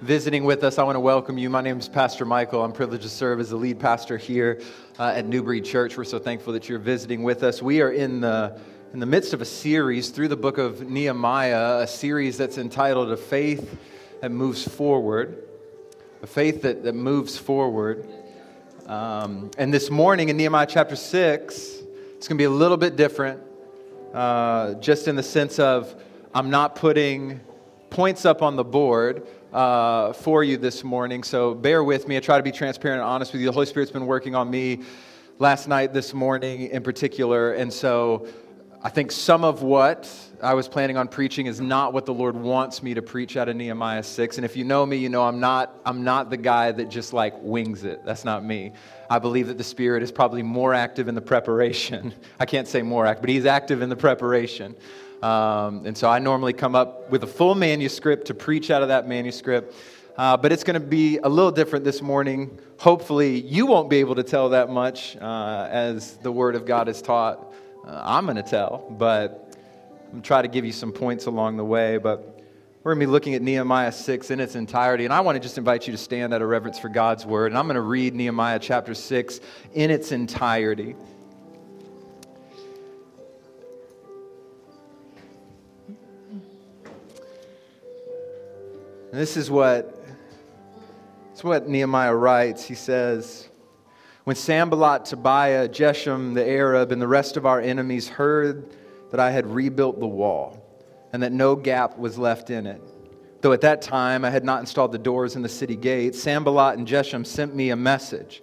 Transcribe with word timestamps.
visiting 0.00 0.44
with 0.44 0.64
us, 0.64 0.78
I 0.78 0.82
want 0.82 0.96
to 0.96 1.00
welcome 1.00 1.38
you. 1.38 1.48
My 1.48 1.60
name 1.60 1.78
is 1.78 1.88
Pastor 1.88 2.24
Michael. 2.24 2.64
I'm 2.64 2.72
privileged 2.72 3.04
to 3.04 3.08
serve 3.08 3.40
as 3.40 3.50
the 3.50 3.56
lead 3.56 3.78
pastor 3.78 4.18
here 4.18 4.60
uh, 4.98 5.12
at 5.14 5.26
Newbury 5.26 5.60
Church. 5.60 5.96
We're 5.96 6.04
so 6.04 6.18
thankful 6.18 6.52
that 6.54 6.68
you're 6.68 6.78
visiting 6.78 7.22
with 7.22 7.42
us. 7.42 7.62
We 7.62 7.80
are 7.80 7.90
in 7.90 8.20
the 8.20 8.58
in 8.92 9.00
the 9.00 9.06
midst 9.06 9.32
of 9.32 9.40
a 9.40 9.46
series 9.46 10.10
through 10.10 10.28
the 10.28 10.36
book 10.36 10.58
of 10.58 10.88
Nehemiah, 10.88 11.78
a 11.78 11.86
series 11.86 12.36
that's 12.36 12.58
entitled 12.58 13.10
A 13.10 13.16
Faith 13.16 13.78
That 14.20 14.30
Moves 14.30 14.68
Forward. 14.68 15.44
A 16.22 16.26
faith 16.26 16.62
that, 16.62 16.82
that 16.84 16.94
moves 16.94 17.38
forward. 17.38 18.06
Um, 18.86 19.50
and 19.56 19.72
this 19.72 19.90
morning 19.90 20.28
in 20.28 20.36
Nehemiah 20.36 20.66
chapter 20.68 20.94
6, 20.94 21.54
it's 22.16 22.28
going 22.28 22.36
to 22.36 22.40
be 22.40 22.44
a 22.44 22.50
little 22.50 22.76
bit 22.76 22.94
different, 22.94 23.40
uh, 24.12 24.74
just 24.74 25.08
in 25.08 25.16
the 25.16 25.22
sense 25.22 25.58
of 25.58 25.94
I'm 26.34 26.50
not 26.50 26.76
putting 26.76 27.40
points 27.90 28.24
up 28.24 28.42
on 28.42 28.56
the 28.56 28.64
board 28.64 29.26
uh, 29.52 30.12
for 30.12 30.42
you 30.42 30.56
this 30.56 30.82
morning. 30.82 31.22
So 31.22 31.54
bear 31.54 31.84
with 31.84 32.08
me. 32.08 32.16
I 32.16 32.20
try 32.20 32.36
to 32.36 32.42
be 32.42 32.52
transparent 32.52 33.00
and 33.00 33.08
honest 33.08 33.32
with 33.32 33.40
you. 33.40 33.46
The 33.46 33.52
Holy 33.52 33.66
Spirit's 33.66 33.92
been 33.92 34.06
working 34.06 34.34
on 34.34 34.50
me 34.50 34.80
last 35.38 35.68
night, 35.68 35.92
this 35.92 36.14
morning 36.14 36.68
in 36.68 36.82
particular. 36.82 37.52
And 37.52 37.72
so 37.72 38.26
I 38.82 38.88
think 38.88 39.12
some 39.12 39.44
of 39.44 39.62
what 39.62 40.10
I 40.42 40.54
was 40.54 40.68
planning 40.68 40.96
on 40.96 41.06
preaching 41.06 41.46
is 41.46 41.60
not 41.60 41.92
what 41.92 42.04
the 42.06 42.14
Lord 42.14 42.34
wants 42.34 42.82
me 42.82 42.94
to 42.94 43.02
preach 43.02 43.36
out 43.36 43.48
of 43.48 43.54
Nehemiah 43.54 44.02
6. 44.02 44.38
And 44.38 44.44
if 44.44 44.56
you 44.56 44.64
know 44.64 44.84
me, 44.84 44.96
you 44.96 45.08
know 45.08 45.22
I'm 45.22 45.38
not, 45.38 45.80
I'm 45.84 46.02
not 46.02 46.30
the 46.30 46.36
guy 46.36 46.72
that 46.72 46.88
just 46.88 47.12
like 47.12 47.34
wings 47.40 47.84
it. 47.84 48.04
That's 48.04 48.24
not 48.24 48.44
me. 48.44 48.72
I 49.08 49.18
believe 49.18 49.46
that 49.48 49.58
the 49.58 49.64
Spirit 49.64 50.02
is 50.02 50.10
probably 50.10 50.42
more 50.42 50.74
active 50.74 51.06
in 51.06 51.14
the 51.14 51.20
preparation. 51.20 52.14
I 52.40 52.46
can't 52.46 52.66
say 52.66 52.82
more 52.82 53.06
active, 53.06 53.22
but 53.22 53.30
He's 53.30 53.46
active 53.46 53.82
in 53.82 53.88
the 53.88 53.96
preparation. 53.96 54.74
Um, 55.22 55.86
and 55.86 55.96
so 55.96 56.08
I 56.08 56.18
normally 56.18 56.52
come 56.52 56.74
up 56.74 57.08
with 57.10 57.22
a 57.22 57.26
full 57.26 57.54
manuscript 57.54 58.26
to 58.26 58.34
preach 58.34 58.70
out 58.70 58.82
of 58.82 58.88
that 58.88 59.06
manuscript. 59.06 59.74
Uh, 60.16 60.36
but 60.36 60.52
it's 60.52 60.64
going 60.64 60.74
to 60.74 60.86
be 60.86 61.18
a 61.18 61.28
little 61.28 61.52
different 61.52 61.84
this 61.84 62.02
morning. 62.02 62.58
Hopefully, 62.78 63.40
you 63.40 63.64
won't 63.64 63.88
be 63.88 63.96
able 63.98 64.16
to 64.16 64.22
tell 64.22 64.50
that 64.50 64.68
much 64.68 65.16
uh, 65.16 65.68
as 65.70 66.16
the 66.16 66.30
Word 66.30 66.54
of 66.54 66.66
God 66.66 66.88
is 66.88 67.00
taught. 67.00 67.54
Uh, 67.86 68.02
I'm 68.04 68.24
going 68.24 68.36
to 68.36 68.42
tell, 68.42 68.86
but 68.98 69.56
I'm 70.04 70.10
going 70.10 70.22
to 70.22 70.26
try 70.26 70.42
to 70.42 70.48
give 70.48 70.66
you 70.66 70.72
some 70.72 70.92
points 70.92 71.26
along 71.26 71.56
the 71.56 71.64
way. 71.64 71.96
But 71.96 72.40
we're 72.82 72.94
going 72.94 73.00
to 73.00 73.06
be 73.06 73.12
looking 73.12 73.34
at 73.34 73.42
Nehemiah 73.42 73.92
6 73.92 74.30
in 74.32 74.40
its 74.40 74.56
entirety. 74.56 75.04
And 75.04 75.14
I 75.14 75.20
want 75.20 75.36
to 75.36 75.40
just 75.40 75.56
invite 75.56 75.86
you 75.86 75.92
to 75.92 75.98
stand 75.98 76.34
out 76.34 76.42
of 76.42 76.48
reverence 76.48 76.78
for 76.78 76.88
God's 76.88 77.24
Word. 77.24 77.52
And 77.52 77.58
I'm 77.58 77.66
going 77.66 77.76
to 77.76 77.80
read 77.80 78.14
Nehemiah 78.14 78.58
chapter 78.58 78.92
6 78.92 79.40
in 79.72 79.90
its 79.90 80.12
entirety. 80.12 80.96
And 89.12 89.20
this 89.20 89.36
is 89.36 89.50
what, 89.50 90.02
is 91.34 91.44
what 91.44 91.68
Nehemiah 91.68 92.14
writes. 92.14 92.64
He 92.64 92.74
says, 92.74 93.46
When 94.24 94.34
Sanballat, 94.34 95.04
Tobiah, 95.04 95.68
Geshem 95.68 96.32
the 96.32 96.48
Arab, 96.48 96.92
and 96.92 97.02
the 97.02 97.06
rest 97.06 97.36
of 97.36 97.44
our 97.44 97.60
enemies 97.60 98.08
heard 98.08 98.74
that 99.10 99.20
I 99.20 99.30
had 99.30 99.46
rebuilt 99.46 100.00
the 100.00 100.06
wall 100.06 100.58
and 101.12 101.22
that 101.22 101.30
no 101.30 101.54
gap 101.54 101.98
was 101.98 102.16
left 102.16 102.48
in 102.48 102.66
it, 102.66 102.80
though 103.42 103.52
at 103.52 103.60
that 103.60 103.82
time 103.82 104.24
I 104.24 104.30
had 104.30 104.44
not 104.44 104.60
installed 104.60 104.92
the 104.92 104.98
doors 104.98 105.36
in 105.36 105.42
the 105.42 105.48
city 105.48 105.76
gates, 105.76 106.18
Sanballat 106.22 106.78
and 106.78 106.88
Geshem 106.88 107.26
sent 107.26 107.54
me 107.54 107.68
a 107.68 107.76
message 107.76 108.42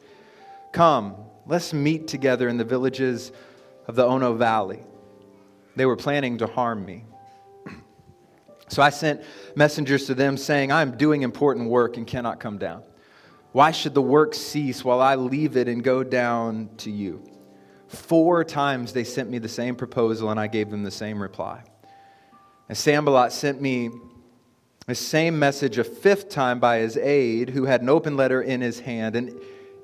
Come, 0.72 1.16
let's 1.48 1.74
meet 1.74 2.08
together 2.08 2.48
in 2.48 2.58
the 2.58 2.64
villages 2.64 3.32
of 3.88 3.96
the 3.96 4.06
Ono 4.06 4.36
Valley. 4.36 4.84
They 5.76 5.88
were 5.88 5.96
planning 5.96 6.38
to 6.38 6.46
harm 6.46 6.86
me. 6.86 7.06
So 8.70 8.82
I 8.84 8.92
sent 8.92 9.22
messengers 9.56 10.06
to 10.06 10.16
them 10.16 10.38
saying, 10.38 10.72
I 10.72 10.82
am 10.82 10.96
doing 10.96 11.24
important 11.24 11.70
work 11.70 11.98
and 11.98 12.08
cannot 12.08 12.40
come 12.40 12.58
down. 12.58 12.84
Why 13.52 13.72
should 13.72 13.96
the 13.96 14.02
work 14.02 14.36
cease 14.36 14.86
while 14.86 15.02
I 15.02 15.16
leave 15.16 15.58
it 15.58 15.68
and 15.68 15.84
go 15.84 16.04
down 16.04 16.70
to 16.78 16.92
you? 16.92 17.24
Four 17.88 18.44
times 18.44 18.94
they 18.94 19.04
sent 19.04 19.32
me 19.32 19.40
the 19.40 19.50
same 19.50 19.76
proposal, 19.76 20.30
and 20.30 20.40
I 20.40 20.46
gave 20.46 20.70
them 20.70 20.84
the 20.84 20.92
same 20.92 21.20
reply. 21.20 21.64
And 22.68 22.78
Sanballat 22.78 23.32
sent 23.32 23.60
me 23.60 23.90
the 24.86 24.94
same 24.94 25.40
message 25.40 25.80
a 25.80 25.84
fifth 25.84 26.30
time 26.30 26.60
by 26.60 26.78
his 26.78 26.96
aide, 26.98 27.50
who 27.50 27.66
had 27.66 27.82
an 27.82 27.90
open 27.90 28.16
letter 28.16 28.44
in 28.44 28.62
his 28.62 28.80
hand, 28.80 29.16
and 29.16 29.34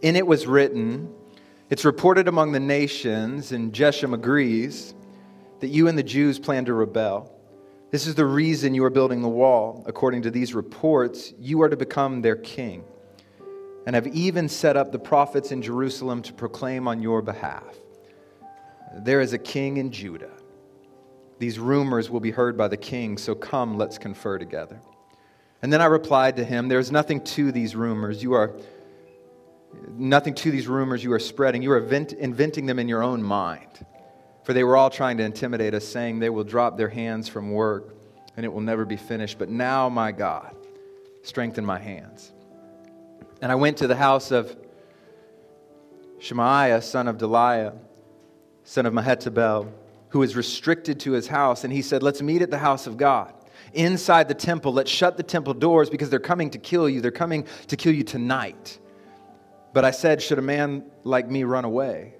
in 0.03 0.15
it 0.15 0.27
was 0.27 0.45
written, 0.45 1.11
It's 1.71 1.83
reported 1.83 2.27
among 2.27 2.51
the 2.51 2.59
nations, 2.59 3.51
and 3.51 3.73
Geshem 3.73 4.13
agrees, 4.13 4.93
that 5.61 5.69
you 5.69 5.87
and 5.87 5.97
the 5.97 6.03
Jews 6.03 6.37
plan 6.37 6.65
to 6.65 6.73
rebel. 6.73 7.34
This 7.95 8.07
is 8.07 8.15
the 8.15 8.25
reason 8.25 8.75
you 8.75 8.83
are 8.83 8.89
building 8.89 9.21
the 9.21 9.29
wall. 9.29 9.81
According 9.87 10.23
to 10.23 10.29
these 10.29 10.53
reports, 10.53 11.31
you 11.39 11.61
are 11.61 11.69
to 11.69 11.77
become 11.77 12.21
their 12.21 12.35
king, 12.35 12.83
and 13.85 13.95
have 13.95 14.05
even 14.07 14.49
set 14.49 14.75
up 14.75 14.91
the 14.91 14.99
prophets 14.99 15.53
in 15.53 15.61
Jerusalem 15.61 16.21
to 16.23 16.33
proclaim 16.33 16.89
on 16.89 17.01
your 17.01 17.21
behalf. 17.21 17.63
There 18.97 19.21
is 19.21 19.31
a 19.31 19.37
king 19.37 19.77
in 19.77 19.91
Judah. 19.93 20.33
These 21.39 21.57
rumors 21.57 22.09
will 22.09 22.19
be 22.19 22.31
heard 22.31 22.57
by 22.57 22.67
the 22.67 22.75
king, 22.75 23.17
so 23.17 23.33
come, 23.33 23.77
let's 23.77 23.97
confer 23.97 24.39
together. 24.39 24.77
And 25.61 25.71
then 25.71 25.79
I 25.79 25.85
replied 25.85 26.35
to 26.35 26.43
him, 26.43 26.67
There 26.67 26.79
is 26.79 26.91
nothing 26.91 27.23
to 27.23 27.53
these 27.53 27.77
rumors. 27.77 28.21
You 28.21 28.33
are 28.33 28.57
nothing 29.87 30.35
to 30.35 30.51
these 30.51 30.67
rumors 30.67 31.01
you 31.01 31.13
are 31.13 31.19
spreading. 31.19 31.61
You 31.61 31.71
are 31.71 31.79
inventing 31.79 32.65
them 32.65 32.77
in 32.77 32.89
your 32.89 33.03
own 33.03 33.23
mind. 33.23 33.85
For 34.45 34.53
they 34.53 34.63
were 34.63 34.77
all 34.77 34.91
trying 34.91 35.17
to 35.17 35.23
intimidate 35.23 35.73
us, 35.73 35.85
saying 35.85 36.19
they 36.19 36.29
will 36.29 36.43
drop 36.43 36.77
their 36.77 36.87
hands 36.87 37.27
from 37.27 37.51
work 37.51 37.95
and 38.37 38.45
it 38.45 38.53
will 38.53 38.61
never 38.61 38.85
be 38.85 38.95
finished. 38.95 39.39
But 39.39 39.49
now, 39.49 39.89
my 39.89 40.11
God, 40.11 40.55
strengthen 41.23 41.65
my 41.65 41.79
hands. 41.79 42.31
And 43.41 43.51
I 43.51 43.55
went 43.55 43.77
to 43.77 43.87
the 43.87 43.95
house 43.95 44.31
of 44.31 44.55
Shemaiah, 46.19 46.81
son 46.81 47.07
of 47.07 47.17
Delaiah, 47.17 47.75
son 48.63 48.85
of 48.85 48.93
Mehetabel, 48.93 49.71
who 50.09 50.19
was 50.19 50.35
restricted 50.35 50.99
to 51.01 51.13
his 51.13 51.27
house. 51.27 51.63
And 51.63 51.73
he 51.73 51.81
said, 51.81 52.03
Let's 52.03 52.21
meet 52.21 52.43
at 52.43 52.51
the 52.51 52.59
house 52.59 52.85
of 52.85 52.97
God 52.97 53.33
inside 53.73 54.27
the 54.27 54.35
temple. 54.35 54.73
Let's 54.73 54.91
shut 54.91 55.17
the 55.17 55.23
temple 55.23 55.55
doors 55.55 55.89
because 55.89 56.11
they're 56.11 56.19
coming 56.19 56.51
to 56.51 56.59
kill 56.59 56.87
you. 56.87 57.01
They're 57.01 57.11
coming 57.11 57.47
to 57.67 57.75
kill 57.75 57.93
you 57.93 58.03
tonight. 58.03 58.77
But 59.73 59.85
I 59.85 59.91
said, 59.91 60.21
Should 60.21 60.37
a 60.37 60.43
man 60.43 60.85
like 61.03 61.27
me 61.27 61.45
run 61.45 61.65
away? 61.65 62.13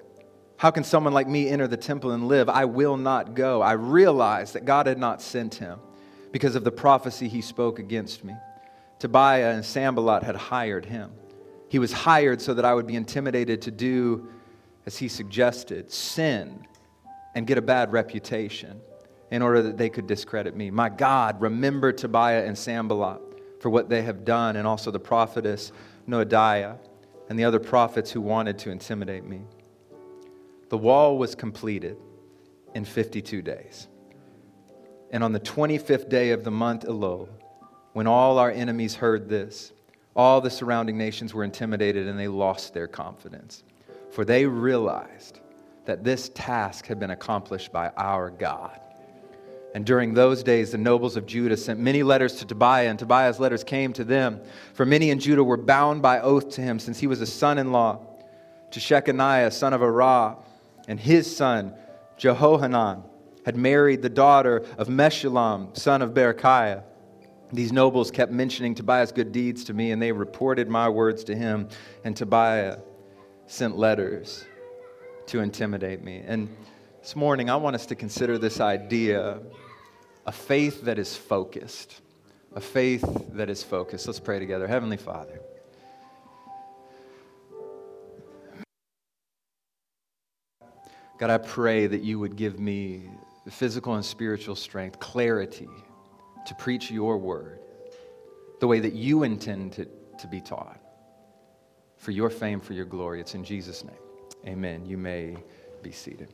How 0.58 0.72
can 0.72 0.84
someone 0.84 1.14
like 1.14 1.28
me 1.28 1.50
enter 1.50 1.68
the 1.68 1.78
temple 1.78 2.12
and 2.12 2.28
live? 2.28 2.50
I 2.50 2.66
will 2.66 2.98
not 2.98 3.36
go. 3.36 3.62
I 3.62 3.74
realized 3.74 4.54
that 4.54 4.66
God 4.66 4.88
had 4.88 4.98
not 4.98 5.22
sent 5.22 5.56
him 5.56 5.80
because 6.32 6.56
of 6.56 6.64
the 6.64 6.72
prophecy 6.72 7.28
he 7.28 7.42
spoke 7.42 7.80
against 7.80 8.24
me. 8.24 8.36
Tobiah 9.00 9.52
and 9.52 9.66
Sanballat 9.66 10.24
had 10.24 10.36
hired 10.36 10.86
him. 10.86 11.12
He 11.68 11.80
was 11.80 11.92
hired 11.92 12.42
so 12.42 12.54
that 12.54 12.64
I 12.64 12.74
would 12.74 12.88
be 12.88 12.96
intimidated 12.96 13.62
to 13.64 13.72
do 13.72 14.28
as 14.86 14.98
he 14.98 15.08
suggested 15.08 15.92
sin 15.92 16.66
and 17.34 17.46
get 17.46 17.58
a 17.58 17.62
bad 17.62 17.92
reputation 17.92 18.80
in 19.32 19.42
order 19.42 19.62
that 19.64 19.78
they 19.78 19.90
could 19.90 20.08
discredit 20.08 20.56
me. 20.56 20.72
My 20.72 20.88
God, 20.88 21.42
remember 21.42 21.92
Tobiah 21.92 22.46
and 22.46 22.58
Sanballat 22.58 23.20
for 23.60 23.70
what 23.70 23.90
they 23.90 24.04
have 24.04 24.24
done, 24.24 24.56
and 24.56 24.68
also 24.68 24.92
the 24.92 25.00
prophetess 25.00 25.72
Noadiah 26.08 26.78
and 27.30 27.40
the 27.40 27.44
other 27.44 27.60
prophets 27.60 28.12
who 28.12 28.22
wanted 28.22 28.60
to 28.60 28.70
intimidate 28.70 29.26
me. 29.26 29.42
The 30.76 30.80
wall 30.80 31.18
was 31.18 31.36
completed 31.36 31.96
in 32.74 32.84
52 32.84 33.42
days. 33.42 33.88
And 35.10 35.24
on 35.24 35.32
the 35.32 35.40
25th 35.40 36.10
day 36.10 36.32
of 36.32 36.44
the 36.44 36.52
month 36.52 36.84
Elul, 36.84 37.30
when 37.94 38.08
all 38.08 38.38
our 38.38 38.52
enemies 38.52 38.94
heard 38.94 39.30
this, 39.30 39.72
all 40.18 40.42
the 40.42 40.50
surrounding 40.50 40.98
nations 40.98 41.34
were 41.34 41.46
intimidated 41.46 42.08
and 42.08 42.20
they 42.20 42.28
lost 42.28 42.74
their 42.74 42.88
confidence. 42.88 43.64
For 44.12 44.26
they 44.26 44.46
realized 44.46 45.40
that 45.86 46.04
this 46.04 46.28
task 46.36 46.88
had 46.88 47.00
been 47.00 47.12
accomplished 47.12 47.72
by 47.72 47.92
our 47.96 48.30
God. 48.30 48.78
And 49.76 49.86
during 49.86 50.14
those 50.14 50.44
days, 50.44 50.74
the 50.74 50.78
nobles 50.78 51.16
of 51.16 51.26
Judah 51.26 51.56
sent 51.56 51.80
many 51.80 52.04
letters 52.04 52.36
to 52.40 52.46
Tobiah, 52.46 52.90
and 52.90 53.00
Tobiah's 53.00 53.40
letters 53.40 53.64
came 53.64 53.94
to 53.94 54.04
them. 54.04 54.42
For 54.74 54.86
many 54.86 55.10
in 55.10 55.20
Judah 55.20 55.46
were 55.46 55.56
bound 55.56 56.02
by 56.02 56.20
oath 56.20 56.50
to 56.56 56.62
him, 56.62 56.80
since 56.80 57.00
he 57.00 57.08
was 57.08 57.22
a 57.22 57.26
son 57.26 57.60
in 57.60 57.72
law 57.72 58.06
to 58.72 58.82
Shechaniah, 58.82 59.54
son 59.54 59.72
of 59.72 59.80
Arah 59.80 60.36
and 60.88 61.00
his 61.00 61.36
son, 61.36 61.74
Jehohanan, 62.18 63.04
had 63.46 63.56
married 63.56 64.02
the 64.02 64.10
daughter 64.10 64.66
of 64.78 64.88
Meshullam, 64.88 65.78
son 65.78 66.02
of 66.02 66.12
Berechiah. 66.12 66.84
These 67.54 67.72
nobles 67.72 68.10
kept 68.10 68.32
mentioning 68.32 68.74
Tobiah's 68.74 69.12
good 69.12 69.32
deeds 69.32 69.64
to 69.66 69.74
me, 69.74 69.92
and 69.92 70.02
they 70.02 70.12
reported 70.12 70.68
my 70.68 70.90
words 70.90 71.24
to 71.26 71.36
him, 71.36 71.70
and 72.04 72.16
Tobiah 72.16 72.80
sent 73.46 73.78
letters 73.78 74.46
to 75.28 75.40
intimidate 75.40 76.04
me. 76.04 76.24
And 76.26 76.50
this 77.02 77.16
morning, 77.16 77.50
I 77.50 77.56
want 77.56 77.76
us 77.76 77.86
to 77.88 77.96
consider 77.96 78.38
this 78.38 78.60
idea 78.60 79.40
a 80.26 80.32
faith 80.32 80.82
that 80.84 80.98
is 80.98 81.16
focused. 81.16 82.02
A 82.56 82.62
faith 82.62 83.04
that 83.34 83.50
is 83.50 83.62
focused. 83.62 84.08
Let's 84.08 84.20
pray 84.20 84.40
together. 84.40 84.68
Heavenly 84.68 84.98
Father. 84.98 85.40
God, 91.18 91.30
I 91.30 91.38
pray 91.38 91.88
that 91.88 92.02
you 92.02 92.20
would 92.20 92.36
give 92.36 92.60
me 92.60 93.10
physical 93.50 93.96
and 93.96 94.04
spiritual 94.04 94.56
strength, 94.56 95.00
clarity 95.00 95.70
to 96.46 96.56
preach 96.56 96.92
your 96.92 97.18
word. 97.18 97.60
the 98.60 98.68
way 98.68 98.80
that 98.80 98.94
you 98.94 99.24
intend 99.24 99.74
to, 99.74 99.86
to 100.18 100.28
be 100.28 100.42
taught. 100.42 100.80
For 101.98 102.12
your 102.12 102.30
fame, 102.30 102.60
for 102.60 102.74
your 102.74 102.86
glory. 102.86 103.20
It's 103.20 103.36
in 103.36 103.44
Jesus' 103.44 103.84
name. 103.84 103.96
Amen. 104.48 104.86
You 104.86 104.98
may 104.98 105.38
be 105.82 105.92
seated. 105.92 106.34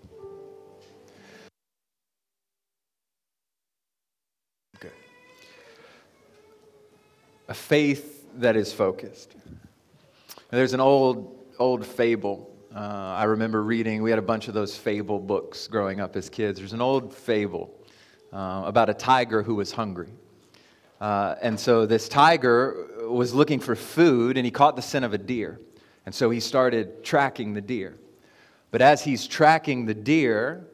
Good. 4.80 4.92
A 7.48 7.54
faith 7.54 8.28
that 8.38 8.56
is 8.56 8.74
focused. 8.74 9.36
There's 10.50 10.74
an 10.74 10.80
old, 10.80 11.40
old 11.60 11.86
fable 11.86 12.51
uh, 12.74 12.80
I 13.18 13.26
remember 13.26 13.64
reading, 13.64 14.02
we 14.02 14.10
had 14.10 14.20
a 14.20 14.22
bunch 14.24 14.48
of 14.48 14.54
those 14.54 14.78
fable 14.78 15.20
books 15.20 15.68
growing 15.68 16.00
up 16.00 16.16
as 16.16 16.30
kids. 16.30 16.58
There's 16.58 16.72
an 16.72 16.82
old 16.82 17.14
fable 17.14 17.70
uh, 18.32 18.64
about 18.66 18.90
a 18.90 18.94
tiger 18.94 19.44
who 19.44 19.56
was 19.56 19.74
hungry. 19.74 20.10
Uh, 21.02 21.36
and 21.42 21.60
so 21.60 21.86
this 21.86 22.08
tiger 22.08 22.88
was 23.10 23.34
looking 23.34 23.60
for 23.60 23.76
food 23.76 24.38
and 24.38 24.46
he 24.46 24.52
caught 24.52 24.78
the 24.78 24.82
scent 24.82 25.04
of 25.04 25.14
a 25.14 25.18
deer. 25.18 25.60
And 26.06 26.16
so 26.16 26.30
he 26.30 26.40
started 26.40 27.04
tracking 27.04 27.54
the 27.54 27.62
deer. 27.62 27.98
But 28.70 28.82
as 28.82 29.04
he's 29.04 29.28
tracking 29.28 29.86
the 29.86 29.94
deer, 29.94 30.66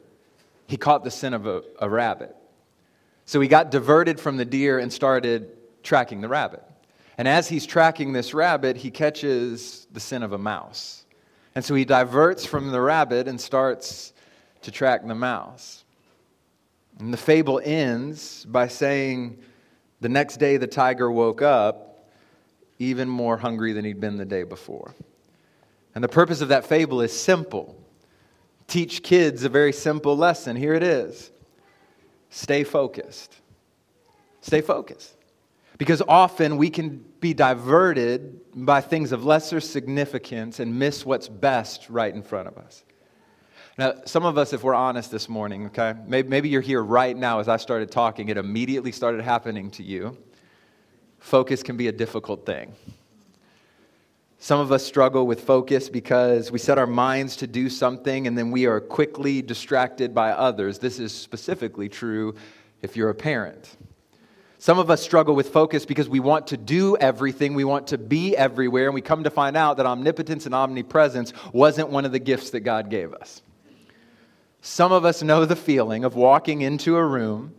he 0.68 0.76
caught 0.76 1.02
the 1.02 1.10
scent 1.10 1.34
of 1.34 1.46
a, 1.46 1.62
a 1.80 1.88
rabbit. 1.88 2.36
So 3.24 3.40
he 3.40 3.48
got 3.48 3.72
diverted 3.72 4.20
from 4.20 4.36
the 4.36 4.44
deer 4.44 4.78
and 4.78 4.92
started 4.92 5.56
tracking 5.82 6.20
the 6.20 6.28
rabbit. 6.28 6.62
And 7.16 7.26
as 7.26 7.48
he's 7.48 7.66
tracking 7.66 8.12
this 8.12 8.34
rabbit, 8.34 8.76
he 8.76 8.92
catches 8.92 9.88
the 9.90 9.98
scent 9.98 10.22
of 10.22 10.32
a 10.32 10.38
mouse. 10.38 11.04
And 11.54 11.64
so 11.64 11.74
he 11.74 11.84
diverts 11.84 12.44
from 12.44 12.70
the 12.70 12.80
rabbit 12.80 13.28
and 13.28 13.40
starts 13.40 14.12
to 14.62 14.70
track 14.70 15.06
the 15.06 15.14
mouse. 15.14 15.84
And 16.98 17.12
the 17.12 17.18
fable 17.18 17.60
ends 17.64 18.44
by 18.44 18.68
saying 18.68 19.38
the 20.00 20.08
next 20.08 20.36
day 20.36 20.56
the 20.56 20.66
tiger 20.66 21.10
woke 21.10 21.42
up 21.42 22.08
even 22.78 23.08
more 23.08 23.36
hungry 23.36 23.72
than 23.72 23.84
he'd 23.84 24.00
been 24.00 24.16
the 24.16 24.24
day 24.24 24.44
before. 24.44 24.94
And 25.94 26.04
the 26.04 26.08
purpose 26.08 26.40
of 26.40 26.48
that 26.48 26.64
fable 26.64 27.00
is 27.00 27.12
simple 27.12 27.76
teach 28.68 29.02
kids 29.02 29.42
a 29.44 29.48
very 29.48 29.72
simple 29.72 30.16
lesson. 30.16 30.54
Here 30.54 30.74
it 30.74 30.82
is 30.82 31.32
stay 32.30 32.62
focused. 32.62 33.34
Stay 34.40 34.60
focused. 34.60 35.16
Because 35.78 36.02
often 36.08 36.56
we 36.56 36.70
can 36.70 37.04
be 37.20 37.32
diverted 37.32 38.40
by 38.54 38.80
things 38.80 39.12
of 39.12 39.24
lesser 39.24 39.60
significance 39.60 40.58
and 40.58 40.78
miss 40.78 41.06
what's 41.06 41.28
best 41.28 41.88
right 41.88 42.12
in 42.12 42.22
front 42.22 42.48
of 42.48 42.58
us. 42.58 42.84
Now, 43.78 43.94
some 44.04 44.24
of 44.24 44.36
us, 44.36 44.52
if 44.52 44.64
we're 44.64 44.74
honest 44.74 45.12
this 45.12 45.28
morning, 45.28 45.66
okay, 45.66 45.94
maybe, 46.04 46.48
you're 46.48 46.60
here 46.60 46.82
right 46.82 47.16
now 47.16 47.38
as 47.38 47.48
I 47.48 47.58
started 47.58 47.92
talking, 47.92 48.28
it 48.28 48.36
immediately 48.36 48.90
started 48.90 49.20
happening 49.20 49.70
to 49.72 49.84
you. 49.84 50.18
Focus 51.20 51.62
can 51.62 51.76
be 51.76 51.86
a 51.86 51.92
difficult 51.92 52.44
thing. 52.44 52.74
Some 54.40 54.58
of 54.58 54.72
us 54.72 54.84
struggle 54.84 55.28
with 55.28 55.42
focus 55.42 55.88
because 55.88 56.50
we 56.50 56.58
set 56.58 56.78
our 56.78 56.86
minds 56.86 57.36
to 57.36 57.46
do 57.46 57.68
something 57.68 58.26
and 58.26 58.36
then 58.36 58.50
we 58.50 58.66
are 58.66 58.80
quickly 58.80 59.42
distracted 59.42 60.12
by 60.12 60.30
others. 60.30 60.80
This 60.80 60.98
is 60.98 61.12
specifically 61.12 61.88
true 61.88 62.34
if 62.82 62.96
you're 62.96 63.10
a 63.10 63.14
parent. 63.14 63.76
Some 64.58 64.80
of 64.80 64.90
us 64.90 65.00
struggle 65.00 65.36
with 65.36 65.50
focus 65.50 65.86
because 65.86 66.08
we 66.08 66.18
want 66.18 66.48
to 66.48 66.56
do 66.56 66.96
everything, 66.96 67.54
we 67.54 67.64
want 67.64 67.88
to 67.88 67.98
be 67.98 68.36
everywhere, 68.36 68.86
and 68.86 68.94
we 68.94 69.00
come 69.00 69.22
to 69.24 69.30
find 69.30 69.56
out 69.56 69.76
that 69.76 69.86
omnipotence 69.86 70.46
and 70.46 70.54
omnipresence 70.54 71.32
wasn't 71.52 71.90
one 71.90 72.04
of 72.04 72.10
the 72.10 72.18
gifts 72.18 72.50
that 72.50 72.60
God 72.60 72.90
gave 72.90 73.12
us. 73.12 73.40
Some 74.60 74.90
of 74.90 75.04
us 75.04 75.22
know 75.22 75.44
the 75.44 75.54
feeling 75.54 76.04
of 76.04 76.16
walking 76.16 76.62
into 76.62 76.96
a 76.96 77.06
room 77.06 77.54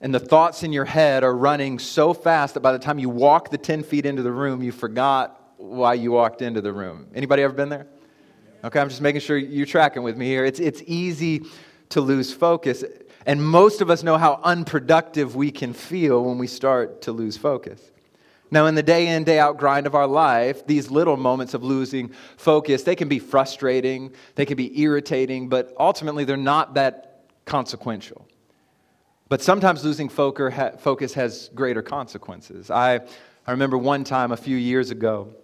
and 0.00 0.14
the 0.14 0.20
thoughts 0.20 0.62
in 0.62 0.72
your 0.72 0.84
head 0.84 1.24
are 1.24 1.34
running 1.34 1.80
so 1.80 2.14
fast 2.14 2.54
that 2.54 2.60
by 2.60 2.70
the 2.70 2.78
time 2.78 3.00
you 3.00 3.08
walk 3.08 3.50
the 3.50 3.58
10 3.58 3.82
feet 3.82 4.06
into 4.06 4.22
the 4.22 4.30
room, 4.30 4.62
you 4.62 4.70
forgot 4.70 5.54
why 5.56 5.94
you 5.94 6.12
walked 6.12 6.40
into 6.40 6.60
the 6.60 6.72
room. 6.72 7.08
Anybody 7.14 7.42
ever 7.42 7.52
been 7.52 7.68
there? 7.68 7.88
Okay, 8.62 8.78
I'm 8.78 8.88
just 8.88 9.00
making 9.00 9.20
sure 9.20 9.36
you're 9.36 9.66
tracking 9.66 10.04
with 10.04 10.16
me 10.16 10.26
here. 10.26 10.44
It's, 10.44 10.60
it's 10.60 10.82
easy 10.86 11.42
to 11.88 12.00
lose 12.00 12.32
focus. 12.32 12.84
And 13.28 13.44
most 13.44 13.82
of 13.82 13.90
us 13.90 14.02
know 14.02 14.16
how 14.16 14.40
unproductive 14.42 15.36
we 15.36 15.50
can 15.50 15.74
feel 15.74 16.24
when 16.24 16.38
we 16.38 16.46
start 16.46 17.02
to 17.02 17.12
lose 17.12 17.36
focus. 17.36 17.78
Now, 18.50 18.64
in 18.64 18.74
the 18.74 18.82
day 18.82 19.08
in, 19.08 19.24
day 19.24 19.38
out 19.38 19.58
grind 19.58 19.86
of 19.86 19.94
our 19.94 20.06
life, 20.06 20.66
these 20.66 20.90
little 20.90 21.18
moments 21.18 21.52
of 21.52 21.62
losing 21.62 22.08
focus, 22.38 22.84
they 22.84 22.96
can 22.96 23.06
be 23.06 23.18
frustrating, 23.18 24.14
they 24.34 24.46
can 24.46 24.56
be 24.56 24.80
irritating, 24.80 25.50
but 25.50 25.74
ultimately 25.78 26.24
they're 26.24 26.38
not 26.38 26.72
that 26.74 27.26
consequential. 27.44 28.26
But 29.28 29.42
sometimes 29.42 29.84
losing 29.84 30.08
focus 30.08 31.12
has 31.12 31.50
greater 31.54 31.82
consequences. 31.82 32.70
I, 32.70 32.94
I 33.46 33.50
remember 33.50 33.76
one 33.76 34.04
time 34.04 34.32
a 34.32 34.38
few 34.38 34.56
years 34.56 34.90
ago, 34.90 35.34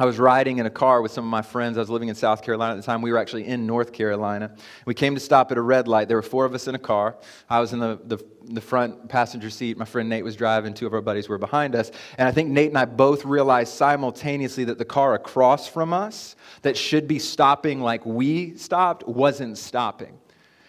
I 0.00 0.06
was 0.06 0.18
riding 0.18 0.56
in 0.56 0.64
a 0.64 0.70
car 0.70 1.02
with 1.02 1.12
some 1.12 1.26
of 1.26 1.30
my 1.30 1.42
friends. 1.42 1.76
I 1.76 1.80
was 1.80 1.90
living 1.90 2.08
in 2.08 2.14
South 2.14 2.40
Carolina 2.40 2.72
at 2.72 2.76
the 2.76 2.82
time. 2.82 3.02
We 3.02 3.12
were 3.12 3.18
actually 3.18 3.46
in 3.46 3.66
North 3.66 3.92
Carolina. 3.92 4.56
We 4.86 4.94
came 4.94 5.12
to 5.12 5.20
stop 5.20 5.52
at 5.52 5.58
a 5.58 5.60
red 5.60 5.88
light. 5.88 6.08
There 6.08 6.16
were 6.16 6.22
four 6.22 6.46
of 6.46 6.54
us 6.54 6.68
in 6.68 6.74
a 6.74 6.78
car. 6.78 7.18
I 7.50 7.60
was 7.60 7.74
in 7.74 7.80
the, 7.80 8.00
the, 8.06 8.24
the, 8.44 8.62
front 8.62 9.10
passenger 9.10 9.50
seat. 9.50 9.76
My 9.76 9.84
friend 9.84 10.08
Nate 10.08 10.24
was 10.24 10.36
driving. 10.36 10.72
Two 10.72 10.86
of 10.86 10.94
our 10.94 11.02
buddies 11.02 11.28
were 11.28 11.36
behind 11.36 11.74
us. 11.74 11.90
And 12.16 12.26
I 12.26 12.32
think 12.32 12.48
Nate 12.48 12.70
and 12.70 12.78
I 12.78 12.86
both 12.86 13.26
realized 13.26 13.74
simultaneously 13.74 14.64
that 14.64 14.78
the 14.78 14.86
car 14.86 15.12
across 15.12 15.68
from 15.68 15.92
us, 15.92 16.34
that 16.62 16.78
should 16.78 17.06
be 17.06 17.18
stopping 17.18 17.82
like 17.82 18.06
we 18.06 18.56
stopped, 18.56 19.06
wasn't 19.06 19.58
stopping. 19.58 20.18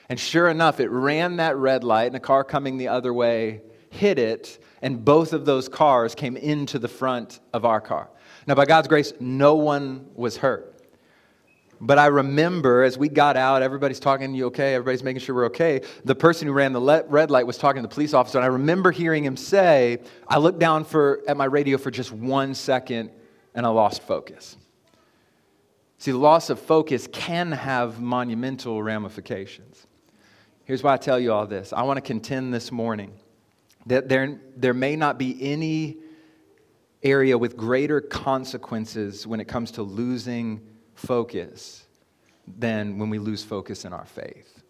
And 0.09 0.19
sure 0.19 0.49
enough, 0.49 0.81
it 0.81 0.89
ran 0.89 1.37
that 1.37 1.55
red 1.55 1.85
light, 1.85 2.07
and 2.07 2.17
a 2.17 2.19
car 2.19 2.43
coming 2.43 2.77
the 2.77 2.89
other 2.89 3.13
way 3.13 3.61
hit 3.91 4.17
it, 4.17 4.57
and 4.81 5.05
both 5.05 5.33
of 5.33 5.45
those 5.45 5.69
cars 5.69 6.15
came 6.15 6.35
into 6.37 6.79
the 6.79 6.87
front 6.87 7.39
of 7.53 7.65
our 7.65 7.79
car. 7.79 8.09
Now, 8.51 8.55
by 8.55 8.65
God's 8.65 8.89
grace, 8.89 9.13
no 9.21 9.55
one 9.55 10.09
was 10.13 10.35
hurt. 10.35 10.75
But 11.79 11.97
I 11.97 12.07
remember 12.07 12.83
as 12.83 12.97
we 12.97 13.07
got 13.07 13.37
out, 13.37 13.61
everybody's 13.61 13.97
talking, 13.97 14.33
to 14.33 14.37
you 14.37 14.47
okay? 14.47 14.73
Everybody's 14.73 15.03
making 15.03 15.21
sure 15.21 15.33
we're 15.33 15.45
okay. 15.45 15.83
The 16.03 16.15
person 16.15 16.49
who 16.49 16.53
ran 16.53 16.73
the 16.73 17.05
red 17.07 17.31
light 17.31 17.47
was 17.47 17.57
talking 17.57 17.81
to 17.81 17.87
the 17.87 17.93
police 17.93 18.13
officer, 18.13 18.39
and 18.39 18.43
I 18.43 18.49
remember 18.49 18.91
hearing 18.91 19.23
him 19.23 19.37
say, 19.37 19.99
I 20.27 20.37
looked 20.37 20.59
down 20.59 20.83
for, 20.83 21.21
at 21.29 21.37
my 21.37 21.45
radio 21.45 21.77
for 21.77 21.91
just 21.91 22.11
one 22.11 22.53
second 22.53 23.11
and 23.55 23.65
I 23.65 23.69
lost 23.69 24.01
focus. 24.01 24.57
See, 25.99 26.11
the 26.11 26.17
loss 26.17 26.49
of 26.49 26.59
focus 26.59 27.07
can 27.09 27.53
have 27.53 28.01
monumental 28.01 28.83
ramifications. 28.83 29.87
Here's 30.65 30.83
why 30.83 30.95
I 30.95 30.97
tell 30.97 31.21
you 31.21 31.31
all 31.31 31.47
this 31.47 31.71
I 31.71 31.83
want 31.83 31.95
to 31.95 32.01
contend 32.01 32.53
this 32.53 32.69
morning 32.69 33.13
that 33.85 34.09
there, 34.09 34.41
there 34.57 34.73
may 34.73 34.97
not 34.97 35.17
be 35.17 35.37
any 35.41 35.99
area 37.03 37.37
with 37.37 37.57
greater 37.57 38.01
consequences 38.01 39.25
when 39.25 39.39
it 39.39 39.47
comes 39.47 39.71
to 39.71 39.83
losing 39.83 40.61
focus 40.93 41.85
than 42.47 42.97
when 42.97 43.09
we 43.09 43.19
lose 43.19 43.43
focus 43.43 43.85
in 43.85 43.93
our 43.93 44.05
faith. 44.05 44.61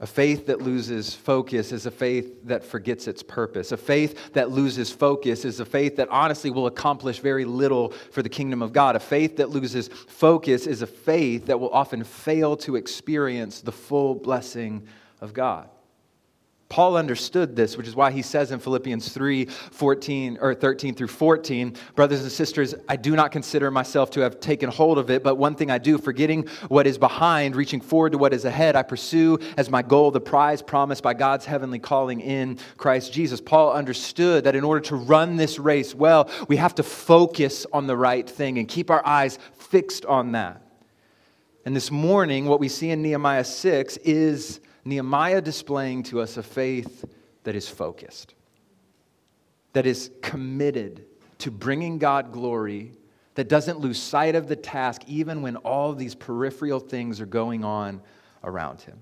A 0.00 0.06
faith 0.06 0.46
that 0.46 0.60
loses 0.60 1.14
focus 1.14 1.72
is 1.72 1.86
a 1.86 1.90
faith 1.90 2.44
that 2.44 2.64
forgets 2.64 3.06
its 3.06 3.22
purpose. 3.22 3.72
A 3.72 3.76
faith 3.76 4.34
that 4.34 4.50
loses 4.50 4.90
focus 4.90 5.44
is 5.44 5.60
a 5.60 5.64
faith 5.64 5.96
that 5.96 6.08
honestly 6.08 6.50
will 6.50 6.66
accomplish 6.66 7.20
very 7.20 7.44
little 7.44 7.90
for 8.10 8.20
the 8.22 8.28
kingdom 8.28 8.60
of 8.60 8.72
God. 8.72 8.96
A 8.96 9.00
faith 9.00 9.36
that 9.36 9.50
loses 9.50 9.88
focus 9.88 10.66
is 10.66 10.82
a 10.82 10.86
faith 10.86 11.46
that 11.46 11.58
will 11.58 11.70
often 11.70 12.04
fail 12.04 12.56
to 12.58 12.76
experience 12.76 13.60
the 13.60 13.72
full 13.72 14.14
blessing 14.14 14.86
of 15.20 15.32
God. 15.32 15.70
Paul 16.68 16.96
understood 16.96 17.54
this, 17.54 17.76
which 17.76 17.86
is 17.86 17.94
why 17.94 18.10
he 18.10 18.22
says 18.22 18.50
in 18.50 18.58
Philippians 18.58 19.12
3 19.12 19.44
14 19.44 20.38
or 20.40 20.54
13 20.54 20.94
through 20.94 21.08
14, 21.08 21.76
Brothers 21.94 22.22
and 22.22 22.32
sisters, 22.32 22.74
I 22.88 22.96
do 22.96 23.14
not 23.14 23.32
consider 23.32 23.70
myself 23.70 24.10
to 24.12 24.20
have 24.20 24.40
taken 24.40 24.70
hold 24.70 24.98
of 24.98 25.10
it, 25.10 25.22
but 25.22 25.36
one 25.36 25.54
thing 25.54 25.70
I 25.70 25.78
do, 25.78 25.98
forgetting 25.98 26.48
what 26.68 26.86
is 26.86 26.98
behind, 26.98 27.54
reaching 27.54 27.80
forward 27.80 28.12
to 28.12 28.18
what 28.18 28.32
is 28.32 28.44
ahead, 28.44 28.76
I 28.76 28.82
pursue 28.82 29.38
as 29.56 29.70
my 29.70 29.82
goal 29.82 30.10
the 30.10 30.20
prize 30.20 30.62
promised 30.62 31.02
by 31.02 31.14
God's 31.14 31.44
heavenly 31.44 31.78
calling 31.78 32.20
in 32.20 32.58
Christ 32.76 33.12
Jesus. 33.12 33.40
Paul 33.40 33.72
understood 33.72 34.44
that 34.44 34.56
in 34.56 34.64
order 34.64 34.80
to 34.88 34.96
run 34.96 35.36
this 35.36 35.58
race 35.58 35.94
well, 35.94 36.30
we 36.48 36.56
have 36.56 36.74
to 36.76 36.82
focus 36.82 37.66
on 37.72 37.86
the 37.86 37.96
right 37.96 38.28
thing 38.28 38.58
and 38.58 38.66
keep 38.66 38.90
our 38.90 39.06
eyes 39.06 39.38
fixed 39.52 40.06
on 40.06 40.32
that. 40.32 40.62
And 41.66 41.74
this 41.74 41.90
morning, 41.90 42.46
what 42.46 42.60
we 42.60 42.68
see 42.68 42.90
in 42.90 43.00
Nehemiah 43.00 43.44
6 43.44 43.96
is 43.98 44.60
Nehemiah 44.84 45.40
displaying 45.40 46.02
to 46.04 46.20
us 46.20 46.36
a 46.36 46.42
faith 46.42 47.04
that 47.44 47.54
is 47.54 47.68
focused, 47.68 48.34
that 49.72 49.86
is 49.86 50.10
committed 50.22 51.04
to 51.38 51.50
bringing 51.50 51.98
God 51.98 52.32
glory, 52.32 52.92
that 53.34 53.48
doesn't 53.48 53.80
lose 53.80 54.00
sight 54.00 54.34
of 54.34 54.46
the 54.46 54.56
task 54.56 55.02
even 55.06 55.42
when 55.42 55.56
all 55.56 55.92
these 55.94 56.14
peripheral 56.14 56.80
things 56.80 57.20
are 57.20 57.26
going 57.26 57.64
on 57.64 58.00
around 58.42 58.80
him. 58.82 58.98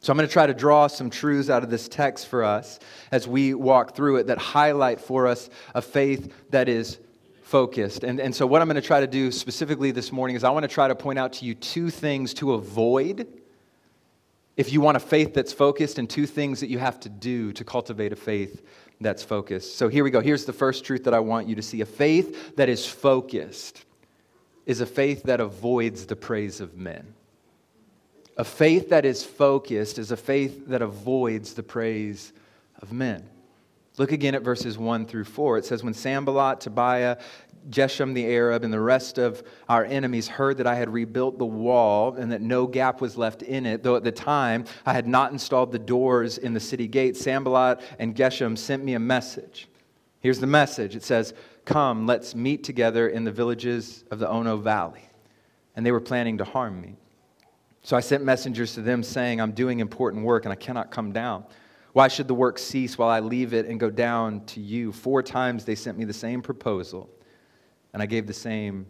So, 0.00 0.10
I'm 0.12 0.18
going 0.18 0.28
to 0.28 0.32
try 0.32 0.46
to 0.46 0.54
draw 0.54 0.86
some 0.86 1.08
truths 1.08 1.48
out 1.48 1.64
of 1.64 1.70
this 1.70 1.88
text 1.88 2.28
for 2.28 2.44
us 2.44 2.78
as 3.10 3.26
we 3.26 3.54
walk 3.54 3.96
through 3.96 4.16
it 4.16 4.26
that 4.26 4.36
highlight 4.36 5.00
for 5.00 5.26
us 5.26 5.48
a 5.74 5.80
faith 5.80 6.30
that 6.50 6.68
is 6.68 6.98
focused. 7.42 8.04
And, 8.04 8.20
and 8.20 8.34
so, 8.34 8.46
what 8.46 8.60
I'm 8.60 8.68
going 8.68 8.74
to 8.74 8.86
try 8.86 9.00
to 9.00 9.06
do 9.06 9.32
specifically 9.32 9.92
this 9.92 10.12
morning 10.12 10.36
is 10.36 10.44
I 10.44 10.50
want 10.50 10.64
to 10.64 10.68
try 10.68 10.88
to 10.88 10.94
point 10.94 11.18
out 11.18 11.32
to 11.34 11.46
you 11.46 11.54
two 11.54 11.88
things 11.88 12.34
to 12.34 12.52
avoid 12.52 13.26
if 14.56 14.72
you 14.72 14.80
want 14.80 14.96
a 14.96 15.00
faith 15.00 15.34
that's 15.34 15.52
focused, 15.52 15.98
and 15.98 16.08
two 16.08 16.26
things 16.26 16.60
that 16.60 16.68
you 16.68 16.78
have 16.78 17.00
to 17.00 17.08
do 17.08 17.52
to 17.52 17.64
cultivate 17.64 18.12
a 18.12 18.16
faith 18.16 18.62
that's 19.00 19.22
focused. 19.22 19.76
So 19.76 19.88
here 19.88 20.04
we 20.04 20.10
go. 20.10 20.20
Here's 20.20 20.44
the 20.44 20.52
first 20.52 20.84
truth 20.84 21.04
that 21.04 21.14
I 21.14 21.20
want 21.20 21.48
you 21.48 21.54
to 21.56 21.62
see 21.62 21.80
a 21.80 21.86
faith 21.86 22.56
that 22.56 22.68
is 22.68 22.86
focused 22.86 23.84
is 24.66 24.80
a 24.80 24.86
faith 24.86 25.24
that 25.24 25.40
avoids 25.40 26.06
the 26.06 26.16
praise 26.16 26.60
of 26.60 26.76
men. 26.76 27.14
A 28.36 28.44
faith 28.44 28.88
that 28.90 29.04
is 29.04 29.22
focused 29.22 29.98
is 29.98 30.10
a 30.10 30.16
faith 30.16 30.68
that 30.68 30.82
avoids 30.82 31.54
the 31.54 31.62
praise 31.62 32.32
of 32.80 32.92
men. 32.92 33.28
Look 33.96 34.10
again 34.10 34.34
at 34.34 34.42
verses 34.42 34.76
1 34.76 35.06
through 35.06 35.24
4. 35.24 35.58
It 35.58 35.64
says, 35.64 35.84
When 35.84 35.94
Sanballat, 35.94 36.60
Tobiah, 36.60 37.18
Geshem 37.70 38.14
the 38.14 38.26
Arab, 38.26 38.64
and 38.64 38.72
the 38.72 38.80
rest 38.80 39.18
of 39.18 39.42
our 39.68 39.84
enemies 39.84 40.28
heard 40.28 40.58
that 40.58 40.66
I 40.66 40.74
had 40.74 40.92
rebuilt 40.92 41.38
the 41.38 41.46
wall 41.46 42.14
and 42.14 42.30
that 42.32 42.40
no 42.40 42.66
gap 42.66 43.00
was 43.00 43.16
left 43.16 43.42
in 43.42 43.66
it, 43.66 43.82
though 43.82 43.96
at 43.96 44.04
the 44.04 44.12
time 44.12 44.64
I 44.84 44.92
had 44.92 45.06
not 45.06 45.32
installed 45.32 45.72
the 45.72 45.78
doors 45.78 46.38
in 46.38 46.54
the 46.54 46.60
city 46.60 46.88
gate, 46.88 47.16
Sanballat 47.16 47.80
and 47.98 48.14
Geshem 48.14 48.56
sent 48.58 48.84
me 48.84 48.94
a 48.94 49.00
message. 49.00 49.68
Here's 50.20 50.40
the 50.40 50.46
message 50.46 50.96
it 50.96 51.02
says, 51.02 51.34
Come, 51.64 52.06
let's 52.06 52.34
meet 52.34 52.64
together 52.64 53.08
in 53.08 53.24
the 53.24 53.32
villages 53.32 54.04
of 54.10 54.18
the 54.18 54.28
Ono 54.28 54.56
Valley. 54.56 55.08
And 55.76 55.84
they 55.84 55.92
were 55.92 56.00
planning 56.00 56.38
to 56.38 56.44
harm 56.44 56.80
me. 56.80 56.96
So 57.82 57.96
I 57.96 58.00
sent 58.00 58.24
messengers 58.24 58.74
to 58.74 58.80
them 58.80 59.02
saying, 59.02 59.40
I'm 59.40 59.52
doing 59.52 59.80
important 59.80 60.24
work 60.24 60.44
and 60.44 60.52
I 60.52 60.56
cannot 60.56 60.90
come 60.90 61.12
down. 61.12 61.44
Why 61.92 62.08
should 62.08 62.26
the 62.26 62.34
work 62.34 62.58
cease 62.58 62.98
while 62.98 63.08
I 63.08 63.20
leave 63.20 63.54
it 63.54 63.66
and 63.66 63.78
go 63.78 63.90
down 63.90 64.44
to 64.46 64.60
you? 64.60 64.90
Four 64.90 65.22
times 65.22 65.64
they 65.64 65.74
sent 65.74 65.96
me 65.96 66.04
the 66.04 66.12
same 66.12 66.42
proposal, 66.42 67.08
and 67.94 68.02
I 68.02 68.06
gave 68.06 68.26
the 68.26 68.34
same 68.34 68.86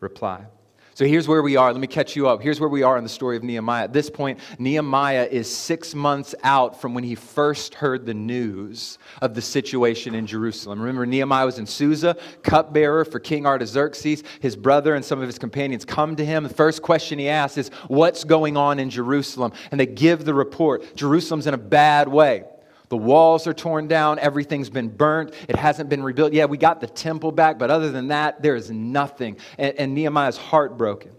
reply. 0.00 0.46
So 0.94 1.06
here's 1.06 1.28
where 1.28 1.40
we 1.40 1.56
are. 1.56 1.72
Let 1.72 1.80
me 1.80 1.86
catch 1.86 2.16
you 2.16 2.28
up. 2.28 2.42
Here's 2.42 2.60
where 2.60 2.68
we 2.68 2.82
are 2.82 2.98
in 2.98 3.04
the 3.04 3.08
story 3.08 3.36
of 3.36 3.44
Nehemiah. 3.44 3.84
At 3.84 3.92
this 3.92 4.10
point, 4.10 4.38
Nehemiah 4.58 5.28
is 5.30 5.48
six 5.48 5.94
months 5.94 6.34
out 6.42 6.80
from 6.80 6.94
when 6.94 7.04
he 7.04 7.14
first 7.14 7.74
heard 7.74 8.04
the 8.04 8.12
news 8.12 8.98
of 9.22 9.34
the 9.34 9.40
situation 9.40 10.14
in 10.14 10.26
Jerusalem. 10.26 10.80
Remember, 10.80 11.06
Nehemiah 11.06 11.46
was 11.46 11.58
in 11.58 11.64
Susa, 11.64 12.16
cupbearer 12.42 13.04
for 13.04 13.20
King 13.20 13.46
Artaxerxes. 13.46 14.24
His 14.40 14.56
brother 14.56 14.94
and 14.94 15.04
some 15.04 15.20
of 15.20 15.26
his 15.26 15.38
companions 15.38 15.84
come 15.84 16.16
to 16.16 16.24
him. 16.24 16.42
The 16.42 16.50
first 16.50 16.82
question 16.82 17.18
he 17.18 17.28
asks 17.28 17.56
is, 17.56 17.68
What's 17.88 18.24
going 18.24 18.56
on 18.56 18.78
in 18.78 18.90
Jerusalem? 18.90 19.52
And 19.70 19.78
they 19.80 19.86
give 19.86 20.24
the 20.24 20.34
report 20.34 20.96
Jerusalem's 20.96 21.46
in 21.46 21.54
a 21.54 21.58
bad 21.58 22.08
way. 22.08 22.44
The 22.90 22.96
walls 22.96 23.46
are 23.46 23.54
torn 23.54 23.86
down. 23.86 24.18
Everything's 24.18 24.68
been 24.68 24.88
burnt. 24.88 25.32
It 25.48 25.54
hasn't 25.54 25.88
been 25.88 26.02
rebuilt. 26.02 26.32
Yeah, 26.32 26.46
we 26.46 26.58
got 26.58 26.80
the 26.80 26.88
temple 26.88 27.30
back, 27.30 27.56
but 27.56 27.70
other 27.70 27.90
than 27.90 28.08
that, 28.08 28.42
there 28.42 28.56
is 28.56 28.70
nothing. 28.70 29.36
And, 29.58 29.76
and 29.78 29.94
Nehemiah's 29.94 30.36
heartbroken. 30.36 31.12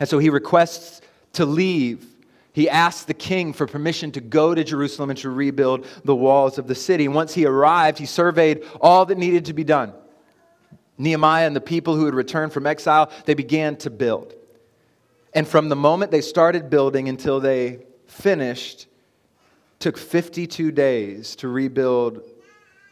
And 0.00 0.08
so 0.08 0.18
he 0.18 0.30
requests 0.30 1.02
to 1.34 1.44
leave. 1.44 2.06
He 2.54 2.68
asks 2.68 3.04
the 3.04 3.14
king 3.14 3.52
for 3.52 3.66
permission 3.66 4.10
to 4.12 4.22
go 4.22 4.54
to 4.54 4.64
Jerusalem 4.64 5.10
and 5.10 5.18
to 5.18 5.28
rebuild 5.28 5.86
the 6.02 6.16
walls 6.16 6.56
of 6.56 6.66
the 6.66 6.74
city. 6.74 7.08
Once 7.08 7.34
he 7.34 7.44
arrived, 7.44 7.98
he 7.98 8.06
surveyed 8.06 8.64
all 8.80 9.04
that 9.04 9.18
needed 9.18 9.44
to 9.46 9.52
be 9.52 9.64
done. 9.64 9.92
Nehemiah 10.96 11.46
and 11.46 11.54
the 11.54 11.60
people 11.60 11.94
who 11.94 12.06
had 12.06 12.14
returned 12.14 12.54
from 12.54 12.66
exile, 12.66 13.10
they 13.26 13.34
began 13.34 13.76
to 13.76 13.90
build. 13.90 14.34
And 15.34 15.46
from 15.46 15.68
the 15.68 15.76
moment 15.76 16.10
they 16.10 16.20
started 16.22 16.70
building 16.70 17.10
until 17.10 17.38
they 17.38 17.84
finished, 18.06 18.86
took 19.82 19.98
52 19.98 20.70
days 20.70 21.36
to 21.36 21.48
rebuild 21.48 22.22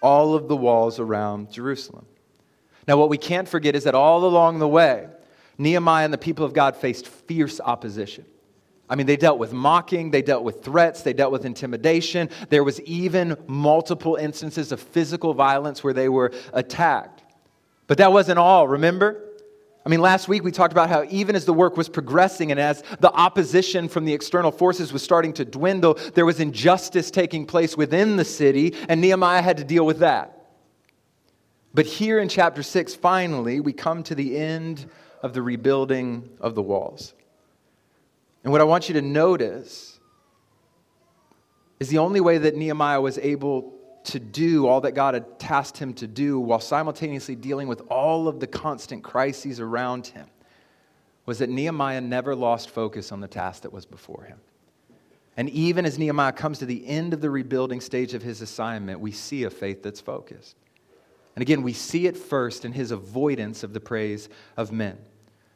all 0.02 0.34
of 0.34 0.48
the 0.48 0.56
walls 0.56 0.98
around 0.98 1.52
Jerusalem. 1.52 2.04
Now, 2.88 2.96
what 2.96 3.08
we 3.08 3.16
can't 3.16 3.48
forget 3.48 3.76
is 3.76 3.84
that 3.84 3.94
all 3.94 4.24
along 4.24 4.58
the 4.58 4.68
way, 4.68 5.06
Nehemiah 5.56 6.04
and 6.04 6.12
the 6.12 6.18
people 6.18 6.44
of 6.44 6.52
God 6.52 6.76
faced 6.76 7.06
fierce 7.06 7.60
opposition. 7.60 8.24
I 8.88 8.96
mean, 8.96 9.06
they 9.06 9.16
dealt 9.16 9.38
with 9.38 9.52
mocking, 9.52 10.10
they 10.10 10.22
dealt 10.22 10.42
with 10.42 10.64
threats, 10.64 11.02
they 11.02 11.12
dealt 11.12 11.30
with 11.30 11.44
intimidation. 11.44 12.28
There 12.48 12.64
was 12.64 12.80
even 12.80 13.36
multiple 13.46 14.16
instances 14.16 14.72
of 14.72 14.80
physical 14.80 15.32
violence 15.32 15.84
where 15.84 15.92
they 15.92 16.08
were 16.08 16.32
attacked. 16.52 17.22
But 17.86 17.98
that 17.98 18.12
wasn't 18.12 18.40
all, 18.40 18.66
remember? 18.66 19.29
I 19.84 19.88
mean, 19.88 20.00
last 20.00 20.28
week 20.28 20.44
we 20.44 20.52
talked 20.52 20.72
about 20.72 20.90
how 20.90 21.04
even 21.08 21.34
as 21.34 21.46
the 21.46 21.54
work 21.54 21.76
was 21.76 21.88
progressing 21.88 22.50
and 22.50 22.60
as 22.60 22.82
the 23.00 23.10
opposition 23.12 23.88
from 23.88 24.04
the 24.04 24.12
external 24.12 24.50
forces 24.50 24.92
was 24.92 25.02
starting 25.02 25.32
to 25.34 25.44
dwindle, 25.44 25.94
there 26.14 26.26
was 26.26 26.38
injustice 26.38 27.10
taking 27.10 27.46
place 27.46 27.76
within 27.76 28.16
the 28.16 28.24
city, 28.24 28.74
and 28.88 29.00
Nehemiah 29.00 29.40
had 29.40 29.56
to 29.56 29.64
deal 29.64 29.86
with 29.86 30.00
that. 30.00 30.36
But 31.72 31.86
here 31.86 32.18
in 32.18 32.28
chapter 32.28 32.62
6, 32.62 32.94
finally, 32.96 33.60
we 33.60 33.72
come 33.72 34.02
to 34.02 34.14
the 34.14 34.36
end 34.36 34.90
of 35.22 35.32
the 35.32 35.40
rebuilding 35.40 36.28
of 36.40 36.54
the 36.54 36.62
walls. 36.62 37.14
And 38.42 38.52
what 38.52 38.60
I 38.60 38.64
want 38.64 38.88
you 38.88 38.94
to 38.94 39.02
notice 39.02 39.98
is 41.78 41.88
the 41.88 41.98
only 41.98 42.20
way 42.20 42.38
that 42.38 42.56
Nehemiah 42.56 43.00
was 43.00 43.18
able 43.18 43.79
to 44.04 44.18
do 44.18 44.66
all 44.66 44.80
that 44.82 44.92
God 44.92 45.14
had 45.14 45.38
tasked 45.38 45.78
him 45.78 45.92
to 45.94 46.06
do 46.06 46.40
while 46.40 46.60
simultaneously 46.60 47.36
dealing 47.36 47.68
with 47.68 47.82
all 47.90 48.28
of 48.28 48.40
the 48.40 48.46
constant 48.46 49.04
crises 49.04 49.60
around 49.60 50.08
him 50.08 50.26
was 51.26 51.38
that 51.38 51.50
Nehemiah 51.50 52.00
never 52.00 52.34
lost 52.34 52.70
focus 52.70 53.12
on 53.12 53.20
the 53.20 53.28
task 53.28 53.62
that 53.62 53.72
was 53.72 53.86
before 53.86 54.24
him. 54.24 54.40
And 55.36 55.48
even 55.50 55.86
as 55.86 55.98
Nehemiah 55.98 56.32
comes 56.32 56.58
to 56.58 56.66
the 56.66 56.86
end 56.86 57.14
of 57.14 57.20
the 57.20 57.30
rebuilding 57.30 57.80
stage 57.80 58.14
of 58.14 58.22
his 58.22 58.42
assignment, 58.42 59.00
we 59.00 59.12
see 59.12 59.44
a 59.44 59.50
faith 59.50 59.82
that's 59.82 60.00
focused. 60.00 60.56
And 61.36 61.42
again, 61.42 61.62
we 61.62 61.72
see 61.72 62.06
it 62.06 62.16
first 62.16 62.64
in 62.64 62.72
his 62.72 62.90
avoidance 62.90 63.62
of 63.62 63.72
the 63.72 63.80
praise 63.80 64.28
of 64.56 64.72
men. 64.72 64.98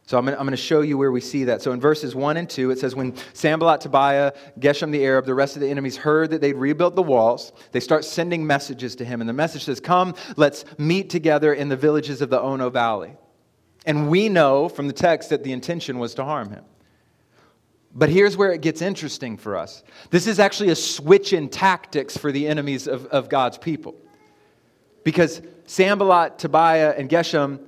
So 0.07 0.19
I'm 0.19 0.27
going 0.27 0.51
to 0.51 0.57
show 0.57 0.83
you 0.83 0.99
where 0.99 1.11
we 1.11 1.23
see 1.23 1.45
that. 1.45 1.63
So 1.63 1.73
in 1.73 1.81
verses 1.81 2.15
1 2.15 2.37
and 2.37 2.49
2, 2.49 2.71
it 2.71 2.79
says, 2.79 2.95
When 2.95 3.15
Sanballat, 3.33 3.81
Tobiah, 3.81 4.33
Geshem 4.59 4.93
the 4.93 5.03
Arab, 5.03 5.25
the 5.25 5.35
rest 5.35 5.57
of 5.57 5.63
the 5.63 5.71
enemies 5.71 5.97
heard 5.97 6.31
that 6.31 6.43
they'd 6.43 6.57
rebuilt 6.57 6.95
the 6.95 7.03
walls, 7.03 7.53
they 7.73 7.81
start 7.81 8.05
sending 8.05 8.47
messages 8.47 8.95
to 8.97 9.05
him. 9.05 9.23
And 9.23 9.29
the 9.29 9.35
message 9.35 9.65
says, 9.65 9.81
Come, 9.81 10.15
let's 10.37 10.67
meet 10.77 11.09
together 11.09 11.55
in 11.55 11.71
the 11.71 11.77
villages 11.77 12.21
of 12.21 12.29
the 12.29 12.39
Ono 12.39 12.69
Valley. 12.69 13.17
And 13.87 14.11
we 14.11 14.29
know 14.29 14.69
from 14.69 14.89
the 14.89 14.93
text 14.93 15.31
that 15.31 15.43
the 15.43 15.53
intention 15.53 15.99
was 15.99 16.15
to 16.15 16.25
harm 16.25 16.51
him. 16.51 16.65
But 17.95 18.11
here's 18.11 18.37
where 18.37 18.53
it 18.53 18.61
gets 18.61 18.83
interesting 18.83 19.39
for 19.39 19.57
us. 19.57 19.85
This 20.11 20.27
is 20.27 20.39
actually 20.39 20.71
a 20.71 20.77
switch 20.77 21.33
in 21.33 21.49
tactics 21.49 22.17
for 22.17 22.31
the 22.31 22.47
enemies 22.47 22.87
of, 22.89 23.07
of 23.07 23.31
God's 23.31 23.57
people. 23.57 23.95
Because 25.03 25.41
Sanballat, 25.67 26.39
Tobiah, 26.39 26.95
and 26.99 27.09
Geshem 27.09 27.61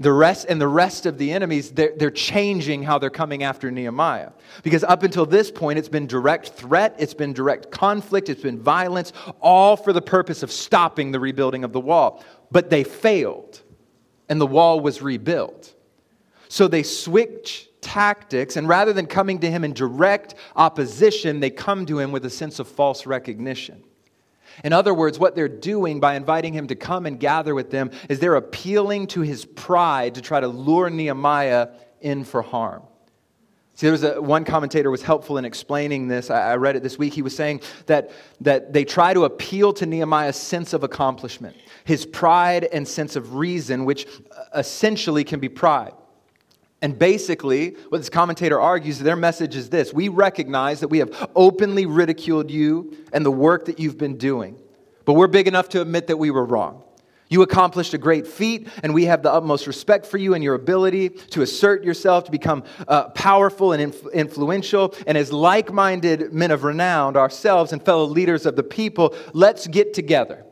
the 0.00 0.12
rest 0.12 0.46
and 0.48 0.58
the 0.58 0.66
rest 0.66 1.04
of 1.04 1.18
the 1.18 1.30
enemies 1.30 1.70
they're, 1.70 1.92
they're, 1.94 2.10
changing 2.10 2.82
how 2.82 2.98
they're 2.98 3.10
coming 3.10 3.42
after 3.42 3.70
nehemiah. 3.70 4.30
Because 4.62 4.82
up 4.82 5.02
until 5.02 5.26
this 5.26 5.50
point 5.50 5.78
it's 5.78 5.88
been 5.88 6.06
direct 6.06 6.48
threat 6.48 6.96
it's 6.98 7.14
been 7.14 7.32
direct 7.34 7.70
conflict 7.70 8.28
it's 8.30 8.42
been 8.42 8.58
violence 8.58 9.12
all 9.40 9.76
for 9.76 9.92
the 9.92 10.02
purpose 10.02 10.42
of 10.42 10.50
stopping 10.50 11.12
the 11.12 11.20
rebuilding 11.20 11.62
of 11.62 11.72
the 11.72 11.80
wall. 11.80 12.24
But 12.50 12.70
they 12.70 12.82
failed 12.82 13.60
and 14.28 14.40
the 14.40 14.46
wall 14.46 14.80
was 14.80 15.02
rebuilt. 15.02 15.74
So 16.48 16.66
they 16.66 16.82
switch 16.82 17.68
tactics 17.82 18.56
and 18.56 18.66
rather 18.68 18.92
than 18.92 19.06
coming 19.06 19.38
to 19.40 19.50
him 19.50 19.64
in 19.64 19.72
direct 19.72 20.34
opposition 20.56 21.40
they 21.40 21.50
come 21.50 21.86
to 21.86 21.98
him 21.98 22.10
with 22.10 22.24
a 22.24 22.30
sense 22.30 22.58
of 22.58 22.68
false 22.68 23.06
recognition 23.06 23.82
in 24.64 24.72
other 24.72 24.94
words, 24.94 25.18
what 25.18 25.34
they're 25.34 25.48
doing 25.48 26.00
by 26.00 26.14
inviting 26.14 26.52
him 26.52 26.66
to 26.68 26.74
come 26.74 27.06
and 27.06 27.18
gather 27.18 27.54
with 27.54 27.70
them 27.70 27.90
is 28.08 28.18
they're 28.18 28.36
appealing 28.36 29.06
to 29.08 29.20
his 29.20 29.44
pride 29.44 30.14
to 30.16 30.20
try 30.20 30.40
to 30.40 30.48
lure 30.48 30.90
Nehemiah 30.90 31.68
in 32.00 32.24
for 32.24 32.42
harm. 32.42 32.82
See, 33.74 33.86
there 33.86 33.92
was 33.92 34.04
a, 34.04 34.20
one 34.20 34.44
commentator 34.44 34.90
was 34.90 35.00
helpful 35.00 35.38
in 35.38 35.46
explaining 35.46 36.06
this. 36.06 36.28
I, 36.28 36.52
I 36.52 36.56
read 36.56 36.76
it 36.76 36.82
this 36.82 36.98
week. 36.98 37.14
He 37.14 37.22
was 37.22 37.34
saying 37.34 37.62
that, 37.86 38.10
that 38.42 38.74
they 38.74 38.84
try 38.84 39.14
to 39.14 39.24
appeal 39.24 39.72
to 39.72 39.86
Nehemiah's 39.86 40.36
sense 40.36 40.74
of 40.74 40.84
accomplishment, 40.84 41.56
his 41.84 42.04
pride 42.04 42.64
and 42.64 42.86
sense 42.86 43.16
of 43.16 43.36
reason, 43.36 43.86
which 43.86 44.06
uh, 44.06 44.58
essentially 44.58 45.24
can 45.24 45.40
be 45.40 45.48
pride. 45.48 45.94
And 46.82 46.98
basically, 46.98 47.76
what 47.90 47.98
this 47.98 48.08
commentator 48.08 48.58
argues, 48.58 48.98
their 48.98 49.16
message 49.16 49.54
is 49.54 49.68
this 49.68 49.92
We 49.92 50.08
recognize 50.08 50.80
that 50.80 50.88
we 50.88 50.98
have 50.98 51.30
openly 51.36 51.86
ridiculed 51.86 52.50
you 52.50 52.96
and 53.12 53.24
the 53.24 53.30
work 53.30 53.66
that 53.66 53.78
you've 53.78 53.98
been 53.98 54.16
doing, 54.16 54.58
but 55.04 55.14
we're 55.14 55.26
big 55.26 55.46
enough 55.46 55.68
to 55.70 55.82
admit 55.82 56.06
that 56.06 56.16
we 56.16 56.30
were 56.30 56.44
wrong. 56.44 56.82
You 57.28 57.42
accomplished 57.42 57.94
a 57.94 57.98
great 57.98 58.26
feat, 58.26 58.66
and 58.82 58.92
we 58.92 59.04
have 59.04 59.22
the 59.22 59.32
utmost 59.32 59.68
respect 59.68 60.04
for 60.04 60.18
you 60.18 60.34
and 60.34 60.42
your 60.42 60.54
ability 60.54 61.10
to 61.10 61.42
assert 61.42 61.84
yourself, 61.84 62.24
to 62.24 62.30
become 62.32 62.64
uh, 62.88 63.10
powerful 63.10 63.72
and 63.72 63.80
inf- 63.80 64.06
influential. 64.12 64.92
And 65.06 65.16
as 65.16 65.32
like 65.32 65.72
minded 65.72 66.32
men 66.32 66.50
of 66.50 66.64
renown 66.64 67.16
ourselves 67.16 67.72
and 67.72 67.84
fellow 67.84 68.04
leaders 68.04 68.46
of 68.46 68.56
the 68.56 68.64
people, 68.64 69.14
let's 69.32 69.68
get 69.68 69.94
together 69.94 70.44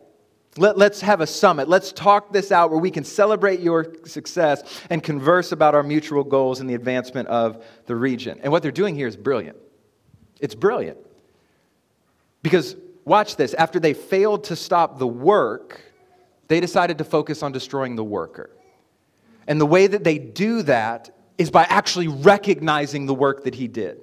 let, 0.58 0.78
us 0.80 1.00
have 1.00 1.20
a 1.20 1.26
summit. 1.26 1.68
Let's 1.68 1.92
talk 1.92 2.32
this 2.32 2.52
out 2.52 2.70
where 2.70 2.78
we 2.78 2.90
can 2.90 3.04
celebrate 3.04 3.60
your 3.60 3.94
success 4.04 4.62
and 4.90 5.02
converse 5.02 5.52
about 5.52 5.74
our 5.74 5.82
mutual 5.82 6.24
goals 6.24 6.60
and 6.60 6.68
the 6.68 6.74
advancement 6.74 7.28
of 7.28 7.64
the 7.86 7.96
region. 7.96 8.40
And 8.42 8.52
what 8.52 8.62
they're 8.62 8.72
doing 8.72 8.94
here 8.94 9.06
is 9.06 9.16
brilliant. 9.16 9.56
It's 10.40 10.54
brilliant. 10.54 10.98
Because, 12.42 12.76
watch 13.04 13.36
this, 13.36 13.54
after 13.54 13.80
they 13.80 13.94
failed 13.94 14.44
to 14.44 14.56
stop 14.56 14.98
the 14.98 15.06
work, 15.06 15.80
they 16.48 16.60
decided 16.60 16.98
to 16.98 17.04
focus 17.04 17.42
on 17.42 17.52
destroying 17.52 17.96
the 17.96 18.04
worker. 18.04 18.50
And 19.46 19.60
the 19.60 19.66
way 19.66 19.86
that 19.86 20.04
they 20.04 20.18
do 20.18 20.62
that 20.62 21.10
is 21.38 21.50
by 21.50 21.64
actually 21.64 22.08
recognizing 22.08 23.06
the 23.06 23.14
work 23.14 23.44
that 23.44 23.54
he 23.54 23.68
did. 23.68 24.00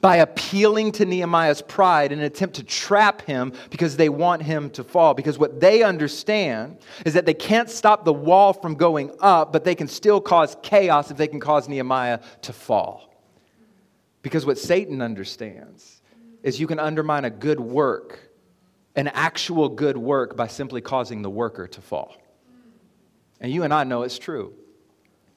By 0.00 0.16
appealing 0.16 0.92
to 0.92 1.04
Nehemiah's 1.04 1.62
pride 1.62 2.12
in 2.12 2.18
an 2.18 2.24
attempt 2.24 2.56
to 2.56 2.62
trap 2.62 3.22
him 3.22 3.52
because 3.70 3.96
they 3.96 4.08
want 4.08 4.42
him 4.42 4.70
to 4.70 4.84
fall. 4.84 5.14
Because 5.14 5.38
what 5.38 5.60
they 5.60 5.82
understand 5.82 6.78
is 7.04 7.14
that 7.14 7.26
they 7.26 7.34
can't 7.34 7.70
stop 7.70 8.04
the 8.04 8.12
wall 8.12 8.52
from 8.52 8.74
going 8.74 9.10
up, 9.20 9.52
but 9.52 9.64
they 9.64 9.74
can 9.74 9.88
still 9.88 10.20
cause 10.20 10.56
chaos 10.62 11.10
if 11.10 11.16
they 11.16 11.28
can 11.28 11.40
cause 11.40 11.68
Nehemiah 11.68 12.20
to 12.42 12.52
fall. 12.52 13.12
Because 14.22 14.44
what 14.44 14.58
Satan 14.58 15.00
understands 15.00 16.02
is 16.42 16.60
you 16.60 16.66
can 16.66 16.78
undermine 16.78 17.24
a 17.24 17.30
good 17.30 17.60
work, 17.60 18.30
an 18.96 19.08
actual 19.08 19.68
good 19.68 19.96
work, 19.96 20.36
by 20.36 20.46
simply 20.46 20.80
causing 20.80 21.22
the 21.22 21.30
worker 21.30 21.66
to 21.66 21.80
fall. 21.80 22.16
And 23.40 23.52
you 23.52 23.62
and 23.62 23.72
I 23.72 23.84
know 23.84 24.02
it's 24.02 24.18
true. 24.18 24.54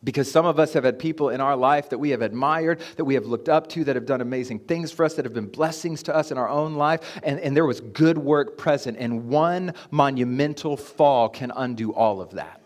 Because 0.04 0.32
some 0.32 0.46
of 0.48 0.60
us 0.60 0.74
have 0.74 0.84
had 0.84 0.98
people 0.98 1.30
in 1.30 1.42
our 1.42 1.56
life 1.56 1.90
that 1.90 2.00
we 2.00 2.10
have 2.10 2.24
admired, 2.24 2.82
that 2.98 3.06
we 3.06 3.14
have 3.14 3.28
looked 3.28 3.50
up 3.50 3.68
to, 3.70 3.84
that 3.84 3.96
have 3.96 4.08
done 4.08 4.20
amazing 4.22 4.60
things 4.60 4.92
for 4.92 5.06
us, 5.06 5.14
that 5.14 5.26
have 5.26 5.34
been 5.34 5.48
blessings 5.48 6.02
to 6.04 6.16
us 6.16 6.32
in 6.32 6.40
our 6.40 6.50
own 6.50 6.74
life, 6.74 7.20
and, 7.22 7.40
and 7.40 7.56
there 7.56 7.66
was 7.66 7.82
good 7.82 8.18
work 8.18 8.58
present. 8.58 8.98
And 8.98 9.28
one 9.30 9.76
monumental 9.92 10.76
fall 10.76 11.30
can 11.30 11.52
undo 11.56 11.94
all 11.94 12.20
of 12.20 12.32
that. 12.32 12.62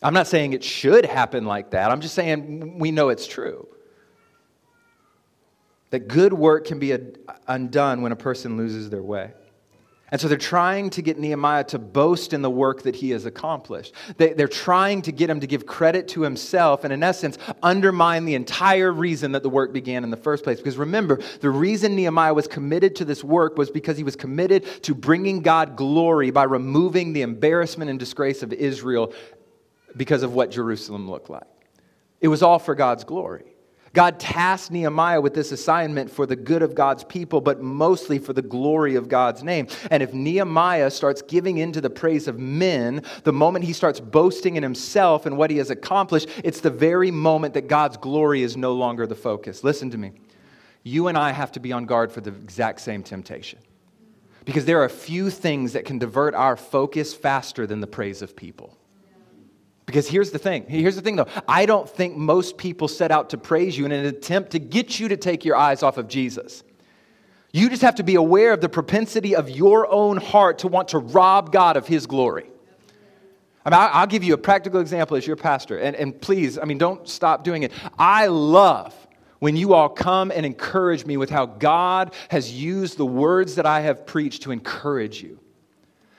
I'm 0.00 0.14
not 0.14 0.28
saying 0.28 0.52
it 0.52 0.62
should 0.62 1.04
happen 1.04 1.44
like 1.44 1.70
that, 1.70 1.90
I'm 1.90 2.00
just 2.00 2.14
saying 2.14 2.78
we 2.78 2.92
know 2.92 3.08
it's 3.08 3.26
true. 3.26 3.66
That 5.90 6.08
good 6.08 6.32
work 6.32 6.66
can 6.66 6.78
be 6.78 6.96
undone 7.46 8.02
when 8.02 8.12
a 8.12 8.16
person 8.16 8.56
loses 8.56 8.90
their 8.90 9.02
way. 9.02 9.32
And 10.12 10.20
so 10.20 10.28
they're 10.28 10.38
trying 10.38 10.90
to 10.90 11.02
get 11.02 11.18
Nehemiah 11.18 11.64
to 11.64 11.80
boast 11.80 12.32
in 12.32 12.40
the 12.40 12.50
work 12.50 12.82
that 12.82 12.94
he 12.94 13.10
has 13.10 13.26
accomplished. 13.26 13.92
They, 14.18 14.34
are 14.34 14.46
trying 14.46 15.02
to 15.02 15.12
get 15.12 15.28
him 15.28 15.40
to 15.40 15.48
give 15.48 15.66
credit 15.66 16.06
to 16.08 16.22
himself 16.22 16.84
and, 16.84 16.92
in 16.92 17.02
essence, 17.02 17.38
undermine 17.60 18.24
the 18.24 18.36
entire 18.36 18.92
reason 18.92 19.32
that 19.32 19.42
the 19.42 19.48
work 19.48 19.72
began 19.72 20.04
in 20.04 20.10
the 20.10 20.16
first 20.16 20.44
place. 20.44 20.58
Because 20.58 20.76
remember, 20.76 21.20
the 21.40 21.50
reason 21.50 21.96
Nehemiah 21.96 22.34
was 22.34 22.46
committed 22.46 22.94
to 22.96 23.04
this 23.04 23.24
work 23.24 23.58
was 23.58 23.68
because 23.68 23.96
he 23.96 24.04
was 24.04 24.14
committed 24.14 24.64
to 24.84 24.94
bringing 24.94 25.42
God 25.42 25.74
glory 25.74 26.30
by 26.30 26.44
removing 26.44 27.12
the 27.12 27.22
embarrassment 27.22 27.90
and 27.90 27.98
disgrace 27.98 28.44
of 28.44 28.52
Israel 28.52 29.12
because 29.96 30.22
of 30.22 30.34
what 30.34 30.52
Jerusalem 30.52 31.10
looked 31.10 31.30
like. 31.30 31.42
It 32.20 32.28
was 32.28 32.42
all 32.42 32.60
for 32.60 32.76
God's 32.76 33.02
glory. 33.02 33.55
God 33.96 34.20
tasked 34.20 34.70
Nehemiah 34.70 35.22
with 35.22 35.32
this 35.32 35.52
assignment 35.52 36.10
for 36.10 36.26
the 36.26 36.36
good 36.36 36.60
of 36.60 36.74
God's 36.74 37.02
people, 37.02 37.40
but 37.40 37.62
mostly 37.62 38.18
for 38.18 38.34
the 38.34 38.42
glory 38.42 38.94
of 38.94 39.08
God's 39.08 39.42
name. 39.42 39.68
And 39.90 40.02
if 40.02 40.12
Nehemiah 40.12 40.90
starts 40.90 41.22
giving 41.22 41.56
in 41.56 41.72
to 41.72 41.80
the 41.80 41.88
praise 41.88 42.28
of 42.28 42.38
men, 42.38 43.02
the 43.24 43.32
moment 43.32 43.64
he 43.64 43.72
starts 43.72 43.98
boasting 43.98 44.56
in 44.56 44.62
himself 44.62 45.24
and 45.24 45.38
what 45.38 45.50
he 45.50 45.56
has 45.56 45.70
accomplished, 45.70 46.28
it's 46.44 46.60
the 46.60 46.68
very 46.68 47.10
moment 47.10 47.54
that 47.54 47.68
God's 47.68 47.96
glory 47.96 48.42
is 48.42 48.54
no 48.54 48.74
longer 48.74 49.06
the 49.06 49.14
focus. 49.14 49.64
Listen 49.64 49.88
to 49.92 49.96
me. 49.96 50.12
You 50.82 51.08
and 51.08 51.16
I 51.16 51.32
have 51.32 51.52
to 51.52 51.60
be 51.60 51.72
on 51.72 51.86
guard 51.86 52.12
for 52.12 52.20
the 52.20 52.32
exact 52.32 52.82
same 52.82 53.02
temptation. 53.02 53.60
Because 54.44 54.66
there 54.66 54.82
are 54.82 54.90
few 54.90 55.30
things 55.30 55.72
that 55.72 55.86
can 55.86 55.98
divert 55.98 56.34
our 56.34 56.58
focus 56.58 57.14
faster 57.14 57.66
than 57.66 57.80
the 57.80 57.86
praise 57.86 58.20
of 58.20 58.36
people. 58.36 58.76
Because 59.86 60.08
here's 60.08 60.32
the 60.32 60.38
thing. 60.38 60.66
Here's 60.68 60.96
the 60.96 61.00
thing, 61.00 61.14
though. 61.14 61.28
I 61.46 61.64
don't 61.64 61.88
think 61.88 62.16
most 62.16 62.58
people 62.58 62.88
set 62.88 63.12
out 63.12 63.30
to 63.30 63.38
praise 63.38 63.78
you 63.78 63.86
in 63.86 63.92
an 63.92 64.04
attempt 64.04 64.50
to 64.50 64.58
get 64.58 64.98
you 64.98 65.08
to 65.08 65.16
take 65.16 65.44
your 65.44 65.56
eyes 65.56 65.84
off 65.84 65.96
of 65.96 66.08
Jesus. 66.08 66.64
You 67.52 67.70
just 67.70 67.82
have 67.82 67.94
to 67.94 68.02
be 68.02 68.16
aware 68.16 68.52
of 68.52 68.60
the 68.60 68.68
propensity 68.68 69.36
of 69.36 69.48
your 69.48 69.90
own 69.90 70.16
heart 70.16 70.58
to 70.58 70.68
want 70.68 70.88
to 70.88 70.98
rob 70.98 71.52
God 71.52 71.76
of 71.76 71.86
his 71.86 72.06
glory. 72.06 72.50
I 73.64 73.70
mean, 73.70 73.90
I'll 73.92 74.06
give 74.06 74.22
you 74.22 74.34
a 74.34 74.38
practical 74.38 74.80
example 74.80 75.16
as 75.16 75.26
your 75.26 75.36
pastor. 75.36 75.78
And, 75.78 75.96
and 75.96 76.20
please, 76.20 76.58
I 76.58 76.64
mean, 76.64 76.78
don't 76.78 77.08
stop 77.08 77.44
doing 77.44 77.62
it. 77.62 77.72
I 77.98 78.26
love 78.26 78.94
when 79.38 79.56
you 79.56 79.74
all 79.74 79.88
come 79.88 80.30
and 80.30 80.44
encourage 80.44 81.06
me 81.06 81.16
with 81.16 81.30
how 81.30 81.46
God 81.46 82.14
has 82.28 82.52
used 82.52 82.98
the 82.98 83.06
words 83.06 83.54
that 83.54 83.66
I 83.66 83.80
have 83.80 84.06
preached 84.06 84.42
to 84.42 84.50
encourage 84.50 85.22
you. 85.22 85.38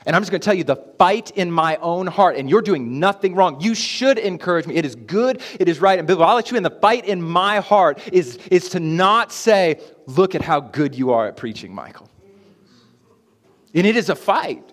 And 0.08 0.16
I'm 0.16 0.22
just 0.22 0.32
going 0.32 0.40
to 0.40 0.46
tell 0.46 0.54
you 0.54 0.64
the 0.64 0.78
fight 0.98 1.32
in 1.32 1.52
my 1.52 1.76
own 1.76 2.08
heart, 2.08 2.38
and 2.38 2.50
you're 2.50 2.62
doing 2.62 2.98
nothing 2.98 3.36
wrong. 3.36 3.60
You 3.60 3.76
should 3.76 4.18
encourage 4.18 4.66
me. 4.66 4.76
It 4.76 4.86
is 4.86 4.96
good, 4.96 5.42
it 5.60 5.68
is 5.68 5.82
right, 5.82 6.00
and 6.00 6.08
biblical. 6.08 6.30
I'll 6.30 6.38
let 6.38 6.50
you 6.50 6.56
in. 6.56 6.64
The 6.64 6.70
fight 6.70 7.04
in 7.04 7.22
my 7.22 7.60
heart 7.60 8.00
is, 8.14 8.38
is 8.50 8.70
to 8.70 8.80
not 8.80 9.34
say, 9.34 9.82
Look 10.06 10.34
at 10.34 10.42
how 10.42 10.62
good 10.62 10.96
you 10.96 11.12
are 11.12 11.28
at 11.28 11.36
preaching, 11.36 11.76
Michael. 11.76 12.10
And 13.74 13.86
it 13.86 13.98
is 13.98 14.10
a 14.10 14.16
fight. 14.16 14.64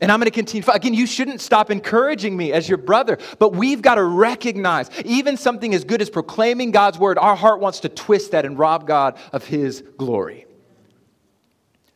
And 0.00 0.10
I'm 0.10 0.20
going 0.20 0.24
to 0.24 0.30
continue. 0.30 0.66
Again, 0.72 0.94
you 0.94 1.06
shouldn't 1.06 1.42
stop 1.42 1.70
encouraging 1.70 2.34
me 2.34 2.54
as 2.54 2.66
your 2.66 2.78
brother, 2.78 3.18
but 3.38 3.52
we've 3.52 3.82
got 3.82 3.96
to 3.96 4.04
recognize 4.04 4.88
even 5.04 5.36
something 5.36 5.74
as 5.74 5.84
good 5.84 6.00
as 6.00 6.08
proclaiming 6.08 6.70
God's 6.70 6.98
word, 6.98 7.18
our 7.18 7.36
heart 7.36 7.60
wants 7.60 7.80
to 7.80 7.90
twist 7.90 8.30
that 8.30 8.46
and 8.46 8.58
rob 8.58 8.86
God 8.86 9.18
of 9.34 9.44
his 9.44 9.84
glory. 9.98 10.46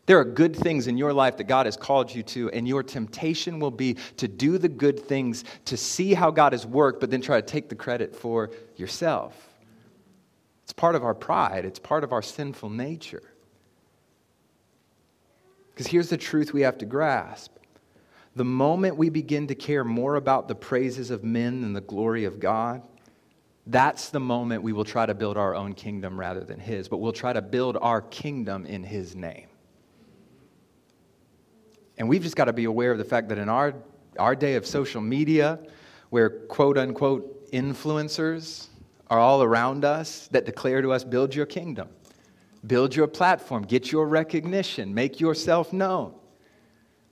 There 0.06 0.18
are 0.18 0.24
good 0.24 0.56
things 0.56 0.88
in 0.88 0.98
your 0.98 1.12
life 1.12 1.36
that 1.36 1.44
God 1.44 1.66
has 1.66 1.76
called 1.76 2.12
you 2.12 2.22
to, 2.24 2.50
and 2.50 2.66
your 2.66 2.82
temptation 2.82 3.60
will 3.60 3.70
be 3.70 3.94
to 4.16 4.26
do 4.26 4.58
the 4.58 4.68
good 4.68 4.98
things, 4.98 5.44
to 5.66 5.76
see 5.76 6.12
how 6.12 6.30
God 6.30 6.52
has 6.52 6.66
worked, 6.66 7.00
but 7.00 7.10
then 7.10 7.20
try 7.20 7.40
to 7.40 7.46
take 7.46 7.68
the 7.68 7.74
credit 7.74 8.14
for 8.14 8.50
yourself. 8.76 9.48
It's 10.64 10.72
part 10.72 10.96
of 10.96 11.04
our 11.04 11.14
pride, 11.14 11.64
it's 11.64 11.78
part 11.78 12.02
of 12.02 12.12
our 12.12 12.22
sinful 12.22 12.70
nature. 12.70 13.22
Because 15.70 15.86
here's 15.86 16.08
the 16.08 16.16
truth 16.16 16.52
we 16.52 16.62
have 16.62 16.78
to 16.78 16.86
grasp 16.86 17.52
the 18.34 18.44
moment 18.44 18.96
we 18.96 19.10
begin 19.10 19.46
to 19.48 19.54
care 19.54 19.84
more 19.84 20.16
about 20.16 20.48
the 20.48 20.54
praises 20.54 21.10
of 21.10 21.22
men 21.22 21.60
than 21.60 21.72
the 21.74 21.82
glory 21.82 22.24
of 22.24 22.40
God, 22.40 22.82
that's 23.66 24.08
the 24.08 24.20
moment 24.20 24.62
we 24.62 24.72
will 24.72 24.84
try 24.84 25.04
to 25.06 25.14
build 25.14 25.36
our 25.36 25.54
own 25.54 25.74
kingdom 25.74 26.18
rather 26.18 26.40
than 26.40 26.58
His, 26.58 26.88
but 26.88 26.96
we'll 26.98 27.12
try 27.12 27.32
to 27.32 27.42
build 27.42 27.76
our 27.80 28.00
kingdom 28.00 28.64
in 28.66 28.82
His 28.82 29.14
name. 29.14 29.48
And 31.98 32.08
we've 32.08 32.22
just 32.22 32.36
got 32.36 32.46
to 32.46 32.52
be 32.52 32.64
aware 32.64 32.92
of 32.92 32.98
the 32.98 33.04
fact 33.04 33.28
that 33.28 33.38
in 33.38 33.48
our, 33.48 33.74
our 34.18 34.34
day 34.34 34.54
of 34.54 34.66
social 34.66 35.00
media, 35.00 35.58
where 36.10 36.30
quote 36.30 36.78
unquote 36.78 37.50
influencers 37.52 38.68
are 39.08 39.18
all 39.18 39.42
around 39.42 39.84
us 39.84 40.28
that 40.32 40.46
declare 40.46 40.80
to 40.82 40.92
us, 40.92 41.04
build 41.04 41.34
your 41.34 41.46
kingdom, 41.46 41.88
build 42.66 42.96
your 42.96 43.06
platform, 43.06 43.62
get 43.62 43.92
your 43.92 44.06
recognition, 44.06 44.94
make 44.94 45.20
yourself 45.20 45.72
known. 45.72 46.14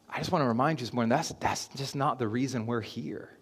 I 0.09 0.19
just 0.19 0.33
want 0.33 0.43
to 0.43 0.49
remind 0.49 0.81
you 0.81 0.87
this 0.87 0.93
morning 0.93 1.11
that's, 1.11 1.29
that's 1.41 1.69
just 1.77 1.95
not 1.95 2.19
the 2.19 2.27
reason 2.27 2.67
we're 2.67 2.81
here. 2.81 3.37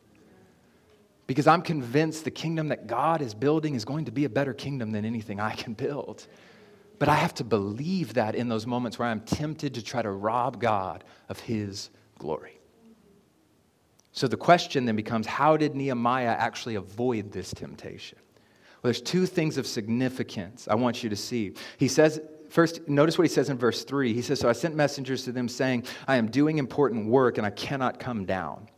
Because 1.27 1.47
I'm 1.47 1.63
convinced 1.63 2.25
the 2.25 2.31
kingdom 2.31 2.69
that 2.69 2.87
God 2.87 3.23
is 3.23 3.35
building 3.35 3.75
is 3.75 3.85
going 3.85 4.07
to 4.07 4.11
be 4.11 4.25
a 4.25 4.29
better 4.29 4.55
kingdom 4.55 4.93
than 4.93 5.05
anything 5.05 5.41
I 5.41 5.55
can 5.55 5.75
build. 5.75 6.27
But 6.99 7.09
I 7.09 7.15
have 7.15 7.35
to 7.35 7.45
believe 7.45 8.15
that 8.15 8.35
in 8.35 8.49
those 8.49 8.67
moments 8.67 8.99
where 8.99 9.09
I'm 9.09 9.21
tempted 9.21 9.75
to 9.75 9.83
try 9.83 10.03
to 10.03 10.11
rob 10.11 10.61
God 10.61 11.05
of 11.29 11.39
his 11.41 11.91
glory. 12.19 12.59
So 14.13 14.27
the 14.27 14.37
question 14.37 14.85
then 14.85 14.97
becomes 14.97 15.27
how 15.27 15.57
did 15.57 15.77
Nehemiah 15.77 16.35
actually 16.39 16.75
avoid 16.75 17.31
this 17.31 17.53
temptation? 17.53 18.19
Well, 18.83 18.93
there's 18.93 19.01
two 19.01 19.27
things 19.27 19.59
of 19.59 19.67
significance 19.67 20.67
I 20.69 20.75
want 20.75 21.03
you 21.03 21.11
to 21.11 21.17
see. 21.17 21.55
He 21.79 21.89
says, 21.89 22.21
first, 22.49 22.89
notice 22.89 23.17
what 23.17 23.29
he 23.29 23.33
says 23.33 23.49
in 23.49 23.59
verse 23.59 23.85
3. 23.85 24.13
He 24.13 24.23
says, 24.23 24.41
So 24.41 24.49
I 24.49 24.53
sent 24.53 24.75
messengers 24.75 25.25
to 25.25 25.33
them 25.33 25.49
saying, 25.49 25.85
I 26.09 26.17
am 26.17 26.31
doing 26.31 26.59
important 26.59 27.07
work 27.07 27.39
and 27.39 27.47
I 27.47 27.51
cannot 27.51 28.01
come 28.01 28.25
down. 28.25 28.69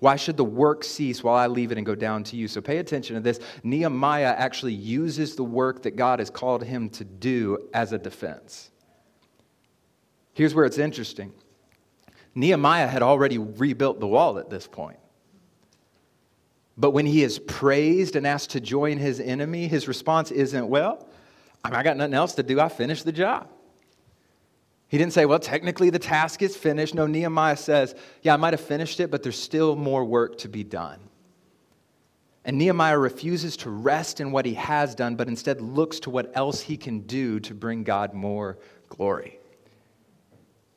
Why 0.00 0.16
should 0.16 0.38
the 0.38 0.44
work 0.44 0.82
cease 0.82 1.22
while 1.22 1.36
I 1.36 1.46
leave 1.46 1.70
it 1.70 1.78
and 1.78 1.86
go 1.86 1.94
down 1.94 2.24
to 2.24 2.36
you? 2.36 2.48
So 2.48 2.60
pay 2.60 2.78
attention 2.78 3.14
to 3.14 3.20
this. 3.20 3.38
Nehemiah 3.62 4.34
actually 4.36 4.72
uses 4.72 5.36
the 5.36 5.44
work 5.44 5.82
that 5.82 5.94
God 5.94 6.18
has 6.18 6.30
called 6.30 6.64
him 6.64 6.88
to 6.90 7.04
do 7.04 7.68
as 7.74 7.92
a 7.92 7.98
defense. 7.98 8.70
Here's 10.32 10.54
where 10.54 10.64
it's 10.64 10.78
interesting 10.78 11.32
Nehemiah 12.34 12.88
had 12.88 13.02
already 13.02 13.38
rebuilt 13.38 14.00
the 14.00 14.06
wall 14.06 14.38
at 14.38 14.48
this 14.48 14.66
point. 14.66 14.98
But 16.78 16.92
when 16.92 17.04
he 17.04 17.22
is 17.22 17.38
praised 17.38 18.16
and 18.16 18.26
asked 18.26 18.50
to 18.50 18.60
join 18.60 18.96
his 18.96 19.20
enemy, 19.20 19.68
his 19.68 19.86
response 19.86 20.30
isn't, 20.30 20.66
Well, 20.66 21.06
I 21.62 21.82
got 21.82 21.98
nothing 21.98 22.14
else 22.14 22.34
to 22.36 22.42
do. 22.42 22.58
I 22.58 22.70
finished 22.70 23.04
the 23.04 23.12
job. 23.12 23.48
He 24.90 24.98
didn't 24.98 25.12
say, 25.12 25.24
well, 25.24 25.38
technically 25.38 25.90
the 25.90 26.00
task 26.00 26.42
is 26.42 26.56
finished. 26.56 26.96
No, 26.96 27.06
Nehemiah 27.06 27.56
says, 27.56 27.94
yeah, 28.22 28.34
I 28.34 28.36
might 28.36 28.54
have 28.54 28.60
finished 28.60 28.98
it, 28.98 29.08
but 29.08 29.22
there's 29.22 29.40
still 29.40 29.76
more 29.76 30.04
work 30.04 30.36
to 30.38 30.48
be 30.48 30.64
done. 30.64 30.98
And 32.44 32.58
Nehemiah 32.58 32.98
refuses 32.98 33.56
to 33.58 33.70
rest 33.70 34.20
in 34.20 34.32
what 34.32 34.46
he 34.46 34.54
has 34.54 34.94
done, 34.94 35.14
but 35.14 35.28
instead 35.28 35.60
looks 35.60 36.00
to 36.00 36.10
what 36.10 36.32
else 36.34 36.60
he 36.60 36.76
can 36.76 37.00
do 37.00 37.38
to 37.40 37.54
bring 37.54 37.84
God 37.84 38.14
more 38.14 38.58
glory. 38.88 39.39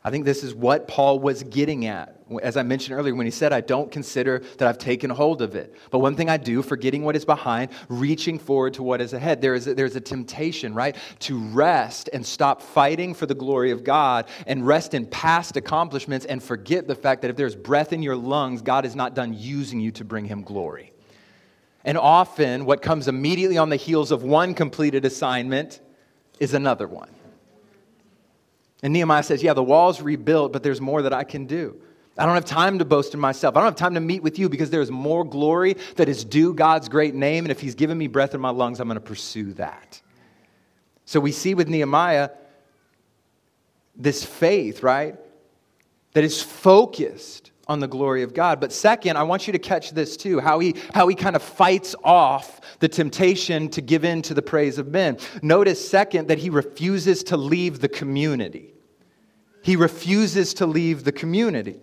I 0.06 0.12
think 0.12 0.26
this 0.26 0.44
is 0.44 0.54
what 0.54 0.88
Paul 0.88 1.20
was 1.20 1.44
getting 1.44 1.86
at. 1.86 2.20
As 2.42 2.58
I 2.58 2.64
mentioned 2.64 2.98
earlier, 2.98 3.16
when 3.16 3.26
he 3.26 3.32
said, 3.32 3.54
I 3.54 3.62
don't 3.62 3.90
consider 3.90 4.40
that 4.58 4.68
I've 4.68 4.78
taken 4.78 5.10
hold 5.10 5.42
of 5.42 5.56
it. 5.56 5.76
But 5.92 6.00
one 6.00 6.16
thing 6.18 6.30
I 6.30 6.36
do, 6.36 6.62
forgetting 6.62 7.04
what 7.04 7.16
is 7.16 7.24
behind, 7.24 7.72
reaching 7.88 8.38
forward 8.38 8.74
to 8.74 8.84
what 8.84 9.00
is 9.00 9.14
ahead. 9.14 9.42
There 9.42 9.56
is 9.56 9.68
a, 9.68 9.76
there's 9.76 9.96
a 9.96 10.02
temptation, 10.02 10.74
right? 10.74 10.98
To 11.20 11.40
rest 11.40 12.10
and 12.12 12.26
stop 12.26 12.62
fighting 12.62 13.14
for 13.14 13.28
the 13.28 13.36
glory 13.36 13.72
of 13.72 13.86
God 13.86 14.28
and 14.46 14.68
rest 14.68 14.94
in 14.94 15.06
past 15.06 15.56
accomplishments 15.56 16.26
and 16.26 16.44
forget 16.44 16.86
the 16.86 16.96
fact 16.96 17.22
that 17.22 17.30
if 17.32 17.38
there's 17.38 17.56
breath 17.56 17.94
in 17.94 18.04
your 18.04 18.18
lungs, 18.18 18.62
God 18.62 18.86
is 18.86 18.96
not 18.96 19.16
done 19.16 19.34
using 19.34 19.80
you 19.80 19.92
to 19.92 20.04
bring 20.04 20.26
him 20.26 20.42
glory. 20.42 20.92
And 21.86 21.98
often, 21.98 22.66
what 22.66 22.82
comes 22.82 23.08
immediately 23.08 23.58
on 23.58 23.70
the 23.70 23.76
heels 23.78 24.12
of 24.12 24.24
one 24.24 24.54
completed 24.54 25.06
assignment 25.06 25.80
is 26.40 26.54
another 26.54 26.88
one. 26.88 27.10
And 28.84 28.94
Nehemiah 28.94 29.24
says, 29.24 29.42
Yeah, 29.42 29.54
the 29.54 29.64
wall's 29.64 30.02
rebuilt, 30.02 30.54
but 30.54 30.62
there's 30.62 30.82
more 30.82 31.02
that 31.02 31.14
I 31.14 31.24
can 31.24 31.48
do. 31.48 31.82
I 32.18 32.26
don't 32.26 32.36
have 32.36 32.46
time 32.46 32.78
to 32.78 32.86
boast 32.86 33.16
in 33.16 33.20
myself. 33.20 33.56
I 33.56 33.62
don't 33.62 33.70
have 33.70 33.76
time 33.76 33.96
to 33.96 34.00
meet 34.00 34.22
with 34.22 34.38
you 34.38 34.48
because 34.48 34.70
there's 34.70 34.92
more 34.92 35.24
glory 35.24 35.78
that 35.96 36.08
is 36.08 36.24
due 36.24 36.54
God's 36.54 36.88
great 36.88 37.16
name. 37.16 37.46
And 37.46 37.52
if 37.52 37.60
He's 37.60 37.74
given 37.74 37.98
me 37.98 38.08
breath 38.08 38.36
in 38.36 38.42
my 38.42 38.52
lungs, 38.52 38.80
I'm 38.80 38.88
going 38.88 38.96
to 38.96 39.02
pursue 39.02 39.54
that. 39.54 40.00
So 41.06 41.20
we 41.20 41.32
see 41.32 41.56
with 41.56 41.68
Nehemiah 41.68 42.30
this 43.96 44.24
faith, 44.24 44.84
right, 44.84 45.16
that 46.14 46.24
is 46.24 46.42
focused 46.42 47.52
on 47.68 47.80
the 47.80 47.88
glory 47.88 48.24
of 48.24 48.34
God. 48.34 48.60
But 48.60 48.74
second, 48.74 49.18
I 49.18 49.24
want 49.24 49.48
you 49.48 49.54
to 49.54 49.60
catch 49.60 49.92
this 49.92 50.18
too 50.18 50.40
how 50.40 50.60
he, 50.60 50.76
how 50.94 51.08
he 51.08 51.16
kind 51.16 51.36
of 51.36 51.42
fights 51.42 51.96
off 52.04 52.60
the 52.80 52.88
temptation 52.88 53.70
to 53.70 53.82
give 53.82 54.04
in 54.04 54.22
to 54.24 54.34
the 54.34 54.42
praise 54.42 54.78
of 54.78 54.90
men. 54.90 55.18
Notice, 55.42 55.88
second, 55.88 56.28
that 56.28 56.40
he 56.40 56.50
refuses 56.50 57.24
to 57.26 57.38
leave 57.38 57.80
the 57.80 57.88
community. 57.88 58.73
He 59.64 59.78
refuses 59.78 60.54
to 60.56 60.66
leave 60.66 61.06
the 61.06 61.14
community. 61.14 61.80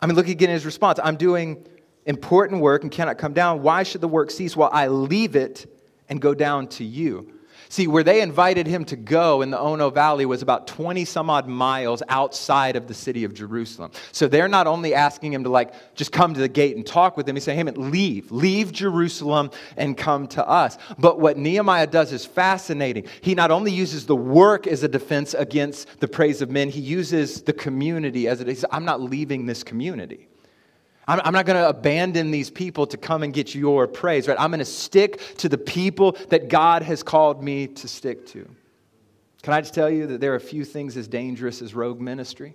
I 0.00 0.06
mean, 0.06 0.14
look 0.14 0.28
again 0.28 0.50
at 0.50 0.54
his 0.54 0.64
response 0.64 1.00
I'm 1.02 1.16
doing 1.16 1.66
important 2.06 2.62
work 2.62 2.84
and 2.84 2.92
cannot 2.92 3.18
come 3.18 3.32
down. 3.32 3.60
Why 3.62 3.82
should 3.82 4.00
the 4.00 4.08
work 4.08 4.30
cease 4.30 4.56
while 4.56 4.70
I 4.72 4.86
leave 4.86 5.34
it 5.34 5.66
and 6.08 6.20
go 6.20 6.32
down 6.32 6.68
to 6.68 6.84
you? 6.84 7.34
See, 7.72 7.86
where 7.86 8.02
they 8.02 8.20
invited 8.20 8.66
him 8.66 8.84
to 8.84 8.96
go 8.96 9.40
in 9.40 9.50
the 9.50 9.58
Ono 9.58 9.88
Valley 9.88 10.26
was 10.26 10.42
about 10.42 10.66
20 10.66 11.06
some 11.06 11.30
odd 11.30 11.48
miles 11.48 12.02
outside 12.10 12.76
of 12.76 12.86
the 12.86 12.92
city 12.92 13.24
of 13.24 13.32
Jerusalem. 13.32 13.92
So 14.12 14.28
they're 14.28 14.46
not 14.46 14.66
only 14.66 14.92
asking 14.92 15.32
him 15.32 15.42
to, 15.44 15.48
like, 15.48 15.72
just 15.94 16.12
come 16.12 16.34
to 16.34 16.40
the 16.40 16.50
gate 16.50 16.76
and 16.76 16.86
talk 16.86 17.16
with 17.16 17.24
them, 17.24 17.34
he's 17.34 17.44
saying, 17.44 17.56
hey, 17.56 17.62
man, 17.62 17.90
leave. 17.90 18.30
Leave 18.30 18.72
Jerusalem 18.72 19.50
and 19.78 19.96
come 19.96 20.26
to 20.28 20.46
us. 20.46 20.76
But 20.98 21.18
what 21.18 21.38
Nehemiah 21.38 21.86
does 21.86 22.12
is 22.12 22.26
fascinating. 22.26 23.06
He 23.22 23.34
not 23.34 23.50
only 23.50 23.72
uses 23.72 24.04
the 24.04 24.16
work 24.16 24.66
as 24.66 24.82
a 24.82 24.88
defense 24.88 25.32
against 25.32 25.98
the 25.98 26.08
praise 26.08 26.42
of 26.42 26.50
men, 26.50 26.68
he 26.68 26.82
uses 26.82 27.40
the 27.40 27.54
community 27.54 28.28
as 28.28 28.42
it 28.42 28.50
is. 28.50 28.66
I'm 28.70 28.84
not 28.84 29.00
leaving 29.00 29.46
this 29.46 29.64
community. 29.64 30.28
I'm, 31.08 31.32
not 31.32 31.46
going 31.46 31.60
to 31.60 31.68
abandon 31.68 32.30
these 32.30 32.48
people 32.48 32.86
to 32.86 32.96
come 32.96 33.24
and 33.24 33.32
get 33.32 33.54
your 33.54 33.88
praise, 33.88 34.28
right? 34.28 34.38
I'm 34.38 34.50
going 34.50 34.60
to 34.60 34.64
stick 34.64 35.20
to 35.38 35.48
the 35.48 35.58
people 35.58 36.16
that 36.28 36.48
God 36.48 36.82
has 36.82 37.02
called 37.02 37.42
me 37.42 37.66
to 37.66 37.88
stick 37.88 38.26
to. 38.28 38.48
Can 39.42 39.52
I 39.52 39.60
just 39.60 39.74
tell 39.74 39.90
you 39.90 40.06
that 40.06 40.20
there 40.20 40.32
are 40.32 40.36
a 40.36 40.40
few 40.40 40.64
things 40.64 40.96
as 40.96 41.08
dangerous 41.08 41.60
as 41.60 41.74
rogue 41.74 42.00
ministry? 42.00 42.54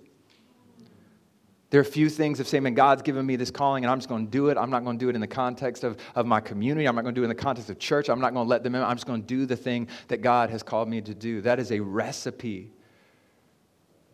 There 1.70 1.78
are 1.78 1.82
a 1.82 1.84
few 1.84 2.08
things 2.08 2.40
of 2.40 2.48
saying, 2.48 2.62
man, 2.62 2.72
God's 2.72 3.02
given 3.02 3.26
me 3.26 3.36
this 3.36 3.50
calling 3.50 3.84
and 3.84 3.90
I'm 3.90 3.98
just 3.98 4.08
going 4.08 4.24
to 4.24 4.30
do 4.30 4.48
it. 4.48 4.56
I'm 4.56 4.70
not 4.70 4.84
going 4.84 4.98
to 4.98 5.04
do 5.04 5.10
it 5.10 5.14
in 5.14 5.20
the 5.20 5.26
context 5.26 5.84
of, 5.84 5.98
of 6.14 6.24
my 6.24 6.40
community. 6.40 6.88
I'm 6.88 6.94
not 6.94 7.02
going 7.02 7.14
to 7.14 7.18
do 7.18 7.22
it 7.22 7.26
in 7.26 7.28
the 7.28 7.34
context 7.34 7.68
of 7.68 7.78
church. 7.78 8.08
I'm 8.08 8.20
not 8.20 8.32
going 8.32 8.46
to 8.46 8.48
let 8.48 8.62
them 8.62 8.74
in. 8.74 8.82
I'm 8.82 8.96
just 8.96 9.06
going 9.06 9.20
to 9.20 9.26
do 9.26 9.44
the 9.44 9.56
thing 9.56 9.88
that 10.08 10.22
God 10.22 10.48
has 10.48 10.62
called 10.62 10.88
me 10.88 11.02
to 11.02 11.14
do. 11.14 11.42
That 11.42 11.58
is 11.58 11.70
a 11.70 11.80
recipe. 11.80 12.72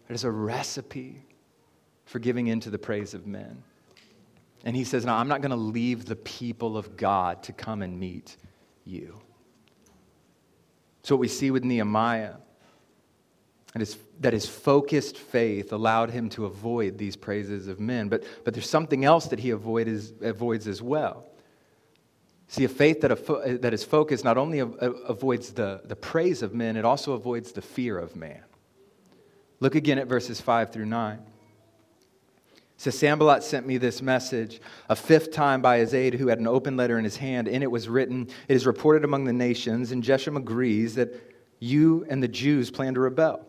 That 0.08 0.14
is 0.14 0.24
a 0.24 0.30
recipe 0.32 1.22
for 2.06 2.18
giving 2.18 2.48
into 2.48 2.70
the 2.70 2.78
praise 2.78 3.14
of 3.14 3.24
men. 3.28 3.62
And 4.64 4.74
he 4.74 4.82
says, 4.84 5.04
No, 5.04 5.14
I'm 5.14 5.28
not 5.28 5.42
going 5.42 5.50
to 5.50 5.56
leave 5.56 6.06
the 6.06 6.16
people 6.16 6.76
of 6.76 6.96
God 6.96 7.42
to 7.44 7.52
come 7.52 7.82
and 7.82 8.00
meet 8.00 8.36
you. 8.84 9.20
So, 11.02 11.14
what 11.14 11.20
we 11.20 11.28
see 11.28 11.50
with 11.50 11.64
Nehemiah 11.64 12.34
that 13.74 13.80
his, 13.80 13.98
that 14.20 14.32
his 14.32 14.46
focused 14.46 15.18
faith 15.18 15.72
allowed 15.72 16.10
him 16.10 16.28
to 16.30 16.46
avoid 16.46 16.96
these 16.96 17.16
praises 17.16 17.68
of 17.68 17.78
men. 17.78 18.08
But, 18.08 18.24
but 18.44 18.54
there's 18.54 18.70
something 18.70 19.04
else 19.04 19.26
that 19.26 19.40
he 19.40 19.50
avoid 19.50 19.88
is, 19.88 20.14
avoids 20.22 20.66
as 20.66 20.80
well. 20.80 21.26
See, 22.46 22.64
a 22.64 22.68
faith 22.68 23.00
that, 23.00 23.60
that 23.62 23.74
is 23.74 23.82
focused 23.82 24.24
not 24.24 24.38
only 24.38 24.60
avoids 24.60 25.52
the, 25.52 25.82
the 25.84 25.96
praise 25.96 26.40
of 26.42 26.54
men, 26.54 26.76
it 26.76 26.84
also 26.84 27.12
avoids 27.12 27.50
the 27.52 27.62
fear 27.62 27.98
of 27.98 28.14
man. 28.14 28.44
Look 29.58 29.74
again 29.74 29.98
at 29.98 30.06
verses 30.06 30.40
5 30.40 30.72
through 30.72 30.86
9 30.86 31.18
says 32.84 32.98
Sanballat 32.98 33.42
sent 33.42 33.66
me 33.66 33.78
this 33.78 34.02
message 34.02 34.60
a 34.90 34.94
fifth 34.94 35.32
time 35.32 35.62
by 35.62 35.78
his 35.78 35.94
aide 35.94 36.12
who 36.12 36.28
had 36.28 36.38
an 36.38 36.46
open 36.46 36.76
letter 36.76 36.98
in 36.98 37.04
his 37.04 37.16
hand. 37.16 37.48
In 37.48 37.62
it 37.62 37.70
was 37.70 37.88
written, 37.88 38.28
It 38.46 38.54
is 38.54 38.66
reported 38.66 39.04
among 39.04 39.24
the 39.24 39.32
nations, 39.32 39.90
and 39.90 40.02
Geshem 40.02 40.36
agrees 40.36 40.94
that 40.96 41.14
you 41.60 42.04
and 42.10 42.22
the 42.22 42.28
Jews 42.28 42.70
plan 42.70 42.92
to 42.92 43.00
rebel. 43.00 43.40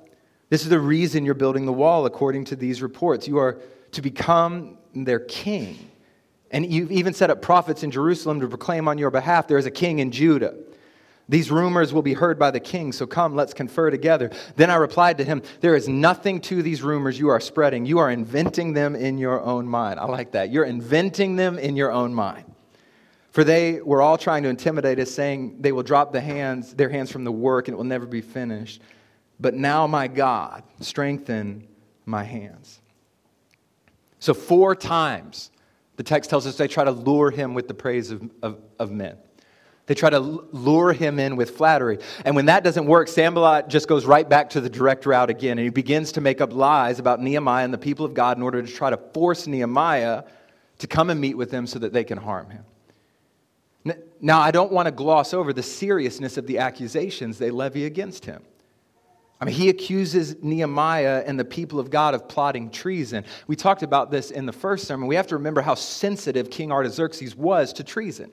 This 0.50 0.62
is 0.62 0.70
the 0.70 0.80
reason 0.80 1.26
you're 1.26 1.34
building 1.34 1.66
the 1.66 1.74
wall, 1.74 2.06
according 2.06 2.46
to 2.46 2.56
these 2.56 2.82
reports. 2.82 3.28
You 3.28 3.38
are 3.40 3.60
to 3.92 4.02
become 4.02 4.78
their 4.94 5.20
king. 5.20 5.92
And 6.50 6.72
you've 6.72 6.94
even 6.94 7.14
set 7.14 7.30
up 7.30 7.42
prophets 7.42 7.84
in 7.84 7.92
Jerusalem 7.92 8.40
to 8.40 8.48
proclaim 8.48 8.88
on 8.88 8.98
your 8.98 9.12
behalf 9.12 9.50
there 9.50 9.58
is 9.58 9.66
a 9.66 9.72
king 9.72 10.00
in 10.00 10.12
Judah. 10.12 10.56
These 11.28 11.50
rumors 11.50 11.92
will 11.92 12.04
be 12.04 12.14
heard 12.14 12.38
by 12.38 12.52
the 12.52 12.60
king, 12.60 12.92
so 12.92 13.08
come, 13.08 13.36
let's 13.36 13.54
confer 13.54 13.90
together. 13.90 14.30
Then 14.58 14.70
I 14.70 14.76
replied 14.76 15.18
to 15.18 15.24
him, 15.24 15.42
There 15.60 15.76
is 15.76 15.88
nothing 15.88 16.40
to 16.42 16.62
these 16.62 16.84
rumors 16.84 17.18
you 17.18 17.30
are 17.30 17.40
spreading. 17.40 17.86
You 17.86 17.98
are 17.98 18.12
inventing 18.12 18.74
them 18.74 18.96
in 18.96 19.18
your 19.18 19.42
own 19.42 19.68
mind. 19.68 20.00
I 20.00 20.06
like 20.06 20.34
that. 20.34 20.52
You're 20.52 20.66
inventing 20.66 21.36
them 21.36 21.58
in 21.58 21.76
your 21.76 21.92
own 21.92 22.14
mind. 22.14 22.46
For 23.32 23.44
they 23.44 23.82
were 23.82 24.02
all 24.02 24.18
trying 24.18 24.44
to 24.44 24.50
intimidate 24.50 25.00
us, 25.00 25.12
saying 25.12 25.62
they 25.62 25.72
will 25.72 25.84
drop 25.84 26.14
the 26.14 26.22
hands, 26.22 26.74
their 26.74 26.90
hands 26.90 27.12
from 27.12 27.24
the 27.24 27.32
work 27.32 27.68
and 27.68 27.74
it 27.74 27.78
will 27.78 27.84
never 27.84 28.06
be 28.06 28.22
finished. 28.22 28.82
But 29.40 29.56
now, 29.56 29.88
my 29.88 30.08
God, 30.08 30.64
strengthen 30.80 31.68
my 32.06 32.24
hands. 32.24 32.82
So, 34.20 34.34
four 34.34 34.76
times 34.76 35.52
the 35.98 36.04
text 36.04 36.30
tells 36.30 36.48
us 36.48 36.56
they 36.56 36.68
try 36.68 36.84
to 36.84 36.92
lure 36.92 37.32
him 37.32 37.54
with 37.54 37.68
the 37.68 37.74
praise 37.74 38.12
of, 38.12 38.30
of, 38.42 38.60
of 38.80 38.92
men. 38.92 39.18
They 39.88 39.94
try 39.94 40.10
to 40.10 40.20
lure 40.20 40.94
him 40.94 41.20
in 41.20 41.36
with 41.36 41.52
flattery. 41.52 42.00
And 42.24 42.36
when 42.36 42.48
that 42.48 42.64
doesn't 42.64 42.88
work, 42.88 43.08
Sanballat 43.08 43.68
just 43.68 43.88
goes 43.88 44.06
right 44.06 44.28
back 44.28 44.50
to 44.52 44.62
the 44.62 44.70
direct 44.70 45.06
route 45.06 45.30
again. 45.30 45.60
And 45.60 45.66
he 45.66 45.70
begins 45.70 46.14
to 46.14 46.22
make 46.22 46.42
up 46.42 46.54
lies 46.54 46.98
about 46.98 47.22
Nehemiah 47.22 47.64
and 47.64 47.74
the 47.74 47.78
people 47.78 48.06
of 48.06 48.14
God 48.14 48.38
in 48.38 48.44
order 48.44 48.62
to 48.62 48.68
try 48.68 48.90
to 48.90 48.98
force 48.98 49.46
Nehemiah 49.46 50.24
to 50.80 50.88
come 50.88 51.10
and 51.10 51.22
meet 51.22 51.38
with 51.38 51.52
them 51.52 51.68
so 51.68 51.80
that 51.80 51.94
they 51.94 52.04
can 52.04 52.18
harm 52.18 52.50
him. 52.50 52.66
Now, 54.20 54.42
I 54.42 54.50
don't 54.50 54.72
want 54.72 54.88
to 54.88 54.92
gloss 54.92 55.34
over 55.34 55.54
the 55.54 55.62
seriousness 55.62 56.38
of 56.38 56.48
the 56.48 56.58
accusations 56.58 57.38
they 57.38 57.52
levy 57.52 57.86
against 57.86 58.26
him. 58.26 58.42
I 59.40 59.46
mean, 59.46 59.54
he 59.54 59.70
accuses 59.70 60.42
Nehemiah 60.42 61.24
and 61.28 61.40
the 61.40 61.46
people 61.46 61.80
of 61.80 61.92
God 61.92 62.16
of 62.16 62.28
plotting 62.28 62.72
treason. 62.72 63.26
We 63.46 63.56
talked 63.56 63.84
about 63.84 64.10
this 64.10 64.32
in 64.32 64.48
the 64.48 64.54
first 64.54 64.88
sermon. 64.88 65.08
We 65.08 65.16
have 65.16 65.28
to 65.28 65.36
remember 65.36 65.62
how 65.62 65.76
sensitive 65.76 66.50
King 66.50 66.72
Artaxerxes 66.72 67.36
was 67.36 67.74
to 67.74 67.84
treason. 67.84 68.32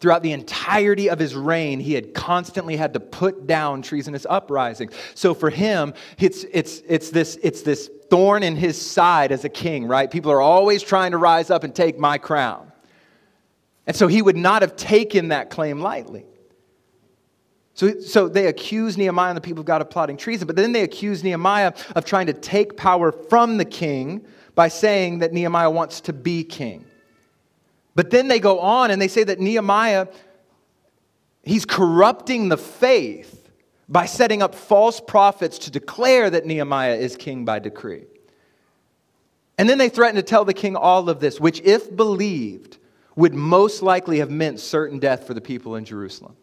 Throughout 0.00 0.22
the 0.22 0.32
entirety 0.32 1.10
of 1.10 1.18
his 1.18 1.34
reign, 1.34 1.78
he 1.78 1.92
had 1.92 2.14
constantly 2.14 2.74
had 2.74 2.94
to 2.94 3.00
put 3.00 3.46
down 3.46 3.82
treasonous 3.82 4.26
uprisings. 4.28 4.94
So 5.14 5.34
for 5.34 5.50
him, 5.50 5.92
it's, 6.18 6.44
it's, 6.52 6.82
it's, 6.88 7.10
this, 7.10 7.38
it's 7.42 7.60
this 7.60 7.90
thorn 8.08 8.42
in 8.42 8.56
his 8.56 8.80
side 8.80 9.30
as 9.30 9.44
a 9.44 9.50
king, 9.50 9.86
right? 9.86 10.10
People 10.10 10.32
are 10.32 10.40
always 10.40 10.82
trying 10.82 11.10
to 11.10 11.18
rise 11.18 11.50
up 11.50 11.64
and 11.64 11.74
take 11.74 11.98
my 11.98 12.16
crown. 12.16 12.72
And 13.86 13.94
so 13.94 14.08
he 14.08 14.22
would 14.22 14.36
not 14.36 14.62
have 14.62 14.74
taken 14.74 15.28
that 15.28 15.50
claim 15.50 15.80
lightly. 15.80 16.24
So, 17.74 18.00
so 18.00 18.28
they 18.28 18.46
accuse 18.46 18.96
Nehemiah 18.96 19.30
and 19.30 19.36
the 19.36 19.42
people 19.42 19.60
of 19.60 19.66
God 19.66 19.82
of 19.82 19.90
plotting 19.90 20.16
treason, 20.16 20.46
but 20.46 20.56
then 20.56 20.72
they 20.72 20.82
accuse 20.82 21.22
Nehemiah 21.22 21.74
of 21.94 22.04
trying 22.06 22.26
to 22.26 22.32
take 22.32 22.76
power 22.76 23.12
from 23.12 23.58
the 23.58 23.64
king 23.64 24.26
by 24.54 24.68
saying 24.68 25.18
that 25.18 25.32
Nehemiah 25.32 25.70
wants 25.70 26.00
to 26.02 26.12
be 26.12 26.42
king. 26.42 26.86
But 28.00 28.08
then 28.08 28.28
they 28.28 28.40
go 28.40 28.60
on 28.60 28.90
and 28.90 29.02
they 29.02 29.08
say 29.08 29.24
that 29.24 29.40
Nehemiah, 29.40 30.06
he's 31.42 31.66
corrupting 31.66 32.48
the 32.48 32.56
faith 32.56 33.50
by 33.90 34.06
setting 34.06 34.40
up 34.40 34.54
false 34.54 35.02
prophets 35.02 35.58
to 35.58 35.70
declare 35.70 36.30
that 36.30 36.46
Nehemiah 36.46 36.94
is 36.94 37.14
king 37.14 37.44
by 37.44 37.58
decree. 37.58 38.04
And 39.58 39.68
then 39.68 39.76
they 39.76 39.90
threaten 39.90 40.16
to 40.16 40.22
tell 40.22 40.46
the 40.46 40.54
king 40.54 40.76
all 40.76 41.10
of 41.10 41.20
this, 41.20 41.38
which, 41.38 41.60
if 41.60 41.94
believed, 41.94 42.78
would 43.16 43.34
most 43.34 43.82
likely 43.82 44.20
have 44.20 44.30
meant 44.30 44.60
certain 44.60 44.98
death 44.98 45.26
for 45.26 45.34
the 45.34 45.42
people 45.42 45.76
in 45.76 45.84
Jerusalem. 45.84 46.36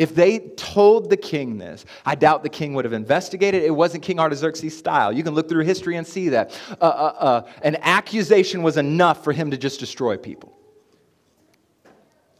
If 0.00 0.16
they 0.16 0.40
told 0.40 1.10
the 1.10 1.16
king 1.16 1.58
this, 1.58 1.84
I 2.04 2.16
doubt 2.16 2.42
the 2.42 2.48
king 2.48 2.74
would 2.74 2.84
have 2.86 2.92
investigated. 2.92 3.62
It 3.62 3.70
wasn't 3.70 4.02
King 4.02 4.18
Artaxerxes' 4.18 4.76
style. 4.76 5.12
You 5.12 5.22
can 5.22 5.36
look 5.36 5.48
through 5.48 5.62
history 5.62 5.94
and 5.94 6.04
see 6.04 6.30
that. 6.30 6.60
Uh, 6.80 6.84
uh, 6.84 7.14
uh, 7.20 7.50
an 7.62 7.76
accusation 7.82 8.64
was 8.64 8.76
enough 8.76 9.22
for 9.22 9.32
him 9.32 9.52
to 9.52 9.56
just 9.56 9.78
destroy 9.78 10.16
people. 10.16 10.58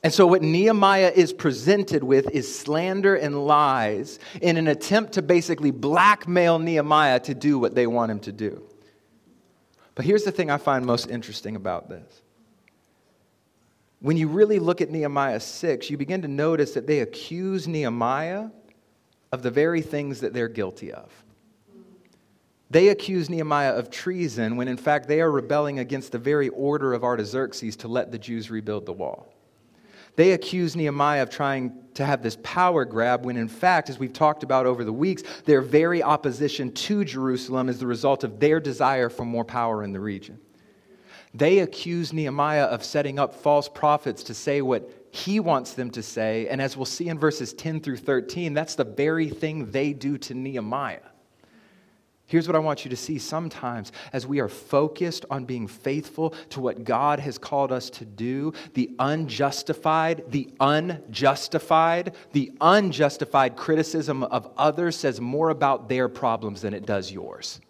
And 0.05 0.13
so, 0.13 0.27
what 0.27 0.43
Nehemiah 0.43 1.11
is 1.17 1.33
presented 1.33 2.05
with 2.05 2.31
is 2.31 2.59
slander 2.59 3.15
and 3.15 3.47
lies 3.47 4.19
in 4.43 4.59
an 4.59 4.69
attempt 4.69 5.15
to 5.15 5.23
basically 5.23 5.71
blackmail 5.71 6.59
Nehemiah 6.59 7.21
to 7.21 7.35
do 7.35 7.59
what 7.59 7.75
they 7.75 7.87
want 7.87 8.11
him 8.11 8.21
to 8.21 8.33
do. 8.33 8.63
But 9.95 10.05
here's 10.05 10.25
the 10.25 10.31
thing 10.31 10.51
I 10.51 10.59
find 10.59 10.85
most 10.85 11.09
interesting 11.09 11.57
about 11.57 11.89
this. 11.89 12.21
When 14.01 14.19
you 14.19 14.29
really 14.29 14.59
look 14.59 14.83
at 14.83 14.91
Nehemiah 14.91 15.41
6, 15.41 15.89
you 15.89 15.97
begin 15.97 16.21
to 16.21 16.29
notice 16.29 16.75
that 16.75 16.87
they 16.87 17.01
accuse 17.01 17.67
Nehemiah 17.67 18.51
of 19.33 19.43
the 19.43 19.51
very 19.51 19.81
things 19.81 20.21
that 20.21 20.35
they're 20.35 20.49
guilty 20.49 20.93
of. 20.93 21.11
They 22.69 22.89
accuse 22.89 23.31
Nehemiah 23.31 23.73
of 23.73 23.89
treason 23.89 24.57
when, 24.57 24.69
in 24.69 24.77
fact, 24.77 25.09
they 25.09 25.23
are 25.23 25.31
rebelling 25.31 25.79
against 25.79 26.13
the 26.13 26.19
very 26.19 26.51
order 26.51 26.93
of 26.93 27.05
Artaxerxes 27.05 27.77
to 27.77 27.89
let 27.89 28.13
the 28.13 28.19
Jews 28.19 28.51
rebuild 28.51 28.85
the 28.85 28.93
wall. 28.93 29.34
They 30.17 30.33
accuse 30.33 30.77
Nehemiah 30.77 31.23
of 31.23 31.31
trying 31.31 31.73
to 31.95 32.05
have 32.05 32.23
this 32.23 32.37
power 32.43 32.85
grab 32.85 33.25
when, 33.25 33.37
in 33.37 33.49
fact, 33.49 33.89
as 33.89 33.99
we've 33.99 34.13
talked 34.13 34.43
about 34.43 34.67
over 34.67 34.85
the 34.85 34.93
weeks, 34.93 35.23
their 35.45 35.61
very 35.61 36.03
opposition 36.03 36.73
to 36.73 37.05
Jerusalem 37.05 37.69
is 37.69 37.79
the 37.79 37.87
result 37.87 38.25
of 38.25 38.41
their 38.41 38.61
desire 38.61 39.09
for 39.09 39.25
more 39.25 39.45
power 39.45 39.83
in 39.83 39.93
the 39.93 40.01
region. 40.01 40.39
They 41.35 41.61
accuse 41.61 42.13
Nehemiah 42.13 42.65
of 42.65 42.85
setting 42.85 43.19
up 43.19 43.35
false 43.35 43.69
prophets 43.69 44.23
to 44.25 44.35
say 44.35 44.63
what 44.63 44.89
he 45.11 45.41
wants 45.41 45.73
them 45.73 45.91
to 45.93 46.03
say. 46.03 46.47
And 46.49 46.63
as 46.63 46.77
we'll 46.77 46.87
see 46.87 47.09
in 47.09 47.19
verses 47.19 47.53
10 47.53 47.81
through 47.81 47.97
13, 47.97 48.55
that's 48.55 48.77
the 48.77 48.85
very 48.85 49.29
thing 49.29 49.71
they 49.73 49.93
do 49.93 50.17
to 50.19 50.35
Nehemiah. 50.35 51.01
Here's 52.27 52.49
what 52.49 52.57
I 52.57 52.61
want 52.61 52.85
you 52.85 52.89
to 52.89 52.97
see 52.97 53.19
sometimes 53.19 53.93
as 54.13 54.27
we 54.27 54.41
are 54.41 54.49
focused 54.49 55.27
on 55.31 55.45
being 55.45 55.67
faithful 55.67 56.31
to 56.51 56.61
what 56.61 56.83
God 56.83 57.21
has 57.21 57.37
called 57.37 57.71
us 57.71 57.91
to 57.91 58.07
do, 58.07 58.55
the 58.73 58.91
unjustified, 58.99 60.25
the 60.29 60.51
unjustified, 60.59 62.15
the 62.33 62.51
unjustified 62.63 63.57
criticism 63.57 64.23
of 64.25 64.51
others 64.57 64.97
says 64.97 65.21
more 65.21 65.51
about 65.51 65.89
their 65.89 66.09
problems 66.09 66.63
than 66.63 66.73
it 66.73 66.87
does 66.87 67.13
yours. 67.13 67.61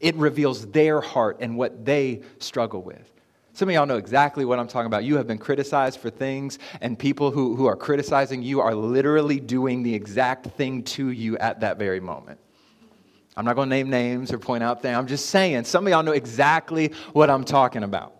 It 0.00 0.14
reveals 0.16 0.66
their 0.68 1.00
heart 1.00 1.38
and 1.40 1.56
what 1.56 1.84
they 1.84 2.22
struggle 2.38 2.82
with. 2.82 3.12
Some 3.52 3.68
of 3.68 3.74
y'all 3.74 3.86
know 3.86 3.96
exactly 3.96 4.44
what 4.44 4.58
I'm 4.58 4.68
talking 4.68 4.86
about. 4.86 5.04
You 5.04 5.16
have 5.16 5.26
been 5.26 5.38
criticized 5.38 5.98
for 5.98 6.10
things, 6.10 6.58
and 6.80 6.96
people 6.96 7.32
who, 7.32 7.56
who 7.56 7.66
are 7.66 7.74
criticizing 7.74 8.40
you 8.42 8.60
are 8.60 8.74
literally 8.74 9.40
doing 9.40 9.82
the 9.82 9.94
exact 9.94 10.46
thing 10.52 10.84
to 10.84 11.10
you 11.10 11.36
at 11.38 11.60
that 11.60 11.76
very 11.76 11.98
moment. 11.98 12.38
I'm 13.38 13.44
not 13.44 13.54
going 13.54 13.70
to 13.70 13.76
name 13.76 13.88
names 13.88 14.32
or 14.32 14.38
point 14.40 14.64
out 14.64 14.82
things. 14.82 14.96
I'm 14.96 15.06
just 15.06 15.26
saying, 15.26 15.62
some 15.62 15.86
of 15.86 15.92
y'all 15.92 16.02
know 16.02 16.10
exactly 16.10 16.92
what 17.12 17.30
I'm 17.30 17.44
talking 17.44 17.84
about. 17.84 18.16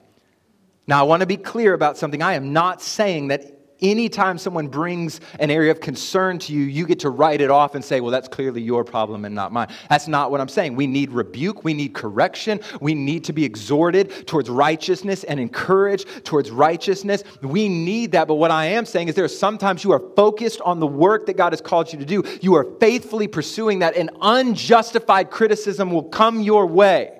Now, 0.86 1.00
I 1.00 1.02
want 1.02 1.22
to 1.22 1.26
be 1.26 1.36
clear 1.36 1.74
about 1.74 1.98
something. 1.98 2.22
I 2.22 2.34
am 2.34 2.52
not 2.52 2.80
saying 2.80 3.28
that 3.28 3.57
anytime 3.80 4.38
someone 4.38 4.68
brings 4.68 5.20
an 5.38 5.50
area 5.50 5.70
of 5.70 5.80
concern 5.80 6.38
to 6.40 6.52
you, 6.52 6.62
you 6.62 6.86
get 6.86 7.00
to 7.00 7.10
write 7.10 7.40
it 7.40 7.50
off 7.50 7.74
and 7.74 7.84
say, 7.84 8.00
well, 8.00 8.10
that's 8.10 8.28
clearly 8.28 8.60
your 8.60 8.84
problem 8.84 9.24
and 9.24 9.34
not 9.34 9.52
mine. 9.52 9.68
That's 9.88 10.08
not 10.08 10.30
what 10.30 10.40
I'm 10.40 10.48
saying. 10.48 10.76
We 10.76 10.86
need 10.86 11.12
rebuke, 11.12 11.64
we 11.64 11.74
need 11.74 11.94
correction, 11.94 12.60
we 12.80 12.94
need 12.94 13.24
to 13.24 13.32
be 13.32 13.44
exhorted 13.44 14.26
towards 14.26 14.50
righteousness 14.50 15.24
and 15.24 15.38
encouraged 15.40 16.24
towards 16.24 16.50
righteousness. 16.50 17.24
We 17.42 17.68
need 17.68 18.12
that. 18.12 18.28
But 18.28 18.34
what 18.34 18.50
I 18.50 18.66
am 18.66 18.84
saying 18.84 19.08
is 19.08 19.14
there 19.14 19.24
are 19.24 19.28
sometimes 19.28 19.84
you 19.84 19.92
are 19.92 20.02
focused 20.16 20.60
on 20.62 20.80
the 20.80 20.86
work 20.86 21.26
that 21.26 21.36
God 21.36 21.52
has 21.52 21.60
called 21.60 21.92
you 21.92 21.98
to 21.98 22.04
do, 22.04 22.22
you 22.40 22.54
are 22.54 22.64
faithfully 22.80 23.28
pursuing 23.28 23.80
that, 23.80 23.96
and 23.96 24.10
unjustified 24.20 25.30
criticism 25.30 25.90
will 25.90 26.04
come 26.04 26.40
your 26.40 26.66
way. 26.66 27.18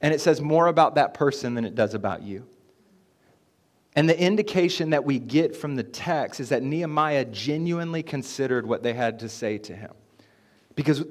And 0.00 0.12
it 0.12 0.20
says 0.20 0.40
more 0.40 0.66
about 0.66 0.96
that 0.96 1.14
person 1.14 1.54
than 1.54 1.64
it 1.64 1.74
does 1.74 1.94
about 1.94 2.22
you. 2.22 2.46
And 3.96 4.06
the 4.08 4.20
indication 4.20 4.90
that 4.90 5.04
we 5.06 5.18
get 5.18 5.56
from 5.56 5.74
the 5.74 5.82
text 5.82 6.38
is 6.38 6.50
that 6.50 6.62
Nehemiah 6.62 7.24
genuinely 7.24 8.02
considered 8.02 8.66
what 8.66 8.82
they 8.82 8.92
had 8.92 9.20
to 9.20 9.28
say 9.28 9.56
to 9.56 9.74
him. 9.74 9.92
Because 10.74 11.02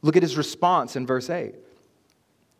look 0.00 0.16
at 0.16 0.22
his 0.22 0.36
response 0.36 0.94
in 0.94 1.08
verse 1.08 1.28
8. 1.28 1.46
It 1.46 1.60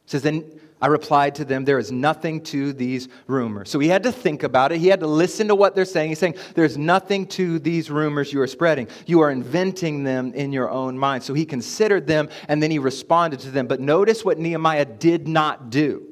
says, 0.06 0.22
Then 0.22 0.61
I 0.80 0.88
replied 0.88 1.37
to 1.37 1.44
them, 1.44 1.64
There 1.64 1.78
is 1.78 1.92
nothing 1.92 2.42
to 2.46 2.72
these 2.72 3.08
rumors. 3.28 3.70
So 3.70 3.78
he 3.78 3.87
had 3.87 4.02
to 4.02 4.11
think 4.11 4.42
about 4.42 4.72
it. 4.72 4.78
He 4.78 4.88
had 4.88 4.98
to 4.98 5.06
listen 5.06 5.46
to 5.46 5.54
what 5.54 5.76
they're 5.76 5.85
saying. 5.85 6.08
He's 6.08 6.18
saying, 6.18 6.35
There's 6.54 6.76
nothing 6.76 7.28
to 7.28 7.61
these 7.61 7.92
rumors 7.92 8.32
you 8.32 8.40
are 8.40 8.48
spreading. 8.48 8.88
You 9.06 9.20
are 9.20 9.30
inventing 9.30 10.02
them 10.02 10.35
in 10.35 10.52
your 10.52 10.68
own 10.68 10.98
mind. 10.98 11.22
So 11.22 11.32
he 11.32 11.46
considered 11.46 12.08
them 12.08 12.28
and 12.48 12.61
then 12.61 12.72
he 12.72 12.80
responded 12.80 13.38
to 13.40 13.52
them. 13.52 13.68
But 13.68 13.78
notice 13.78 14.24
what 14.24 14.40
Nehemiah 14.40 14.85
did 14.87 15.28
not 15.28 15.70
do. 15.70 16.12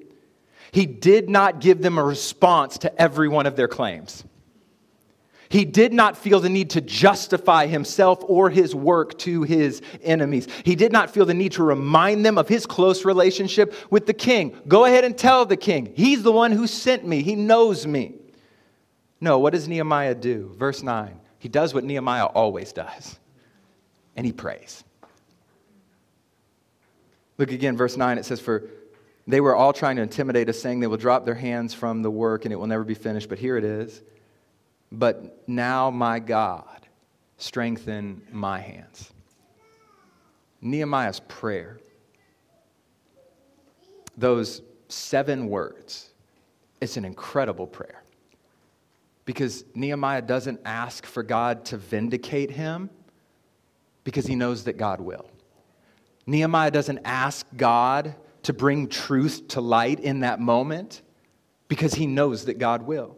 He 0.73 0.87
did 0.87 1.29
not 1.29 1.61
give 1.61 1.83
them 1.83 1.99
a 1.99 2.05
response 2.05 2.79
to 2.79 3.01
every 3.01 3.29
one 3.29 3.47
of 3.47 3.57
their 3.57 3.69
claims. 3.69 4.25
He 5.51 5.65
did 5.65 5.93
not 5.93 6.17
feel 6.17 6.39
the 6.39 6.49
need 6.49 6.71
to 6.71 6.81
justify 6.81 7.67
himself 7.67 8.21
or 8.23 8.51
his 8.51 8.73
work 8.73 9.19
to 9.21 9.43
his 9.43 9.83
enemies. 10.01 10.47
He 10.65 10.77
did 10.77 10.93
not 10.93 11.11
feel 11.11 11.27
the 11.27 11.35
need 11.35 11.53
to 11.53 11.65
remind 11.65 12.25
them 12.25 12.39
of 12.39 12.47
his 12.47 12.67
close 12.67 13.05
relationship 13.05 13.75
with 13.91 14.07
the 14.07 14.15
king. 14.15 14.57
Go 14.69 14.85
ahead 14.85 15.05
and 15.05 15.19
tell 15.19 15.45
the 15.45 15.57
king. 15.57 15.93
He's 15.97 16.23
the 16.23 16.31
one 16.31 16.53
who 16.53 16.69
sent 16.69 17.05
me, 17.05 17.23
he 17.23 17.35
knows 17.35 17.85
me. 17.85 18.15
No, 19.21 19.41
what 19.41 19.53
does 19.53 19.67
Nehemiah 19.67 20.15
do? 20.15 20.55
Verse 20.57 20.85
9. 20.85 21.19
He 21.41 21.49
does 21.49 21.75
what 21.75 21.85
Nehemiah 21.85 22.27
always 22.27 22.73
does, 22.73 23.19
and 24.15 24.25
he 24.25 24.33
prays. 24.33 24.85
Look 27.39 27.51
again, 27.51 27.77
verse 27.77 27.97
9. 27.97 28.19
It 28.19 28.25
says, 28.25 28.39
For 28.41 28.69
they 29.33 29.41
were 29.41 29.55
all 29.55 29.73
trying 29.73 29.97
to 29.97 30.03
intimidate 30.03 30.49
us, 30.49 30.59
saying 30.59 30.81
they 30.81 30.87
will 30.87 30.97
drop 30.97 31.25
their 31.25 31.35
hands 31.35 31.75
from 31.75 32.03
the 32.03 32.11
work 32.11 32.45
and 32.45 32.53
it 32.53 32.57
will 32.57 32.67
never 32.67 32.85
be 32.85 32.95
finished. 32.95 33.29
But 33.29 33.39
here 33.39 33.57
it 33.57 33.65
is. 33.65 34.03
But 34.93 35.49
now, 35.49 35.91
my 35.91 36.19
God, 36.19 36.87
strengthen 37.37 38.23
my 38.33 38.61
hands. 38.61 39.13
Nehemiah's 40.61 41.21
prayer, 41.21 41.79
those 44.17 44.63
seven 44.89 45.49
words, 45.49 46.11
it's 46.81 46.97
an 46.97 47.05
incredible 47.05 47.67
prayer. 47.67 48.03
Because 49.25 49.65
Nehemiah 49.75 50.23
doesn't 50.23 50.61
ask 50.65 51.07
for 51.07 51.23
God 51.23 51.65
to 51.67 51.77
vindicate 51.77 52.51
him 52.51 52.91
because 54.03 54.27
he 54.27 54.35
knows 54.35 54.65
that 54.65 54.77
God 54.77 55.01
will. 55.01 55.31
Nehemiah 56.27 56.71
doesn't 56.71 57.01
ask 57.05 57.47
God 57.57 58.15
to 58.43 58.53
bring 58.53 58.89
truth 58.89 59.49
to 59.49 59.61
light 59.61 60.01
in 60.01 60.21
that 60.21 60.41
moment 60.41 61.03
because 61.69 61.95
he 61.95 62.07
knows 62.07 62.47
that 62.47 62.59
God 62.59 62.83
will. 62.83 63.17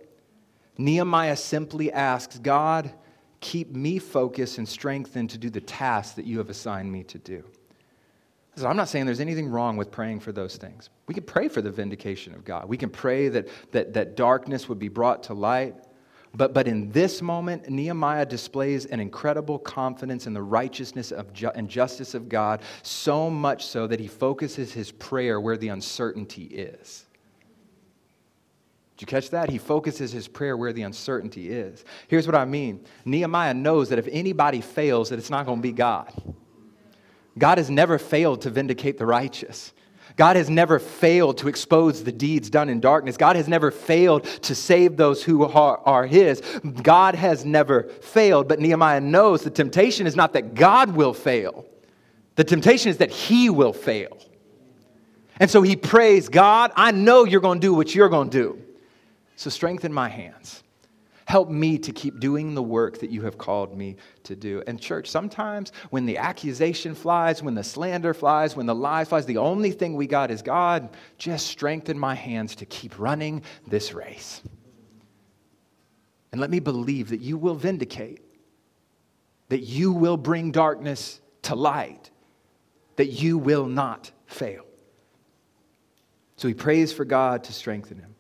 Nehemiah 0.79 1.37
simply 1.37 1.93
asks, 1.93 2.39
God, 2.39 2.93
keep 3.41 3.75
me 3.75 3.99
focused 3.99 4.59
and 4.59 4.69
strengthened 4.69 5.31
to 5.31 5.39
do 5.39 5.51
the 5.51 5.61
task 5.61 6.17
that 6.17 6.25
you 6.25 6.39
have 6.39 6.51
assigned 6.51 6.91
me 6.91 7.03
to 7.05 7.19
do. 7.19 7.45
So 8.57 8.69
I'm 8.69 8.77
not 8.77 8.89
saying 8.89 9.07
there's 9.07 9.21
anything 9.21 9.49
wrong 9.49 9.77
with 9.77 9.91
praying 9.91 10.21
for 10.21 10.31
those 10.31 10.57
things. 10.57 10.91
We 11.07 11.15
can 11.15 11.25
pray 11.25 11.49
for 11.49 11.63
the 11.63 11.71
vindication 11.71 12.35
of 12.35 12.45
God. 12.45 12.69
We 12.69 12.77
can 12.77 12.91
pray 12.91 13.29
that, 13.29 13.49
that, 13.73 13.95
that 13.95 14.15
darkness 14.15 14.69
would 14.69 14.79
be 14.79 14.89
brought 14.89 15.23
to 15.25 15.35
light. 15.35 15.75
But, 16.35 16.55
but 16.55 16.67
in 16.67 16.91
this 16.93 17.21
moment, 17.21 17.69
Nehemiah 17.69 18.25
displays 18.25 18.87
an 18.87 19.01
incredible 19.01 19.59
confidence 19.59 20.27
in 20.27 20.33
the 20.33 20.43
righteousness 20.43 21.13
of 21.13 21.33
ju- 21.35 21.51
and 21.55 21.69
justice 21.69 22.15
of 22.15 22.29
God, 22.29 22.63
so 22.83 23.29
much 23.29 23.67
so 23.67 23.87
that 23.87 24.01
he 24.01 24.07
focuses 24.07 24.73
his 24.73 24.91
prayer 24.93 25.41
where 25.41 25.59
the 25.59 25.69
uncertainty 25.69 26.45
is. 26.45 27.05
Did 28.97 29.03
you 29.03 29.07
catch 29.07 29.31
that? 29.31 29.51
He 29.51 29.59
focuses 29.59 30.13
his 30.13 30.27
prayer 30.27 30.57
where 30.57 30.73
the 30.73 30.83
uncertainty 30.83 31.51
is. 31.51 31.85
Here's 32.09 32.27
what 32.27 32.37
I 32.37 32.45
mean 32.47 32.87
Nehemiah 33.05 33.55
knows 33.55 33.91
that 33.91 33.99
if 33.99 34.09
anybody 34.11 34.61
fails, 34.63 35.11
that 35.11 35.19
it's 35.19 35.31
not 35.31 35.45
going 35.45 35.59
to 35.59 35.63
be 35.63 35.73
God. 35.73 36.13
God 37.37 37.59
has 37.59 37.69
never 37.69 37.99
failed 37.99 38.43
to 38.43 38.51
vindicate 38.51 38.99
the 38.99 39.07
righteous. 39.07 39.73
God 40.17 40.37
has 40.37 40.51
never 40.51 40.79
failed 40.79 41.39
to 41.39 41.49
expose 41.49 42.05
the 42.05 42.13
deeds 42.13 42.51
done 42.51 42.69
in 42.69 42.81
darkness. 42.81 43.17
God 43.17 43.37
has 43.37 43.49
never 43.49 43.71
failed 43.71 44.25
to 44.43 44.55
save 44.55 44.97
those 44.97 45.23
who 45.23 45.45
are, 45.45 45.79
are 45.85 46.07
His. 46.07 46.41
God 46.83 47.15
has 47.15 47.45
never 47.45 47.85
failed. 47.85 48.49
But 48.49 48.61
Nehemiah 48.61 49.01
knows 49.01 49.43
the 49.43 49.51
temptation 49.51 50.07
is 50.07 50.17
not 50.17 50.33
that 50.35 50.55
God 50.55 50.97
will 50.97 51.15
fail, 51.15 51.65
the 52.37 52.45
temptation 52.45 52.91
is 52.91 52.99
that 52.99 53.11
He 53.11 53.51
will 53.51 53.73
fail. 53.73 54.19
And 55.43 55.51
so 55.51 55.63
he 55.63 55.77
prays, 55.77 56.29
God, 56.29 56.73
I 56.77 56.93
know 56.93 57.25
you're 57.25 57.41
going 57.41 57.61
to 57.61 57.67
do 57.67 57.75
what 57.75 57.95
you're 57.95 58.09
going 58.09 58.31
to 58.31 58.39
do. 58.39 58.63
So 59.37 59.51
strengthen 59.51 59.93
my 59.93 60.09
hands. 60.09 60.62
Help 61.33 61.49
me 61.49 61.79
to 61.79 61.93
keep 61.93 62.21
doing 62.21 62.55
the 62.55 62.63
work 62.63 62.99
that 62.99 63.09
you 63.09 63.23
have 63.23 63.39
called 63.39 63.75
me 63.75 63.97
to 64.23 64.37
do. 64.37 64.63
And, 64.67 64.79
church, 64.79 65.09
sometimes 65.09 65.73
when 65.89 66.05
the 66.05 66.19
accusation 66.19 66.95
flies, 66.95 67.43
when 67.43 67.55
the 67.55 67.65
slander 67.65 68.13
flies, 68.13 68.55
when 68.55 68.67
the 68.67 68.75
lie 68.75 69.07
flies, 69.07 69.25
the 69.25 69.39
only 69.39 69.71
thing 69.71 69.97
we 69.97 70.07
got 70.07 70.31
is 70.31 70.43
God, 70.43 70.91
just 71.17 71.47
strengthen 71.47 71.99
my 71.99 72.15
hands 72.15 72.55
to 72.57 72.67
keep 72.67 72.99
running 72.99 73.45
this 73.67 73.95
race. 73.95 74.43
And 76.33 76.39
let 76.39 76.51
me 76.51 76.61
believe 76.61 77.09
that 77.09 77.23
you 77.23 77.39
will 77.39 77.55
vindicate, 77.55 78.21
that 79.49 79.61
you 79.61 79.91
will 79.91 80.19
bring 80.19 80.53
darkness 80.53 81.19
to 81.45 81.55
light, 81.55 82.11
that 82.97 83.07
you 83.07 83.39
will 83.39 83.65
not 83.65 84.13
fail. 84.27 84.67
So 86.37 86.47
he 86.47 86.53
prays 86.53 86.93
for 86.93 87.07
God 87.07 87.45
to 87.45 87.55
strengthen 87.55 87.97
him. 87.97 88.12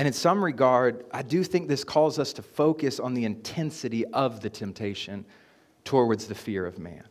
And 0.00 0.06
in 0.06 0.14
some 0.14 0.42
regard, 0.42 1.04
I 1.12 1.20
do 1.20 1.44
think 1.44 1.68
this 1.68 1.84
calls 1.84 2.18
us 2.18 2.32
to 2.32 2.42
focus 2.42 2.98
on 2.98 3.12
the 3.12 3.26
intensity 3.26 4.06
of 4.06 4.40
the 4.40 4.48
temptation 4.48 5.26
towards 5.84 6.26
the 6.26 6.34
fear 6.34 6.64
of 6.64 6.78
man. 6.78 7.04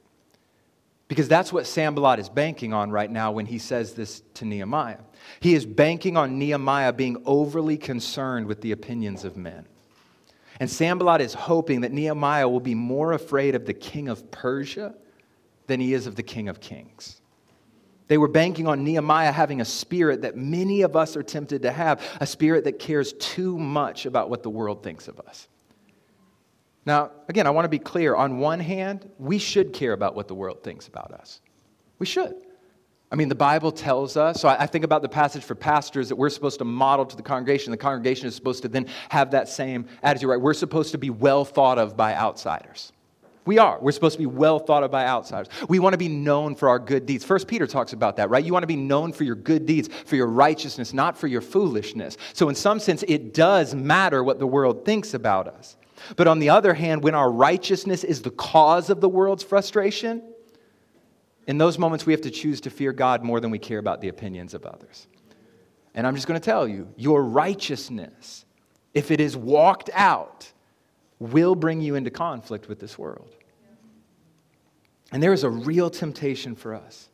Because 1.08 1.28
that's 1.28 1.54
what 1.54 1.68
Sanballat 1.68 2.18
is 2.18 2.30
banking 2.30 2.74
on 2.74 2.90
right 2.90 3.12
now 3.12 3.32
when 3.32 3.46
he 3.46 3.60
says 3.60 3.94
this 3.94 4.24
to 4.34 4.46
Nehemiah. 4.46 5.02
He 5.40 5.54
is 5.54 5.68
banking 5.68 6.18
on 6.18 6.40
Nehemiah 6.40 6.92
being 6.92 7.22
overly 7.28 7.78
concerned 7.78 8.48
with 8.48 8.62
the 8.62 8.72
opinions 8.72 9.24
of 9.24 9.38
men. 9.38 9.68
And 10.60 10.68
Sanballat 10.68 11.22
is 11.22 11.36
hoping 11.36 11.82
that 11.82 11.92
Nehemiah 11.92 12.50
will 12.50 12.60
be 12.60 12.74
more 12.74 13.14
afraid 13.14 13.54
of 13.54 13.68
the 13.68 13.74
king 13.76 14.10
of 14.10 14.32
Persia 14.32 14.96
than 15.68 15.80
he 15.80 15.94
is 15.94 16.08
of 16.08 16.16
the 16.16 16.24
king 16.24 16.50
of 16.50 16.60
kings. 16.60 17.19
They 18.10 18.18
were 18.18 18.28
banking 18.28 18.68
on 18.68 18.84
Nehemiah 18.84 19.32
having 19.32 19.62
a 19.62 19.66
spirit 19.66 20.24
that 20.24 20.36
many 20.36 20.82
of 20.82 20.96
us 20.96 21.16
are 21.16 21.24
tempted 21.24 21.62
to 21.62 21.72
have, 21.72 22.04
a 22.20 22.26
spirit 22.26 22.64
that 22.64 22.80
cares 22.80 23.14
too 23.14 23.58
much 23.58 24.08
about 24.08 24.32
what 24.32 24.42
the 24.44 24.50
world 24.50 24.84
thinks 24.84 25.08
of 25.08 25.20
us. 25.22 25.48
Now, 26.88 27.12
again, 27.28 27.46
I 27.46 27.52
want 27.52 27.66
to 27.66 27.70
be 27.70 27.78
clear. 27.78 28.16
On 28.16 28.40
one 28.40 28.60
hand, 28.60 29.08
we 29.20 29.38
should 29.38 29.74
care 29.74 29.94
about 29.94 30.16
what 30.16 30.28
the 30.28 30.34
world 30.34 30.64
thinks 30.64 30.88
about 30.88 31.12
us. 31.12 31.40
We 32.00 32.08
should. 32.08 32.36
I 33.12 33.16
mean, 33.16 33.30
the 33.30 33.36
Bible 33.36 33.72
tells 33.72 34.18
us, 34.18 34.42
so 34.42 34.50
I 34.50 34.66
think 34.66 34.86
about 34.86 35.04
the 35.04 35.10
passage 35.10 35.44
for 35.44 35.54
pastors 35.54 36.10
that 36.10 36.16
we're 36.16 36.30
supposed 36.32 36.58
to 36.60 36.66
model 36.66 37.06
to 37.06 37.16
the 37.16 37.24
congregation. 37.24 37.70
The 37.70 37.78
congregation 37.78 38.28
is 38.28 38.36
supposed 38.36 38.64
to 38.64 38.70
then 38.70 38.88
have 39.10 39.32
that 39.32 39.50
same 39.50 39.86
attitude, 40.02 40.30
right? 40.30 40.42
We're 40.42 40.54
supposed 40.56 40.92
to 40.94 40.98
be 40.98 41.12
well 41.12 41.46
thought 41.46 41.78
of 41.78 41.96
by 41.96 42.16
outsiders. 42.16 42.92
We 43.50 43.58
are. 43.58 43.80
We're 43.82 43.94
supposed 43.94 44.14
to 44.14 44.20
be 44.20 44.28
well 44.28 44.60
thought 44.60 44.84
of 44.84 44.92
by 44.92 45.08
outsiders. 45.08 45.48
We 45.68 45.80
want 45.80 45.96
to 45.96 45.98
be 45.98 46.08
known 46.08 46.54
for 46.54 46.70
our 46.70 46.78
good 46.78 47.08
deeds. 47.08 47.26
First 47.26 47.48
Peter 47.48 47.66
talks 47.66 47.94
about 47.94 48.18
that, 48.18 48.30
right? 48.30 48.46
You 48.46 48.54
want 48.54 48.62
to 48.62 48.68
be 48.68 48.76
known 48.76 49.12
for 49.12 49.24
your 49.24 49.34
good 49.34 49.66
deeds, 49.66 49.90
for 50.06 50.16
your 50.16 50.28
righteousness, 50.28 50.94
not 50.94 51.18
for 51.18 51.26
your 51.26 51.42
foolishness. 51.42 52.16
So, 52.34 52.50
in 52.50 52.54
some 52.54 52.80
sense, 52.80 53.04
it 53.08 53.34
does 53.34 53.74
matter 53.74 54.24
what 54.24 54.38
the 54.38 54.46
world 54.46 54.86
thinks 54.86 55.16
about 55.16 55.48
us. 55.48 55.78
But 56.16 56.28
on 56.28 56.38
the 56.38 56.52
other 56.52 56.76
hand, 56.76 57.02
when 57.02 57.16
our 57.16 57.32
righteousness 57.32 58.04
is 58.04 58.22
the 58.22 58.30
cause 58.30 58.92
of 58.92 59.02
the 59.02 59.10
world's 59.10 59.42
frustration, 59.42 60.22
in 61.48 61.58
those 61.58 61.80
moments 61.80 62.06
we 62.06 62.14
have 62.14 62.22
to 62.22 62.30
choose 62.30 62.62
to 62.62 62.70
fear 62.70 62.94
God 62.94 63.24
more 63.24 63.40
than 63.40 63.50
we 63.50 63.58
care 63.58 63.80
about 63.80 64.00
the 64.00 64.10
opinions 64.10 64.54
of 64.54 64.64
others. 64.64 65.08
And 65.96 66.06
I'm 66.06 66.14
just 66.14 66.28
going 66.28 66.40
to 66.40 66.46
tell 66.46 66.68
you 66.68 66.88
your 66.98 67.24
righteousness, 67.24 68.46
if 68.94 69.10
it 69.10 69.20
is 69.20 69.36
walked 69.36 69.90
out, 69.96 70.52
will 71.18 71.56
bring 71.56 71.82
you 71.82 71.96
into 71.96 72.12
conflict 72.12 72.70
with 72.70 72.80
this 72.80 72.96
world. 72.96 73.36
And 75.12 75.22
there 75.22 75.34
is 75.34 75.44
a 75.44 75.50
real 75.50 75.90
temptation 75.90 76.56
for 76.56 76.76
us 76.76 77.10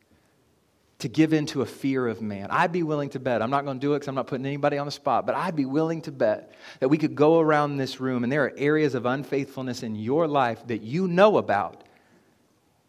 to 0.98 1.08
give 1.08 1.32
in 1.32 1.44
to 1.46 1.62
a 1.62 1.66
fear 1.66 2.06
of 2.06 2.22
man. 2.22 2.48
I'd 2.50 2.72
be 2.72 2.82
willing 2.82 3.10
to 3.10 3.20
bet, 3.20 3.42
I'm 3.42 3.50
not 3.50 3.64
going 3.64 3.78
to 3.78 3.86
do 3.86 3.92
it 3.92 3.96
because 3.96 4.08
I'm 4.08 4.14
not 4.14 4.26
putting 4.26 4.46
anybody 4.46 4.78
on 4.78 4.86
the 4.86 4.92
spot, 4.92 5.26
but 5.26 5.34
I'd 5.34 5.54
be 5.54 5.66
willing 5.66 6.00
to 6.02 6.12
bet 6.12 6.52
that 6.80 6.88
we 6.88 6.96
could 6.96 7.14
go 7.14 7.38
around 7.38 7.76
this 7.76 8.00
room 8.00 8.24
and 8.24 8.32
there 8.32 8.44
are 8.44 8.52
areas 8.56 8.94
of 8.94 9.04
unfaithfulness 9.04 9.82
in 9.82 9.94
your 9.94 10.26
life 10.26 10.66
that 10.68 10.82
you 10.82 11.06
know 11.06 11.36
about 11.36 11.84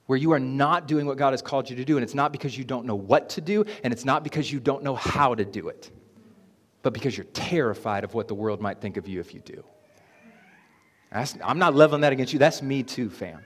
where 0.05 0.17
you 0.17 0.31
are 0.31 0.39
not 0.39 0.87
doing 0.87 1.05
what 1.05 1.17
God 1.17 1.31
has 1.31 1.41
called 1.41 1.69
you 1.69 1.75
to 1.75 1.83
do. 1.83 1.97
And 1.97 2.03
it's 2.03 2.15
not 2.15 2.31
because 2.31 2.57
you 2.57 2.63
don't 2.63 2.85
know 2.85 2.95
what 2.95 3.29
to 3.31 3.41
do, 3.41 3.65
and 3.83 3.91
it's 3.91 4.05
not 4.05 4.23
because 4.23 4.49
you 4.51 4.61
don't 4.61 4.83
know 4.83 4.95
how 4.95 5.35
to 5.35 5.43
do 5.43 5.67
it, 5.67 5.91
but 6.81 6.93
because 6.93 7.17
you're 7.17 7.25
terrified 7.33 8.05
of 8.05 8.13
what 8.13 8.29
the 8.29 8.33
world 8.33 8.61
might 8.61 8.79
think 8.79 8.95
of 8.95 9.07
you 9.07 9.19
if 9.19 9.33
you 9.33 9.41
do. 9.41 9.63
I'm 11.11 11.59
not 11.59 11.75
leveling 11.75 12.01
that 12.01 12.13
against 12.13 12.31
you. 12.31 12.39
That's 12.39 12.61
me 12.61 12.83
too, 12.83 13.09
fam. 13.09 13.41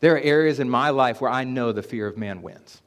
There 0.00 0.14
are 0.14 0.20
areas 0.20 0.60
in 0.60 0.68
my 0.68 0.90
life 0.90 1.20
where 1.20 1.30
I 1.30 1.44
know 1.44 1.72
the 1.72 1.82
fear 1.82 2.06
of 2.06 2.16
man 2.16 2.42
wins. 2.42 2.82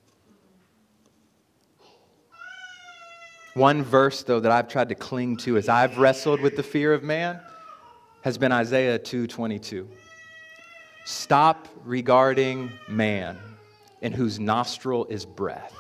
One 3.56 3.84
verse, 3.84 4.24
though, 4.24 4.40
that 4.40 4.52
I've 4.52 4.68
tried 4.68 4.90
to 4.90 4.96
cling 4.96 5.38
to 5.38 5.58
as 5.58 5.68
I've 5.68 5.98
wrestled 5.98 6.40
with 6.40 6.56
the 6.56 6.64
fear 6.64 6.94
of 6.94 7.04
man 7.04 7.40
has 8.22 8.38
been 8.38 8.52
Isaiah 8.52 9.00
2:22. 9.00 9.88
Stop 11.04 11.68
regarding 11.84 12.72
man 12.88 13.38
in 14.02 14.12
whose 14.12 14.40
nostril 14.40 15.06
is 15.06 15.26
breath. 15.26 15.74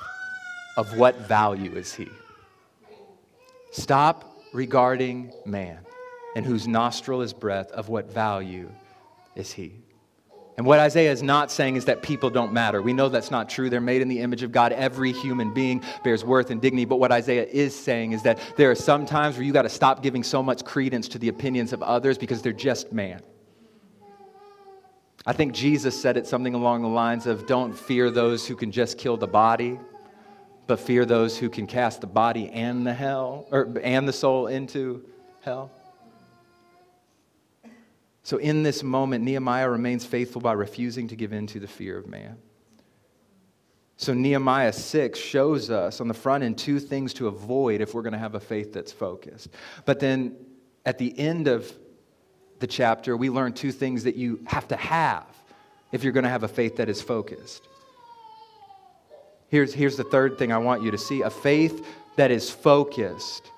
Of 0.77 0.97
what 0.97 1.15
value 1.27 1.75
is 1.75 1.93
he? 1.93 2.09
Stop 3.71 4.39
regarding 4.53 5.31
man 5.45 5.79
in 6.35 6.43
whose 6.43 6.67
nostril 6.67 7.21
is 7.21 7.33
breath. 7.33 7.69
Of 7.71 7.89
what 7.89 8.11
value 8.11 8.71
is 9.35 9.51
he? 9.51 9.83
And 10.59 10.65
what 10.65 10.77
Isaiah 10.77 11.09
is 11.09 11.23
not 11.23 11.53
saying 11.53 11.77
is 11.77 11.85
that 11.85 12.01
people 12.01 12.29
don't 12.29 12.51
matter. 12.51 12.81
We 12.81 12.91
know 12.91 13.07
that's 13.07 13.31
not 13.31 13.47
true. 13.47 13.69
They're 13.69 13.79
made 13.79 14.01
in 14.01 14.09
the 14.09 14.19
image 14.19 14.43
of 14.43 14.51
God. 14.51 14.73
Every 14.73 15.13
human 15.13 15.53
being 15.53 15.81
bears 16.03 16.25
worth 16.25 16.51
and 16.51 16.61
dignity. 16.61 16.83
But 16.83 16.97
what 16.97 17.13
Isaiah 17.13 17.45
is 17.45 17.73
saying 17.73 18.11
is 18.11 18.23
that 18.23 18.39
there 18.57 18.69
are 18.69 18.75
some 18.75 19.05
times 19.05 19.37
where 19.37 19.45
you 19.45 19.53
got 19.53 19.61
to 19.61 19.69
stop 19.69 20.03
giving 20.03 20.21
so 20.21 20.43
much 20.43 20.65
credence 20.65 21.07
to 21.07 21.17
the 21.17 21.29
opinions 21.29 21.71
of 21.71 21.81
others 21.81 22.17
because 22.17 22.41
they're 22.41 22.51
just 22.51 22.91
man. 22.91 23.21
I 25.25 25.31
think 25.31 25.53
Jesus 25.53 25.97
said 25.97 26.17
it 26.17 26.27
something 26.27 26.53
along 26.53 26.81
the 26.81 26.89
lines 26.89 27.25
of 27.25 27.47
don't 27.47 27.71
fear 27.71 28.11
those 28.11 28.45
who 28.45 28.57
can 28.57 28.69
just 28.69 28.97
kill 28.97 29.15
the 29.15 29.27
body, 29.27 29.79
but 30.67 30.77
fear 30.77 31.05
those 31.05 31.37
who 31.37 31.49
can 31.49 31.67
cast 31.67 32.01
the 32.01 32.07
body 32.07 32.49
and 32.49 32.85
the 32.85 32.93
hell 32.93 33.47
or 33.49 33.77
and 33.81 34.05
the 34.05 34.11
soul 34.11 34.47
into 34.47 35.05
hell. 35.39 35.71
So, 38.29 38.37
in 38.37 38.61
this 38.61 38.83
moment, 38.83 39.23
Nehemiah 39.23 39.67
remains 39.67 40.05
faithful 40.05 40.39
by 40.39 40.53
refusing 40.53 41.07
to 41.07 41.15
give 41.15 41.33
in 41.33 41.47
to 41.47 41.59
the 41.59 41.67
fear 41.67 41.97
of 41.97 42.05
man. 42.05 42.37
So, 43.97 44.13
Nehemiah 44.13 44.71
6 44.71 45.17
shows 45.17 45.71
us 45.71 45.99
on 45.99 46.07
the 46.07 46.13
front 46.13 46.43
end 46.43 46.59
two 46.59 46.79
things 46.79 47.11
to 47.15 47.27
avoid 47.27 47.81
if 47.81 47.95
we're 47.95 48.03
going 48.03 48.13
to 48.13 48.19
have 48.19 48.35
a 48.35 48.39
faith 48.39 48.71
that's 48.71 48.91
focused. 48.91 49.49
But 49.83 49.99
then 49.99 50.35
at 50.85 50.99
the 50.99 51.17
end 51.17 51.47
of 51.47 51.73
the 52.59 52.67
chapter, 52.67 53.17
we 53.17 53.31
learn 53.31 53.53
two 53.53 53.71
things 53.71 54.03
that 54.03 54.15
you 54.15 54.41
have 54.45 54.67
to 54.67 54.75
have 54.75 55.25
if 55.91 56.03
you're 56.03 56.13
going 56.13 56.23
to 56.23 56.29
have 56.29 56.43
a 56.43 56.47
faith 56.47 56.75
that 56.75 56.87
is 56.87 57.01
focused. 57.01 57.67
Here's, 59.47 59.73
here's 59.73 59.97
the 59.97 60.03
third 60.03 60.37
thing 60.37 60.51
I 60.51 60.59
want 60.59 60.83
you 60.83 60.91
to 60.91 60.99
see 60.99 61.23
a 61.23 61.31
faith 61.31 61.83
that 62.15 62.29
is 62.29 62.47
focused 62.47 63.49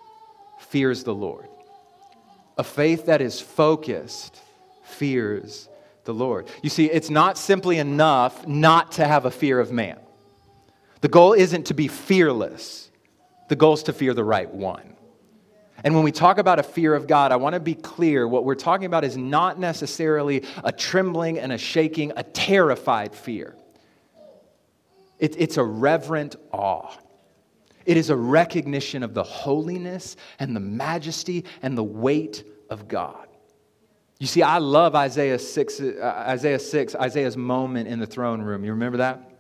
fears 0.60 1.04
the 1.04 1.14
Lord. 1.14 1.50
A 2.58 2.64
faith 2.64 3.08
that 3.08 3.20
is 3.20 3.42
focused 3.42 4.40
fears 4.92 5.70
the 6.04 6.14
Lord. 6.14 6.48
You 6.62 6.70
see, 6.70 6.86
it's 6.86 7.10
not 7.10 7.38
simply 7.38 7.78
enough 7.78 8.48
not 8.48 8.94
to 8.94 9.08
have 9.08 9.26
a 9.26 9.32
fear 9.32 9.60
of 9.60 9.72
man. 9.72 10.00
The 11.02 11.08
goal 11.08 11.34
isn't 11.34 11.68
to 11.68 11.74
be 11.74 11.88
fearless, 11.88 12.90
the 13.50 13.56
goal 13.56 13.74
is 13.74 13.84
to 13.84 13.94
fear 13.94 14.14
the 14.14 14.24
right 14.24 14.52
one. 14.52 14.96
And 15.84 15.96
when 15.96 16.04
we 16.04 16.12
talk 16.12 16.38
about 16.38 16.60
a 16.60 16.64
fear 16.64 16.94
of 16.94 17.08
God, 17.08 17.32
I 17.32 17.38
want 17.38 17.54
to 17.56 17.60
be 17.60 17.74
clear 17.74 18.28
what 18.28 18.46
we're 18.46 18.54
talking 18.54 18.86
about 18.86 19.04
is 19.04 19.18
not 19.18 19.58
necessarily 19.60 20.44
a 20.64 20.72
trembling 20.72 21.40
and 21.40 21.52
a 21.52 21.58
shaking, 21.58 22.14
a 22.16 22.24
terrified 22.24 23.16
fear. 23.16 23.56
It, 25.18 25.36
it's 25.40 25.58
a 25.58 25.64
reverent 25.64 26.36
awe. 26.52 26.96
It 27.86 27.98
is 27.98 28.12
a 28.12 28.16
recognition 28.16 29.02
of 29.02 29.16
the 29.16 29.24
holiness 29.24 30.18
and 30.38 30.56
the 30.56 30.60
majesty 30.60 31.46
and 31.64 31.76
the 31.76 31.84
weight 31.84 32.44
of 32.70 32.88
God. 32.88 33.28
You 34.22 34.28
see, 34.28 34.44
I 34.44 34.60
love 34.60 34.94
Isaiah 34.94 35.40
6, 35.40 35.80
uh, 35.80 36.26
Isaiah 36.28 36.60
6, 36.60 36.94
Isaiah's 36.94 37.36
moment 37.36 37.88
in 37.88 37.98
the 37.98 38.06
throne 38.06 38.40
room. 38.40 38.64
You 38.64 38.70
remember 38.74 39.00
that? 39.00 39.32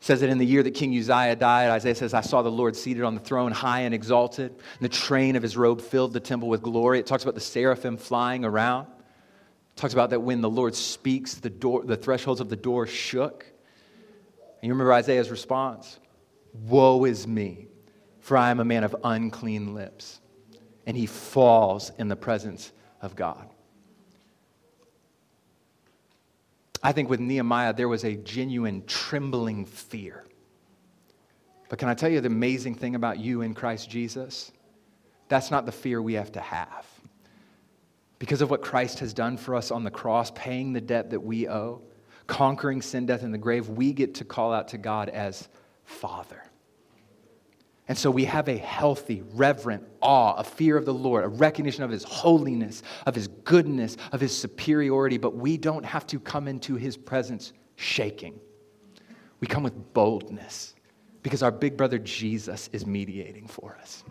Says 0.00 0.20
that 0.20 0.28
in 0.28 0.36
the 0.36 0.44
year 0.44 0.62
that 0.62 0.72
King 0.72 0.90
Uzziah 0.90 1.36
died, 1.36 1.70
Isaiah 1.70 1.94
says, 1.94 2.12
I 2.12 2.20
saw 2.20 2.42
the 2.42 2.50
Lord 2.50 2.76
seated 2.76 3.02
on 3.02 3.14
the 3.14 3.20
throne, 3.20 3.50
high 3.50 3.80
and 3.80 3.94
exalted, 3.94 4.50
and 4.50 4.80
the 4.82 4.90
train 4.90 5.36
of 5.36 5.42
his 5.42 5.56
robe 5.56 5.80
filled 5.80 6.12
the 6.12 6.20
temple 6.20 6.50
with 6.50 6.60
glory. 6.60 6.98
It 6.98 7.06
talks 7.06 7.22
about 7.22 7.34
the 7.34 7.40
seraphim 7.40 7.96
flying 7.96 8.44
around. 8.44 8.88
It 8.88 9.76
talks 9.76 9.94
about 9.94 10.10
that 10.10 10.20
when 10.20 10.42
the 10.42 10.50
Lord 10.50 10.74
speaks, 10.74 11.36
the, 11.36 11.48
door, 11.48 11.82
the 11.82 11.96
thresholds 11.96 12.42
of 12.42 12.50
the 12.50 12.56
door 12.56 12.86
shook. 12.86 13.46
And 13.46 14.68
you 14.68 14.74
remember 14.74 14.92
Isaiah's 14.92 15.30
response 15.30 15.98
Woe 16.52 17.06
is 17.06 17.26
me, 17.26 17.68
for 18.18 18.36
I 18.36 18.50
am 18.50 18.60
a 18.60 18.66
man 18.66 18.84
of 18.84 18.94
unclean 19.02 19.72
lips. 19.74 20.20
And 20.86 20.94
he 20.94 21.06
falls 21.06 21.90
in 21.98 22.08
the 22.08 22.16
presence 22.16 22.72
of 23.02 23.16
God. 23.16 23.48
I 26.82 26.92
think 26.92 27.10
with 27.10 27.20
Nehemiah, 27.20 27.74
there 27.74 27.88
was 27.88 28.04
a 28.04 28.16
genuine 28.16 28.84
trembling 28.86 29.66
fear. 29.66 30.24
But 31.68 31.78
can 31.78 31.88
I 31.88 31.94
tell 31.94 32.10
you 32.10 32.20
the 32.20 32.26
amazing 32.26 32.74
thing 32.74 32.94
about 32.94 33.18
you 33.18 33.42
in 33.42 33.54
Christ 33.54 33.88
Jesus? 33.88 34.50
That's 35.28 35.50
not 35.50 35.66
the 35.66 35.72
fear 35.72 36.00
we 36.00 36.14
have 36.14 36.32
to 36.32 36.40
have. 36.40 36.86
Because 38.18 38.42
of 38.42 38.50
what 38.50 38.62
Christ 38.62 38.98
has 38.98 39.14
done 39.14 39.36
for 39.36 39.54
us 39.54 39.70
on 39.70 39.84
the 39.84 39.90
cross, 39.90 40.32
paying 40.34 40.72
the 40.72 40.80
debt 40.80 41.10
that 41.10 41.20
we 41.20 41.48
owe, 41.48 41.82
conquering 42.26 42.82
sin, 42.82 43.06
death, 43.06 43.22
and 43.22 43.32
the 43.32 43.38
grave, 43.38 43.68
we 43.68 43.92
get 43.92 44.16
to 44.16 44.24
call 44.24 44.52
out 44.52 44.68
to 44.68 44.78
God 44.78 45.08
as 45.08 45.48
Father. 45.84 46.42
And 47.90 47.98
so 47.98 48.08
we 48.08 48.24
have 48.26 48.48
a 48.48 48.56
healthy, 48.56 49.24
reverent 49.32 49.82
awe, 50.00 50.34
a 50.34 50.44
fear 50.44 50.76
of 50.76 50.84
the 50.84 50.94
Lord, 50.94 51.24
a 51.24 51.28
recognition 51.28 51.82
of 51.82 51.90
His 51.90 52.04
holiness, 52.04 52.84
of 53.04 53.16
His 53.16 53.26
goodness, 53.26 53.96
of 54.12 54.20
His 54.20 54.34
superiority, 54.34 55.18
but 55.18 55.34
we 55.34 55.56
don't 55.56 55.84
have 55.84 56.06
to 56.06 56.20
come 56.20 56.46
into 56.46 56.76
His 56.76 56.96
presence 56.96 57.52
shaking. 57.74 58.38
We 59.40 59.48
come 59.48 59.64
with 59.64 59.92
boldness 59.92 60.76
because 61.24 61.42
our 61.42 61.50
big 61.50 61.76
brother 61.76 61.98
Jesus 61.98 62.70
is 62.72 62.86
mediating 62.86 63.48
for 63.48 63.76
us. 63.80 64.04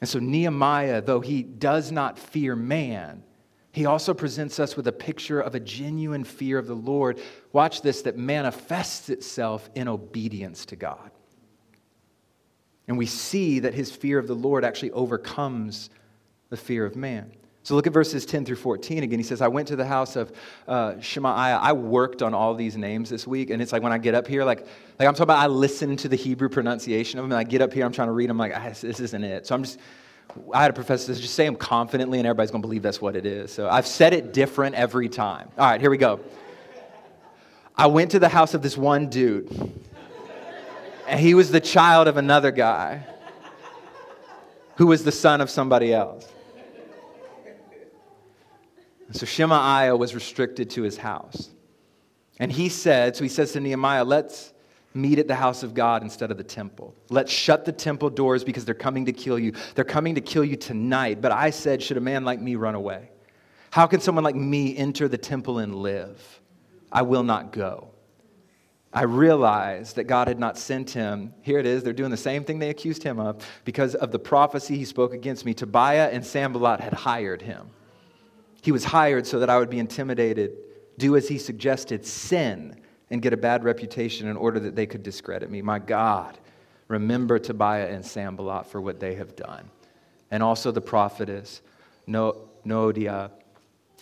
And 0.00 0.10
so, 0.10 0.18
Nehemiah, 0.18 1.02
though 1.02 1.20
he 1.20 1.44
does 1.44 1.92
not 1.92 2.18
fear 2.18 2.56
man, 2.56 3.22
he 3.70 3.86
also 3.86 4.12
presents 4.12 4.58
us 4.58 4.76
with 4.76 4.88
a 4.88 4.92
picture 4.92 5.40
of 5.40 5.54
a 5.54 5.60
genuine 5.60 6.24
fear 6.24 6.58
of 6.58 6.66
the 6.66 6.74
Lord. 6.74 7.20
Watch 7.52 7.82
this 7.82 8.02
that 8.02 8.18
manifests 8.18 9.08
itself 9.08 9.70
in 9.76 9.86
obedience 9.86 10.66
to 10.66 10.74
God. 10.74 11.12
And 12.88 12.96
we 12.96 13.06
see 13.06 13.60
that 13.60 13.74
his 13.74 13.90
fear 13.90 14.18
of 14.18 14.26
the 14.26 14.34
Lord 14.34 14.64
actually 14.64 14.92
overcomes 14.92 15.90
the 16.50 16.56
fear 16.56 16.86
of 16.86 16.96
man. 16.96 17.32
So 17.62 17.74
look 17.74 17.88
at 17.88 17.92
verses 17.92 18.24
10 18.24 18.44
through 18.44 18.56
14 18.56 19.02
again. 19.02 19.18
He 19.18 19.24
says, 19.24 19.42
I 19.42 19.48
went 19.48 19.66
to 19.68 19.76
the 19.76 19.84
house 19.84 20.14
of 20.14 20.32
uh, 20.68 21.00
Shemaiah. 21.00 21.58
I 21.60 21.72
worked 21.72 22.22
on 22.22 22.32
all 22.32 22.54
these 22.54 22.76
names 22.76 23.10
this 23.10 23.26
week. 23.26 23.50
And 23.50 23.60
it's 23.60 23.72
like 23.72 23.82
when 23.82 23.92
I 23.92 23.98
get 23.98 24.14
up 24.14 24.28
here, 24.28 24.44
like, 24.44 24.60
like 25.00 25.08
I'm 25.08 25.14
talking 25.14 25.24
about, 25.24 25.38
I 25.38 25.48
listen 25.48 25.96
to 25.96 26.08
the 26.08 26.14
Hebrew 26.14 26.48
pronunciation 26.48 27.18
of 27.18 27.24
them. 27.24 27.32
And 27.32 27.38
I 27.40 27.42
get 27.42 27.62
up 27.62 27.72
here, 27.72 27.84
I'm 27.84 27.90
trying 27.90 28.06
to 28.06 28.12
read 28.12 28.30
them, 28.30 28.38
like, 28.38 28.52
ah, 28.54 28.68
this 28.68 29.00
isn't 29.00 29.24
it. 29.24 29.48
So 29.48 29.56
I'm 29.56 29.64
just, 29.64 29.80
I 30.52 30.62
had 30.62 30.70
a 30.70 30.74
professor 30.74 31.12
just 31.14 31.34
say 31.34 31.44
them 31.44 31.56
confidently, 31.56 32.18
and 32.18 32.26
everybody's 32.26 32.50
going 32.50 32.62
to 32.62 32.68
believe 32.68 32.82
that's 32.82 33.00
what 33.00 33.16
it 33.16 33.26
is. 33.26 33.52
So 33.52 33.68
I've 33.68 33.86
said 33.86 34.12
it 34.12 34.32
different 34.32 34.76
every 34.76 35.08
time. 35.08 35.48
All 35.58 35.66
right, 35.66 35.80
here 35.80 35.90
we 35.90 35.98
go. 35.98 36.20
I 37.76 37.88
went 37.88 38.12
to 38.12 38.18
the 38.18 38.28
house 38.28 38.54
of 38.54 38.62
this 38.62 38.76
one 38.76 39.08
dude, 39.08 39.50
and 41.06 41.20
he 41.20 41.34
was 41.34 41.50
the 41.50 41.60
child 41.60 42.08
of 42.08 42.16
another 42.16 42.50
guy 42.50 43.06
who 44.76 44.86
was 44.86 45.04
the 45.04 45.12
son 45.12 45.40
of 45.40 45.48
somebody 45.50 45.92
else. 45.92 46.26
So 49.12 49.24
Shemaiah 49.24 49.96
was 49.96 50.14
restricted 50.14 50.70
to 50.70 50.82
his 50.82 50.96
house. 50.96 51.50
And 52.38 52.52
he 52.52 52.68
said, 52.68 53.16
so 53.16 53.24
he 53.24 53.30
says 53.30 53.52
to 53.52 53.60
Nehemiah, 53.60 54.04
let's 54.04 54.52
meet 54.92 55.18
at 55.18 55.28
the 55.28 55.34
house 55.34 55.62
of 55.62 55.74
God 55.74 56.02
instead 56.02 56.30
of 56.30 56.36
the 56.36 56.44
temple. 56.44 56.94
Let's 57.08 57.30
shut 57.30 57.64
the 57.64 57.72
temple 57.72 58.10
doors 58.10 58.44
because 58.44 58.64
they're 58.64 58.74
coming 58.74 59.06
to 59.06 59.12
kill 59.12 59.38
you. 59.38 59.52
They're 59.74 59.84
coming 59.84 60.14
to 60.16 60.20
kill 60.20 60.44
you 60.44 60.56
tonight. 60.56 61.20
But 61.20 61.32
I 61.32 61.50
said, 61.50 61.82
should 61.82 61.96
a 61.96 62.00
man 62.00 62.24
like 62.24 62.40
me 62.40 62.56
run 62.56 62.74
away? 62.74 63.10
How 63.70 63.86
can 63.86 64.00
someone 64.00 64.24
like 64.24 64.36
me 64.36 64.76
enter 64.76 65.08
the 65.08 65.18
temple 65.18 65.58
and 65.58 65.74
live? 65.74 66.40
I 66.90 67.02
will 67.02 67.22
not 67.22 67.52
go. 67.52 67.90
I 68.96 69.02
realized 69.02 69.96
that 69.96 70.04
God 70.04 70.26
had 70.26 70.38
not 70.38 70.56
sent 70.56 70.88
him. 70.88 71.34
Here 71.42 71.58
it 71.58 71.66
is. 71.66 71.82
They're 71.82 71.92
doing 71.92 72.10
the 72.10 72.16
same 72.16 72.44
thing 72.44 72.58
they 72.58 72.70
accused 72.70 73.02
him 73.02 73.20
of 73.20 73.46
because 73.66 73.94
of 73.94 74.10
the 74.10 74.18
prophecy 74.18 74.78
he 74.78 74.86
spoke 74.86 75.12
against 75.12 75.44
me. 75.44 75.52
Tobiah 75.52 76.08
and 76.10 76.24
Sanballat 76.24 76.80
had 76.80 76.94
hired 76.94 77.42
him. 77.42 77.68
He 78.62 78.72
was 78.72 78.84
hired 78.84 79.26
so 79.26 79.38
that 79.40 79.50
I 79.50 79.58
would 79.58 79.68
be 79.68 79.80
intimidated, 79.80 80.52
do 80.96 81.14
as 81.14 81.28
he 81.28 81.36
suggested, 81.36 82.06
sin, 82.06 82.80
and 83.10 83.20
get 83.20 83.34
a 83.34 83.36
bad 83.36 83.64
reputation 83.64 84.28
in 84.28 84.36
order 84.38 84.58
that 84.60 84.74
they 84.74 84.86
could 84.86 85.02
discredit 85.02 85.50
me. 85.50 85.60
My 85.60 85.78
God, 85.78 86.38
remember 86.88 87.38
Tobiah 87.38 87.88
and 87.88 88.02
Sanballat 88.02 88.64
for 88.64 88.80
what 88.80 88.98
they 88.98 89.14
have 89.16 89.36
done. 89.36 89.68
And 90.30 90.42
also 90.42 90.72
the 90.72 90.80
prophetess, 90.80 91.60
no- 92.06 92.48
Noadiah, 92.64 93.30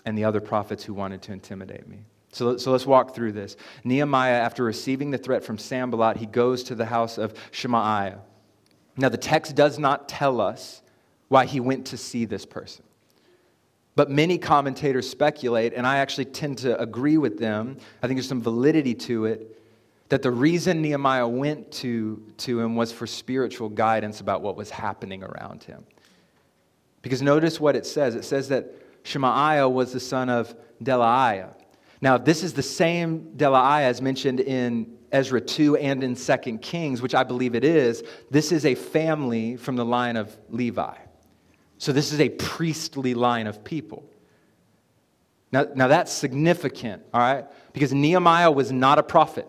and 0.04 0.16
the 0.16 0.22
other 0.22 0.40
prophets 0.40 0.84
who 0.84 0.94
wanted 0.94 1.20
to 1.22 1.32
intimidate 1.32 1.88
me. 1.88 2.04
So, 2.34 2.56
so 2.56 2.72
let's 2.72 2.84
walk 2.84 3.14
through 3.14 3.32
this. 3.32 3.56
Nehemiah, 3.84 4.32
after 4.32 4.64
receiving 4.64 5.12
the 5.12 5.18
threat 5.18 5.44
from 5.44 5.56
Sanballat, 5.56 6.16
he 6.16 6.26
goes 6.26 6.64
to 6.64 6.74
the 6.74 6.84
house 6.84 7.16
of 7.16 7.32
Shemaiah. 7.52 8.18
Now, 8.96 9.08
the 9.08 9.16
text 9.16 9.54
does 9.54 9.78
not 9.78 10.08
tell 10.08 10.40
us 10.40 10.82
why 11.28 11.46
he 11.46 11.60
went 11.60 11.86
to 11.86 11.96
see 11.96 12.24
this 12.24 12.44
person. 12.44 12.84
But 13.94 14.10
many 14.10 14.36
commentators 14.38 15.08
speculate, 15.08 15.74
and 15.74 15.86
I 15.86 15.98
actually 15.98 16.24
tend 16.24 16.58
to 16.58 16.80
agree 16.80 17.18
with 17.18 17.38
them. 17.38 17.76
I 18.02 18.08
think 18.08 18.18
there's 18.18 18.28
some 18.28 18.42
validity 18.42 18.94
to 18.94 19.26
it, 19.26 19.62
that 20.08 20.22
the 20.22 20.32
reason 20.32 20.82
Nehemiah 20.82 21.28
went 21.28 21.70
to, 21.72 22.20
to 22.38 22.58
him 22.58 22.74
was 22.74 22.90
for 22.90 23.06
spiritual 23.06 23.68
guidance 23.68 24.20
about 24.20 24.42
what 24.42 24.56
was 24.56 24.70
happening 24.70 25.22
around 25.22 25.62
him. 25.62 25.84
Because 27.00 27.22
notice 27.22 27.60
what 27.60 27.76
it 27.76 27.86
says 27.86 28.16
it 28.16 28.24
says 28.24 28.48
that 28.48 28.74
Shemaiah 29.04 29.68
was 29.68 29.92
the 29.92 30.00
son 30.00 30.28
of 30.28 30.54
Delaiah. 30.82 31.54
Now, 32.04 32.18
this 32.18 32.42
is 32.42 32.52
the 32.52 32.62
same 32.62 33.32
Delaiah 33.34 33.84
as 33.84 34.02
mentioned 34.02 34.38
in 34.38 34.98
Ezra 35.10 35.40
2 35.40 35.76
and 35.76 36.04
in 36.04 36.16
2 36.16 36.58
Kings, 36.58 37.00
which 37.00 37.14
I 37.14 37.24
believe 37.24 37.54
it 37.54 37.64
is. 37.64 38.02
This 38.30 38.52
is 38.52 38.66
a 38.66 38.74
family 38.74 39.56
from 39.56 39.76
the 39.76 39.86
line 39.86 40.18
of 40.18 40.36
Levi. 40.50 40.98
So 41.78 41.92
this 41.92 42.12
is 42.12 42.20
a 42.20 42.28
priestly 42.28 43.14
line 43.14 43.46
of 43.46 43.64
people. 43.64 44.04
Now, 45.50 45.66
now 45.74 45.88
that's 45.88 46.12
significant, 46.12 47.02
all 47.14 47.22
right? 47.22 47.46
Because 47.72 47.94
Nehemiah 47.94 48.50
was 48.50 48.70
not 48.70 48.98
a 48.98 49.02
prophet. 49.02 49.48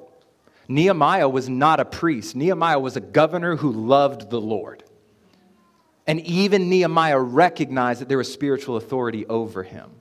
Nehemiah 0.70 1.28
was 1.28 1.50
not 1.50 1.82
a 1.82 1.86
priest. 1.86 2.38
Nehemiah 2.38 2.80
was 2.80 2.96
a 2.96 3.02
governor 3.02 3.58
who 3.58 3.74
loved 3.74 4.30
the 4.30 4.40
Lord. 4.40 4.82
And 6.08 6.22
even 6.22 6.70
Nehemiah 6.70 7.20
recognized 7.20 8.00
that 8.00 8.08
there 8.08 8.18
was 8.18 8.32
spiritual 8.32 8.78
authority 8.78 9.26
over 9.26 9.62
him. 9.62 9.92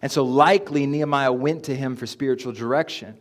And 0.00 0.12
so, 0.12 0.24
likely, 0.24 0.86
Nehemiah 0.86 1.32
went 1.32 1.64
to 1.64 1.74
him 1.74 1.96
for 1.96 2.06
spiritual 2.06 2.52
direction. 2.52 3.16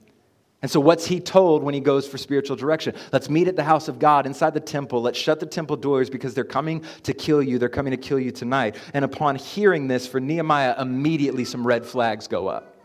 And 0.62 0.70
so, 0.70 0.80
what's 0.80 1.06
he 1.06 1.20
told 1.20 1.64
when 1.64 1.74
he 1.74 1.80
goes 1.80 2.08
for 2.08 2.18
spiritual 2.18 2.56
direction? 2.56 2.96
Let's 3.12 3.30
meet 3.30 3.48
at 3.48 3.56
the 3.56 3.64
house 3.64 3.88
of 3.88 4.00
God 4.00 4.26
inside 4.26 4.54
the 4.54 4.60
temple. 4.60 5.02
Let's 5.02 5.18
shut 5.18 5.40
the 5.40 5.46
temple 5.46 5.78
doors 5.78 6.10
because 6.10 6.34
they're 6.34 6.44
coming 6.44 6.84
to 7.04 7.14
kill 7.14 7.42
you. 7.42 7.60
They're 7.60 7.70
coming 7.70 7.92
to 7.92 7.98
kill 7.98 8.20
you 8.20 8.32
tonight. 8.32 8.76
And 8.94 9.06
upon 9.06 9.36
hearing 9.36 9.88
this, 9.88 10.08
for 10.08 10.20
Nehemiah, 10.20 10.76
immediately 10.80 11.46
some 11.46 11.66
red 11.66 11.86
flags 11.86 12.28
go 12.28 12.48
up. 12.48 12.76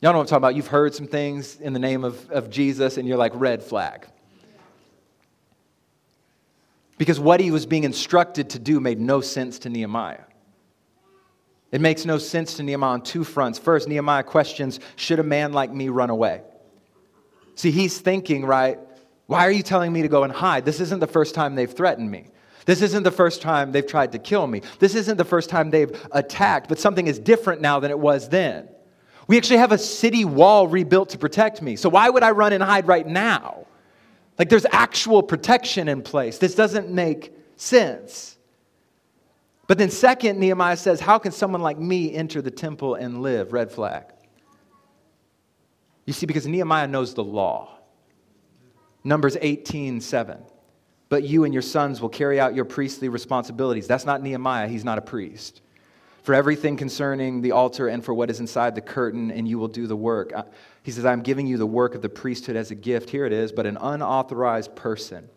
Y'all 0.00 0.12
know 0.12 0.18
what 0.18 0.24
I'm 0.24 0.28
talking 0.28 0.36
about. 0.38 0.54
You've 0.54 0.66
heard 0.66 0.94
some 0.94 1.06
things 1.06 1.60
in 1.60 1.72
the 1.72 1.78
name 1.78 2.04
of, 2.04 2.30
of 2.30 2.50
Jesus, 2.50 2.96
and 2.96 3.06
you're 3.06 3.18
like, 3.18 3.32
red 3.34 3.62
flag. 3.62 4.06
Because 6.98 7.20
what 7.20 7.40
he 7.40 7.50
was 7.50 7.66
being 7.66 7.84
instructed 7.84 8.50
to 8.50 8.58
do 8.58 8.80
made 8.80 9.00
no 9.00 9.20
sense 9.20 9.58
to 9.60 9.68
Nehemiah. 9.68 10.24
It 11.72 11.80
makes 11.80 12.04
no 12.04 12.18
sense 12.18 12.54
to 12.54 12.62
Nehemiah 12.62 12.94
on 12.94 13.02
two 13.02 13.22
fronts. 13.22 13.58
First, 13.58 13.88
Nehemiah 13.88 14.24
questions 14.24 14.80
Should 14.96 15.18
a 15.18 15.24
man 15.24 15.52
like 15.52 15.72
me 15.72 15.88
run 15.88 16.10
away? 16.10 16.42
See, 17.54 17.70
he's 17.70 17.98
thinking, 17.98 18.44
right? 18.44 18.78
Why 19.26 19.46
are 19.46 19.52
you 19.52 19.62
telling 19.62 19.92
me 19.92 20.02
to 20.02 20.08
go 20.08 20.24
and 20.24 20.32
hide? 20.32 20.64
This 20.64 20.80
isn't 20.80 20.98
the 20.98 21.06
first 21.06 21.34
time 21.34 21.54
they've 21.54 21.70
threatened 21.70 22.10
me. 22.10 22.26
This 22.66 22.82
isn't 22.82 23.04
the 23.04 23.10
first 23.10 23.40
time 23.42 23.72
they've 23.72 23.86
tried 23.86 24.12
to 24.12 24.18
kill 24.18 24.46
me. 24.46 24.62
This 24.78 24.94
isn't 24.94 25.16
the 25.16 25.24
first 25.24 25.50
time 25.50 25.70
they've 25.70 25.90
attacked, 26.12 26.68
but 26.68 26.78
something 26.78 27.06
is 27.06 27.18
different 27.18 27.60
now 27.60 27.80
than 27.80 27.90
it 27.90 27.98
was 27.98 28.28
then. 28.28 28.68
We 29.28 29.36
actually 29.36 29.58
have 29.58 29.72
a 29.72 29.78
city 29.78 30.24
wall 30.24 30.66
rebuilt 30.66 31.10
to 31.10 31.18
protect 31.18 31.62
me. 31.62 31.76
So 31.76 31.88
why 31.88 32.10
would 32.10 32.24
I 32.24 32.32
run 32.32 32.52
and 32.52 32.62
hide 32.62 32.88
right 32.88 33.06
now? 33.06 33.66
Like 34.38 34.48
there's 34.48 34.66
actual 34.72 35.22
protection 35.22 35.86
in 35.86 36.02
place. 36.02 36.38
This 36.38 36.54
doesn't 36.54 36.90
make 36.90 37.32
sense. 37.56 38.36
But 39.70 39.78
then, 39.78 39.88
second, 39.88 40.40
Nehemiah 40.40 40.76
says, 40.76 40.98
How 40.98 41.20
can 41.20 41.30
someone 41.30 41.62
like 41.62 41.78
me 41.78 42.12
enter 42.12 42.42
the 42.42 42.50
temple 42.50 42.96
and 42.96 43.22
live? 43.22 43.52
Red 43.52 43.70
flag. 43.70 44.02
You 46.06 46.12
see, 46.12 46.26
because 46.26 46.44
Nehemiah 46.44 46.88
knows 46.88 47.14
the 47.14 47.22
law. 47.22 47.78
Numbers 49.04 49.36
18, 49.40 50.00
7. 50.00 50.38
But 51.08 51.22
you 51.22 51.44
and 51.44 51.54
your 51.54 51.62
sons 51.62 52.00
will 52.00 52.08
carry 52.08 52.40
out 52.40 52.52
your 52.52 52.64
priestly 52.64 53.08
responsibilities. 53.08 53.86
That's 53.86 54.04
not 54.04 54.24
Nehemiah, 54.24 54.66
he's 54.66 54.84
not 54.84 54.98
a 54.98 55.02
priest. 55.02 55.62
For 56.24 56.34
everything 56.34 56.76
concerning 56.76 57.40
the 57.40 57.52
altar 57.52 57.86
and 57.86 58.04
for 58.04 58.12
what 58.12 58.28
is 58.28 58.40
inside 58.40 58.74
the 58.74 58.80
curtain, 58.80 59.30
and 59.30 59.46
you 59.46 59.60
will 59.60 59.68
do 59.68 59.86
the 59.86 59.94
work. 59.94 60.32
Uh, 60.34 60.42
he 60.82 60.90
says, 60.90 61.04
I'm 61.04 61.22
giving 61.22 61.46
you 61.46 61.58
the 61.58 61.64
work 61.64 61.94
of 61.94 62.02
the 62.02 62.08
priesthood 62.08 62.56
as 62.56 62.72
a 62.72 62.74
gift. 62.74 63.08
Here 63.08 63.24
it 63.24 63.32
is, 63.32 63.52
but 63.52 63.66
an 63.66 63.78
unauthorized 63.80 64.74
person 64.74 65.28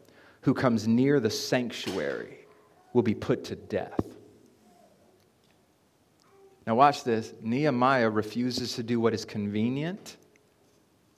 who 0.42 0.56
comes 0.56 0.88
near 0.88 1.20
the 1.20 1.30
sanctuary 1.30 2.48
will 2.94 3.04
be 3.04 3.14
put 3.14 3.44
to 3.44 3.56
death. 3.56 4.13
Now, 6.66 6.76
watch 6.76 7.04
this. 7.04 7.34
Nehemiah 7.42 8.10
refuses 8.10 8.76
to 8.76 8.84
do 8.84 9.00
what 9.00 9.14
is 9.14 9.26
convenient 9.26 10.18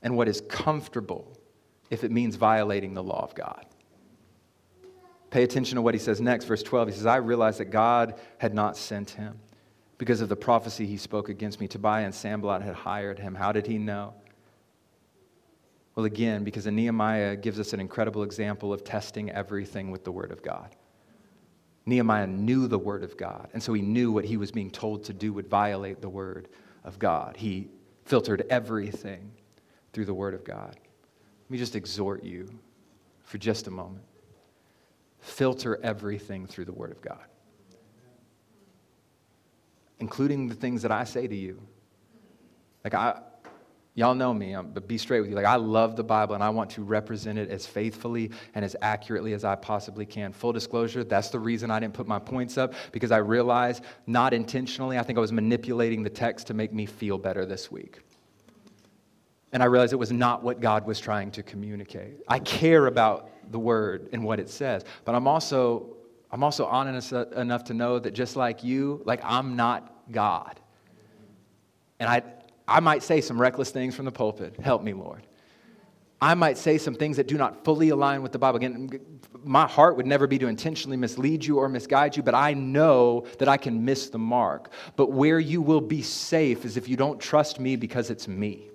and 0.01 0.17
what 0.17 0.27
is 0.27 0.41
comfortable 0.41 1.37
if 1.89 2.03
it 2.03 2.11
means 2.11 2.35
violating 2.35 2.93
the 2.93 3.03
law 3.03 3.23
of 3.23 3.35
God. 3.35 3.65
Pay 5.29 5.43
attention 5.43 5.75
to 5.75 5.81
what 5.81 5.93
he 5.93 5.99
says 5.99 6.21
next, 6.21 6.45
verse 6.45 6.63
12. 6.63 6.89
He 6.89 6.93
says, 6.95 7.05
I 7.05 7.17
realized 7.17 7.59
that 7.59 7.65
God 7.65 8.15
had 8.37 8.53
not 8.53 8.77
sent 8.77 9.11
him 9.11 9.39
because 9.97 10.21
of 10.21 10.29
the 10.29 10.35
prophecy 10.35 10.85
he 10.85 10.97
spoke 10.97 11.29
against 11.29 11.59
me. 11.59 11.67
Tobiah 11.67 12.05
and 12.05 12.15
Sanballat 12.15 12.61
had 12.61 12.75
hired 12.75 13.19
him. 13.19 13.35
How 13.35 13.51
did 13.51 13.67
he 13.67 13.77
know? 13.77 14.13
Well, 15.95 16.05
again, 16.05 16.43
because 16.43 16.65
Nehemiah 16.65 17.35
gives 17.37 17.59
us 17.59 17.73
an 17.73 17.79
incredible 17.79 18.23
example 18.23 18.73
of 18.73 18.83
testing 18.83 19.31
everything 19.31 19.91
with 19.91 20.03
the 20.03 20.11
Word 20.11 20.31
of 20.31 20.41
God. 20.43 20.75
Nehemiah 21.86 22.27
knew 22.27 22.67
the 22.67 22.79
word 22.79 23.03
of 23.03 23.15
God, 23.15 23.49
and 23.53 23.61
so 23.61 23.73
he 23.73 23.81
knew 23.81 24.11
what 24.11 24.25
he 24.25 24.38
was 24.38 24.51
being 24.51 24.71
told 24.71 25.03
to 25.05 25.13
do 25.13 25.33
would 25.33 25.47
violate 25.47 26.01
the 26.01 26.09
word 26.09 26.47
of 26.83 26.97
God. 26.97 27.38
He 27.38 27.69
filtered 28.05 28.45
everything 28.49 29.31
through 29.93 30.05
the 30.05 30.13
word 30.13 30.33
of 30.33 30.43
God. 30.43 30.75
Let 30.75 31.51
me 31.51 31.57
just 31.57 31.75
exhort 31.75 32.23
you 32.23 32.49
for 33.23 33.38
just 33.38 33.67
a 33.67 33.71
moment. 33.71 34.05
Filter 35.19 35.79
everything 35.83 36.47
through 36.47 36.65
the 36.65 36.73
word 36.73 36.91
of 36.91 37.01
God, 37.01 37.25
including 39.99 40.47
the 40.47 40.55
things 40.55 40.81
that 40.81 40.91
I 40.91 41.03
say 41.03 41.27
to 41.27 41.36
you. 41.36 41.61
Like, 42.83 42.93
I, 42.93 43.19
Y'all 43.97 44.13
know 44.13 44.33
me, 44.33 44.53
but 44.73 44.89
be 44.89 44.97
straight 44.97 45.21
with 45.21 45.29
you. 45.29 45.35
Like, 45.37 45.45
I 45.45 45.55
love 45.55 45.95
the 45.95 46.03
Bible 46.03 46.35
and 46.35 46.43
I 46.43 46.49
want 46.49 46.69
to 46.71 46.83
represent 46.83 47.39
it 47.39 47.49
as 47.49 47.65
faithfully 47.65 48.29
and 48.53 48.65
as 48.65 48.75
accurately 48.81 49.31
as 49.31 49.45
I 49.45 49.55
possibly 49.55 50.05
can. 50.05 50.33
Full 50.33 50.51
disclosure, 50.51 51.05
that's 51.05 51.29
the 51.29 51.39
reason 51.39 51.71
I 51.71 51.79
didn't 51.79 51.93
put 51.93 52.05
my 52.05 52.19
points 52.19 52.57
up 52.57 52.73
because 52.91 53.11
I 53.11 53.17
realized, 53.17 53.85
not 54.05 54.33
intentionally, 54.33 54.99
I 54.99 55.03
think 55.03 55.17
I 55.17 55.21
was 55.21 55.31
manipulating 55.31 56.03
the 56.03 56.09
text 56.09 56.47
to 56.47 56.53
make 56.53 56.73
me 56.73 56.85
feel 56.85 57.17
better 57.17 57.45
this 57.45 57.71
week. 57.71 58.01
And 59.53 59.63
I 59.63 59.67
realized 59.67 59.93
it 59.93 59.95
was 59.95 60.11
not 60.11 60.43
what 60.43 60.59
God 60.59 60.85
was 60.85 60.99
trying 60.99 61.31
to 61.31 61.41
communicate. 61.41 62.19
I 62.27 62.39
care 62.39 62.87
about 62.87 63.29
the 63.49 63.59
word 63.59 64.09
and 64.11 64.25
what 64.25 64.41
it 64.41 64.49
says, 64.49 64.83
but 65.05 65.15
I'm 65.15 65.27
also 65.27 65.95
I'm 66.31 66.43
also 66.43 66.65
honest 66.65 67.13
enough 67.13 67.63
to 67.65 67.73
know 67.73 67.97
that 67.97 68.11
just 68.11 68.35
like 68.35 68.61
you, 68.61 69.01
like 69.05 69.21
I'm 69.23 69.55
not 69.55 70.11
God. 70.11 70.59
And 71.97 72.09
I, 72.09 72.23
I 72.68 72.80
might 72.80 73.03
say 73.03 73.22
some 73.22 73.39
reckless 73.39 73.72
things 73.72 73.95
from 73.95 74.05
the 74.05 74.11
pulpit. 74.11 74.59
Help 74.59 74.84
me, 74.84 74.93
Lord. 74.93 75.26
I 76.22 76.34
might 76.34 76.57
say 76.57 76.78
some 76.78 76.95
things 76.95 77.18
that 77.18 77.28
do 77.28 77.38
not 77.38 77.63
fully 77.63 77.89
align 77.89 78.24
with 78.24 78.32
the 78.32 78.39
Bible. 78.39 78.57
Again, 78.57 78.89
my 79.43 79.68
heart 79.68 79.97
would 79.97 80.07
never 80.07 80.28
be 80.28 80.39
to 80.39 80.47
intentionally 80.47 80.97
mislead 80.97 81.45
you 81.45 81.57
or 81.57 81.70
misguide 81.70 82.16
you, 82.16 82.24
but 82.24 82.34
I 82.34 82.53
know 82.53 83.28
that 83.38 83.47
I 83.47 83.57
can 83.57 83.86
miss 83.86 84.09
the 84.09 84.18
mark. 84.18 84.72
But 84.95 85.11
where 85.11 85.39
you 85.39 85.61
will 85.61 85.82
be 85.82 86.01
safe 86.01 86.66
is 86.66 86.78
if 86.78 86.88
you 86.88 86.95
don't 86.95 87.20
trust 87.20 87.59
me 87.59 87.76
because 87.76 88.09
it's 88.09 88.28
me 88.28 88.70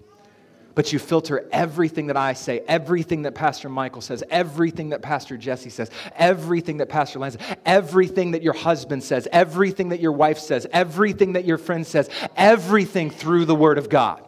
but 0.81 0.95
you 0.95 0.99
filter 0.99 1.47
everything 1.53 2.07
that 2.07 2.17
I 2.17 2.33
say, 2.33 2.63
everything 2.67 3.21
that 3.25 3.35
Pastor 3.35 3.69
Michael 3.69 4.01
says, 4.01 4.25
everything 4.31 4.89
that 4.89 5.03
Pastor 5.03 5.37
Jesse 5.37 5.69
says, 5.69 5.91
everything 6.17 6.79
that 6.79 6.89
Pastor 6.89 7.19
Lance 7.19 7.37
says, 7.37 7.59
everything 7.67 8.31
that 8.31 8.41
your 8.43 8.55
husband 8.55 9.05
says, 9.05 9.29
everything 9.31 9.91
that 9.91 10.01
your 10.01 10.13
wife 10.13 10.39
says, 10.39 10.67
everything 10.73 11.35
that 11.35 11.45
your 11.45 11.59
friend 11.59 11.87
says, 11.87 12.09
everything 12.35 13.11
through 13.11 13.45
the 13.45 13.55
Word 13.55 13.77
of 13.77 13.91
God. 13.91 14.25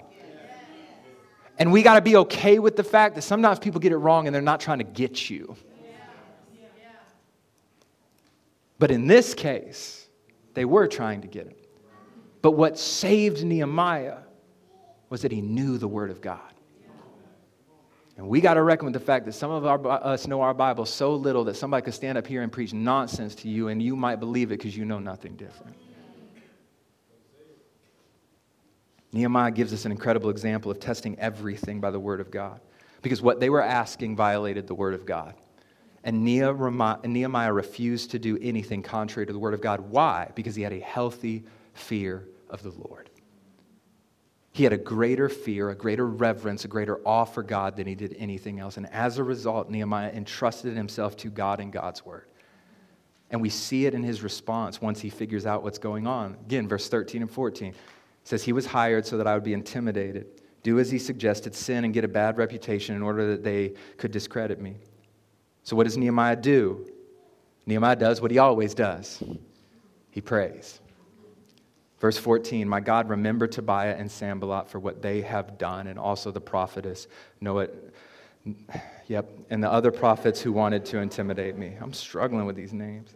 And 1.58 1.72
we 1.72 1.82
got 1.82 1.94
to 1.94 2.02
be 2.02 2.16
okay 2.16 2.58
with 2.58 2.76
the 2.76 2.84
fact 2.84 3.14
that 3.14 3.22
sometimes 3.22 3.58
people 3.58 3.80
get 3.80 3.92
it 3.92 3.96
wrong 3.96 4.26
and 4.26 4.34
they're 4.34 4.42
not 4.42 4.60
trying 4.60 4.80
to 4.80 4.84
get 4.84 5.30
you. 5.30 5.56
But 8.78 8.90
in 8.90 9.06
this 9.06 9.32
case, 9.32 10.06
they 10.52 10.66
were 10.66 10.86
trying 10.86 11.22
to 11.22 11.28
get 11.28 11.46
it. 11.46 11.66
But 12.42 12.50
what 12.50 12.78
saved 12.78 13.42
Nehemiah 13.42 14.18
was 15.12 15.20
that 15.20 15.30
he 15.30 15.42
knew 15.42 15.76
the 15.76 15.86
Word 15.86 16.10
of 16.10 16.22
God. 16.22 16.40
And 18.16 18.26
we 18.26 18.40
got 18.40 18.54
to 18.54 18.62
reckon 18.62 18.86
with 18.86 18.94
the 18.94 19.00
fact 19.00 19.26
that 19.26 19.34
some 19.34 19.50
of 19.50 19.66
our, 19.66 19.86
us 19.86 20.26
know 20.26 20.40
our 20.40 20.54
Bible 20.54 20.86
so 20.86 21.14
little 21.14 21.44
that 21.44 21.54
somebody 21.54 21.84
could 21.84 21.92
stand 21.92 22.16
up 22.16 22.26
here 22.26 22.40
and 22.40 22.50
preach 22.50 22.72
nonsense 22.72 23.34
to 23.34 23.48
you 23.50 23.68
and 23.68 23.82
you 23.82 23.94
might 23.94 24.20
believe 24.20 24.52
it 24.52 24.56
because 24.56 24.74
you 24.74 24.86
know 24.86 24.98
nothing 24.98 25.36
different. 25.36 25.76
Nehemiah 29.12 29.50
gives 29.50 29.74
us 29.74 29.84
an 29.84 29.92
incredible 29.92 30.30
example 30.30 30.70
of 30.70 30.80
testing 30.80 31.18
everything 31.18 31.78
by 31.78 31.90
the 31.90 32.00
Word 32.00 32.20
of 32.20 32.30
God 32.30 32.62
because 33.02 33.20
what 33.20 33.38
they 33.38 33.50
were 33.50 33.60
asking 33.60 34.16
violated 34.16 34.66
the 34.66 34.74
Word 34.74 34.94
of 34.94 35.04
God. 35.04 35.34
And 36.04 36.24
Nehemiah 36.24 37.52
refused 37.52 38.12
to 38.12 38.18
do 38.18 38.38
anything 38.40 38.82
contrary 38.82 39.26
to 39.26 39.32
the 39.34 39.38
Word 39.38 39.52
of 39.52 39.60
God. 39.60 39.80
Why? 39.80 40.30
Because 40.34 40.54
he 40.54 40.62
had 40.62 40.72
a 40.72 40.80
healthy 40.80 41.44
fear 41.74 42.26
of 42.48 42.62
the 42.62 42.70
Lord. 42.70 43.10
He 44.52 44.64
had 44.64 44.72
a 44.72 44.78
greater 44.78 45.28
fear, 45.28 45.70
a 45.70 45.74
greater 45.74 46.06
reverence, 46.06 46.64
a 46.64 46.68
greater 46.68 46.98
awe 47.06 47.24
for 47.24 47.42
God 47.42 47.76
than 47.76 47.86
he 47.86 47.94
did 47.94 48.14
anything 48.18 48.60
else. 48.60 48.76
And 48.76 48.86
as 48.92 49.18
a 49.18 49.24
result, 49.24 49.70
Nehemiah 49.70 50.10
entrusted 50.12 50.76
himself 50.76 51.16
to 51.18 51.30
God 51.30 51.58
and 51.58 51.72
God's 51.72 52.04
word. 52.04 52.26
And 53.30 53.40
we 53.40 53.48
see 53.48 53.86
it 53.86 53.94
in 53.94 54.02
his 54.02 54.22
response 54.22 54.80
once 54.80 55.00
he 55.00 55.08
figures 55.08 55.46
out 55.46 55.62
what's 55.62 55.78
going 55.78 56.06
on. 56.06 56.36
Again, 56.44 56.68
verse 56.68 56.88
13 56.88 57.22
and 57.22 57.30
14 57.30 57.74
says, 58.24 58.42
He 58.42 58.52
was 58.52 58.66
hired 58.66 59.06
so 59.06 59.16
that 59.16 59.26
I 59.26 59.32
would 59.32 59.42
be 59.42 59.54
intimidated, 59.54 60.26
do 60.62 60.78
as 60.78 60.90
he 60.90 60.98
suggested, 60.98 61.54
sin 61.54 61.84
and 61.84 61.94
get 61.94 62.04
a 62.04 62.08
bad 62.08 62.36
reputation 62.36 62.94
in 62.94 63.02
order 63.02 63.30
that 63.30 63.42
they 63.42 63.72
could 63.96 64.10
discredit 64.10 64.60
me. 64.60 64.76
So, 65.62 65.76
what 65.76 65.84
does 65.84 65.96
Nehemiah 65.96 66.36
do? 66.36 66.86
Nehemiah 67.64 67.96
does 67.96 68.20
what 68.20 68.30
he 68.30 68.38
always 68.38 68.74
does 68.74 69.22
he 70.12 70.20
prays. 70.20 70.81
Verse 72.02 72.18
14, 72.18 72.68
my 72.68 72.80
God, 72.80 73.08
remember 73.08 73.46
Tobiah 73.46 73.94
and 73.94 74.10
Sanballat 74.10 74.68
for 74.68 74.80
what 74.80 75.02
they 75.02 75.20
have 75.20 75.56
done, 75.56 75.86
and 75.86 76.00
also 76.00 76.32
the 76.32 76.40
prophetess 76.40 77.06
Noah. 77.40 77.68
Yep, 79.06 79.30
and 79.50 79.62
the 79.62 79.70
other 79.70 79.92
prophets 79.92 80.40
who 80.40 80.50
wanted 80.50 80.84
to 80.86 80.98
intimidate 80.98 81.56
me. 81.56 81.76
I'm 81.80 81.92
struggling 81.92 82.44
with 82.44 82.56
these 82.56 82.72
names. 82.72 83.14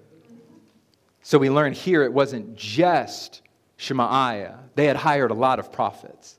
So 1.21 1.37
we 1.37 1.51
learn 1.51 1.73
here 1.73 2.05
it 2.05 2.13
wasn't 2.13 2.55
just 2.55 3.43
Shemaiah, 3.77 4.61
they 4.77 4.87
had 4.87 4.95
hired 4.95 5.33
a 5.33 5.35
lot 5.35 5.59
of 5.59 5.73
prophets. 5.73 6.39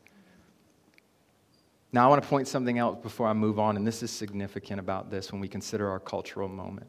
Now, 1.91 2.05
I 2.05 2.07
want 2.07 2.23
to 2.23 2.29
point 2.29 2.47
something 2.47 2.79
out 2.79 3.03
before 3.03 3.27
I 3.27 3.33
move 3.33 3.59
on, 3.59 3.75
and 3.75 3.85
this 3.85 4.01
is 4.01 4.09
significant 4.09 4.79
about 4.79 5.11
this 5.11 5.33
when 5.33 5.41
we 5.41 5.49
consider 5.49 5.89
our 5.89 5.99
cultural 5.99 6.47
moment. 6.47 6.87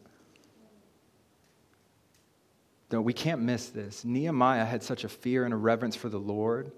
No, 2.90 3.02
we 3.02 3.12
can't 3.12 3.42
miss 3.42 3.68
this. 3.68 4.04
Nehemiah 4.04 4.64
had 4.64 4.82
such 4.82 5.04
a 5.04 5.08
fear 5.08 5.44
and 5.44 5.52
a 5.52 5.56
reverence 5.56 5.94
for 5.94 6.08
the 6.08 6.18
Lord 6.18 6.72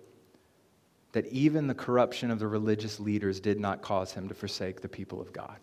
that 1.12 1.26
even 1.26 1.66
the 1.66 1.74
corruption 1.74 2.30
of 2.30 2.38
the 2.38 2.46
religious 2.46 3.00
leaders 3.00 3.40
did 3.40 3.58
not 3.58 3.82
cause 3.82 4.12
him 4.12 4.28
to 4.28 4.34
forsake 4.34 4.80
the 4.80 4.88
people 4.88 5.20
of 5.20 5.32
God. 5.32 5.56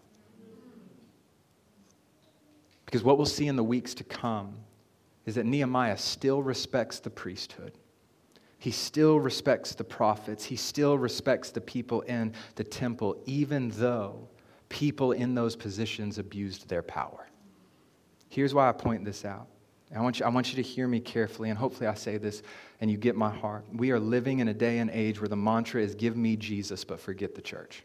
Because 2.86 3.04
what 3.04 3.18
we'll 3.18 3.26
see 3.26 3.48
in 3.48 3.56
the 3.56 3.64
weeks 3.64 3.94
to 3.96 4.04
come 4.04 4.56
is 5.26 5.36
that 5.36 5.46
Nehemiah 5.46 5.98
still 5.98 6.42
respects 6.42 7.00
the 7.00 7.10
priesthood. 7.10 7.74
He 8.60 8.72
still 8.72 9.20
respects 9.20 9.76
the 9.76 9.84
prophets. 9.84 10.46
He 10.46 10.56
still 10.56 10.98
respects 10.98 11.52
the 11.52 11.62
people 11.62 12.02
in 12.02 12.34
the 12.56 12.64
temple, 12.64 13.22
even 13.26 13.70
though 13.76 14.28
people 14.70 15.12
in 15.12 15.36
those 15.36 15.56
positions 15.56 16.18
abused 16.18 16.68
their 16.70 16.82
power. 16.82 17.28
Here's 18.30 18.54
why 18.54 18.70
I 18.70 18.72
point 18.72 19.06
this 19.06 19.26
out 19.26 19.48
I 19.96 20.02
want, 20.02 20.20
you, 20.20 20.26
I 20.26 20.30
want 20.30 20.50
you 20.50 20.62
to 20.62 20.62
hear 20.62 20.88
me 20.88 21.00
carefully, 21.00 21.50
and 21.50 21.58
hopefully 21.58 21.88
I 21.88 21.94
say 21.94 22.18
this 22.18 22.44
and 22.82 22.92
you 22.92 22.98
get 22.98 23.16
my 23.16 23.30
heart. 23.30 23.64
We 23.74 23.92
are 23.92 24.00
living 24.00 24.40
in 24.40 24.50
a 24.50 24.54
day 24.54 24.80
and 24.80 24.90
age 24.90 25.22
where 25.22 25.30
the 25.30 25.38
mantra 25.38 25.82
is 25.82 25.96
give 25.96 26.18
me 26.18 26.36
Jesus, 26.36 26.84
but 26.84 27.00
forget 27.00 27.36
the 27.36 27.42
church. 27.42 27.84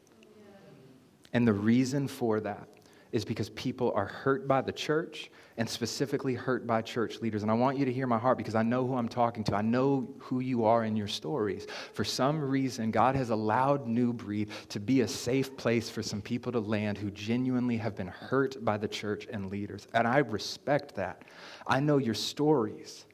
And 1.33 1.47
the 1.47 1.53
reason 1.53 2.09
for 2.09 2.41
that 2.41 2.69
is 3.13 3.27
because 3.27 3.51
people 3.51 3.93
are 3.95 4.07
hurt 4.07 4.49
by 4.49 4.63
the 4.63 4.73
church 4.73 5.31
and 5.59 5.69
specifically 5.69 6.35
hurt 6.35 6.67
by 6.67 6.81
church 6.81 7.21
leaders. 7.21 7.43
And 7.43 7.51
I 7.51 7.55
want 7.55 7.79
you 7.79 7.85
to 7.85 7.93
hear 7.93 8.07
my 8.07 8.19
heart 8.19 8.39
because 8.39 8.55
I 8.55 8.63
know 8.63 8.87
who 8.87 8.97
I'm 8.97 9.09
talking 9.09 9.45
to. 9.45 9.55
I 9.55 9.61
know 9.61 10.09
who 10.19 10.41
you 10.41 10.65
are 10.65 10.85
in 10.85 10.97
your 10.97 11.09
stories. 11.09 11.67
For 11.93 12.05
some 12.05 12.41
reason, 12.41 12.91
God 12.91 13.15
has 13.15 13.29
allowed 13.29 13.87
New 13.87 14.15
Breed 14.15 14.49
to 14.71 14.81
be 14.81 15.03
a 15.03 15.09
safe 15.09 15.55
place 15.59 15.91
for 15.91 16.03
some 16.03 16.23
people 16.23 16.53
to 16.53 16.61
land 16.61 16.97
who 16.97 17.11
genuinely 17.11 17.77
have 17.77 17.95
been 17.95 18.09
hurt 18.09 18.65
by 18.65 18.79
the 18.79 18.89
church 18.89 19.29
and 19.31 19.51
leaders. 19.51 19.87
And 19.93 20.09
I 20.09 20.19
respect 20.19 20.95
that. 20.95 21.23
I 21.67 21.81
know 21.81 21.99
your 21.99 22.15
stories. 22.15 23.05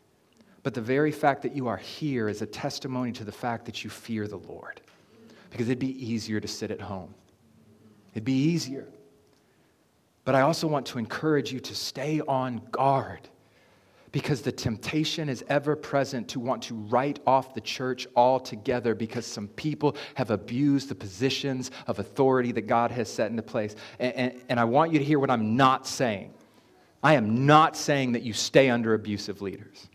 But 0.63 0.75
the 0.75 0.81
very 0.81 1.13
fact 1.13 1.43
that 1.43 1.57
you 1.57 1.67
are 1.67 1.77
here 1.77 2.29
is 2.29 2.41
a 2.41 2.47
testimony 2.47 3.11
to 3.13 3.25
the 3.25 3.33
fact 3.33 3.65
that 3.65 3.83
you 3.83 3.91
fear 3.91 4.29
the 4.29 4.39
Lord. 4.39 4.81
Because 5.51 5.69
it'd 5.69 5.79
be 5.81 6.05
easier 6.05 6.39
to 6.39 6.49
sit 6.49 6.71
at 6.71 6.81
home. 6.81 7.15
It'd 8.13 8.25
be 8.25 8.33
easier. 8.33 8.87
But 10.29 10.35
I 10.35 10.43
also 10.43 10.67
want 10.67 10.85
to 10.89 10.99
encourage 10.99 11.55
you 11.55 11.61
to 11.61 11.75
stay 11.75 12.21
on 12.21 12.61
guard 12.71 13.31
because 14.13 14.43
the 14.43 14.53
temptation 14.53 15.31
is 15.31 15.43
ever 15.49 15.75
present 15.75 16.29
to 16.29 16.39
want 16.39 16.65
to 16.65 16.75
write 16.75 17.19
off 17.27 17.55
the 17.55 17.63
church 17.63 18.07
altogether 18.15 18.95
because 18.95 19.25
some 19.25 19.49
people 19.49 19.97
have 20.17 20.31
abused 20.31 20.91
the 20.91 20.95
positions 20.95 21.71
of 21.87 21.99
authority 21.99 22.53
that 22.53 22.67
God 22.67 22.91
has 22.91 23.11
set 23.11 23.31
into 23.31 23.41
place. 23.41 23.75
And, 23.99 24.15
and, 24.17 24.43
and, 24.51 24.61
I 24.61 24.65
want 24.65 24.93
you 24.93 24.99
to 24.99 25.05
hear 25.07 25.19
what 25.19 25.31
I'm 25.31 25.57
not 25.57 25.87
saying. 25.87 26.35
I 27.03 27.15
am 27.15 27.47
not 27.47 27.75
saying 27.75 28.13
that 28.13 28.23
you 28.23 28.35
stay 28.35 28.69
under 28.69 28.93
abusive 28.93 29.41
leaders. 29.41 29.89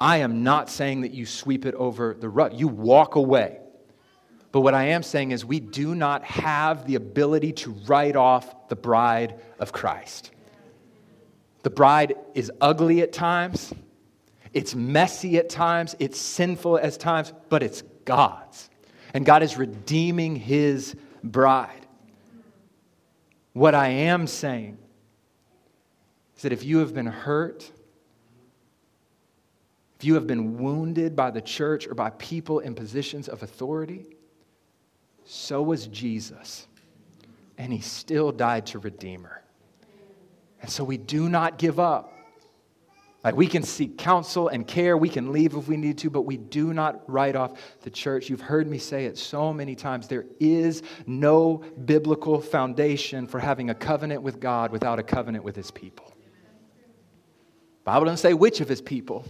I 0.00 0.18
am 0.18 0.44
not 0.44 0.70
saying 0.70 1.00
that 1.00 1.12
you 1.12 1.26
sweep 1.26 1.66
it 1.66 1.74
over 1.74 2.14
the 2.14 2.28
rug. 2.28 2.54
You 2.54 2.68
walk 2.68 3.16
away. 3.16 3.58
But 4.52 4.60
what 4.60 4.74
I 4.74 4.84
am 4.84 5.02
saying 5.02 5.30
is, 5.30 5.44
we 5.46 5.60
do 5.60 5.94
not 5.94 6.22
have 6.24 6.86
the 6.86 6.94
ability 6.94 7.52
to 7.52 7.70
write 7.86 8.16
off 8.16 8.68
the 8.68 8.76
bride 8.76 9.40
of 9.58 9.72
Christ. 9.72 10.30
The 11.62 11.70
bride 11.70 12.14
is 12.34 12.52
ugly 12.60 13.00
at 13.00 13.12
times, 13.12 13.72
it's 14.52 14.74
messy 14.74 15.38
at 15.38 15.48
times, 15.48 15.96
it's 15.98 16.20
sinful 16.20 16.76
at 16.78 17.00
times, 17.00 17.32
but 17.48 17.62
it's 17.62 17.82
God's. 18.04 18.68
And 19.14 19.24
God 19.24 19.42
is 19.42 19.56
redeeming 19.56 20.36
his 20.36 20.94
bride. 21.24 21.86
What 23.54 23.74
I 23.74 23.88
am 23.88 24.26
saying 24.26 24.76
is 26.36 26.42
that 26.42 26.52
if 26.52 26.62
you 26.64 26.78
have 26.78 26.94
been 26.94 27.06
hurt, 27.06 27.70
if 29.98 30.04
you 30.04 30.14
have 30.14 30.26
been 30.26 30.58
wounded 30.58 31.14
by 31.14 31.30
the 31.30 31.40
church 31.40 31.86
or 31.86 31.94
by 31.94 32.10
people 32.10 32.58
in 32.58 32.74
positions 32.74 33.28
of 33.28 33.42
authority, 33.42 34.11
so 35.32 35.62
was 35.62 35.86
Jesus. 35.86 36.66
And 37.56 37.72
he 37.72 37.80
still 37.80 38.32
died 38.32 38.66
to 38.66 38.78
redeem 38.78 39.24
her. 39.24 39.42
And 40.60 40.70
so 40.70 40.84
we 40.84 40.98
do 40.98 41.28
not 41.28 41.58
give 41.58 41.80
up. 41.80 42.12
Like 43.24 43.36
we 43.36 43.46
can 43.46 43.62
seek 43.62 43.98
counsel 43.98 44.48
and 44.48 44.66
care, 44.66 44.96
we 44.96 45.08
can 45.08 45.32
leave 45.32 45.54
if 45.54 45.68
we 45.68 45.76
need 45.76 45.96
to, 45.98 46.10
but 46.10 46.22
we 46.22 46.36
do 46.36 46.74
not 46.74 47.08
write 47.08 47.36
off 47.36 47.52
the 47.82 47.90
church. 47.90 48.28
You've 48.28 48.40
heard 48.40 48.68
me 48.68 48.78
say 48.78 49.06
it 49.06 49.16
so 49.16 49.52
many 49.52 49.74
times. 49.74 50.08
There 50.08 50.26
is 50.40 50.82
no 51.06 51.64
biblical 51.84 52.40
foundation 52.40 53.26
for 53.26 53.38
having 53.38 53.70
a 53.70 53.74
covenant 53.74 54.22
with 54.22 54.40
God 54.40 54.70
without 54.72 54.98
a 54.98 55.04
covenant 55.04 55.44
with 55.44 55.54
his 55.54 55.70
people. 55.70 56.12
Bible 57.84 58.06
doesn't 58.06 58.18
say 58.18 58.34
which 58.34 58.60
of 58.60 58.68
his 58.68 58.82
people, 58.82 59.24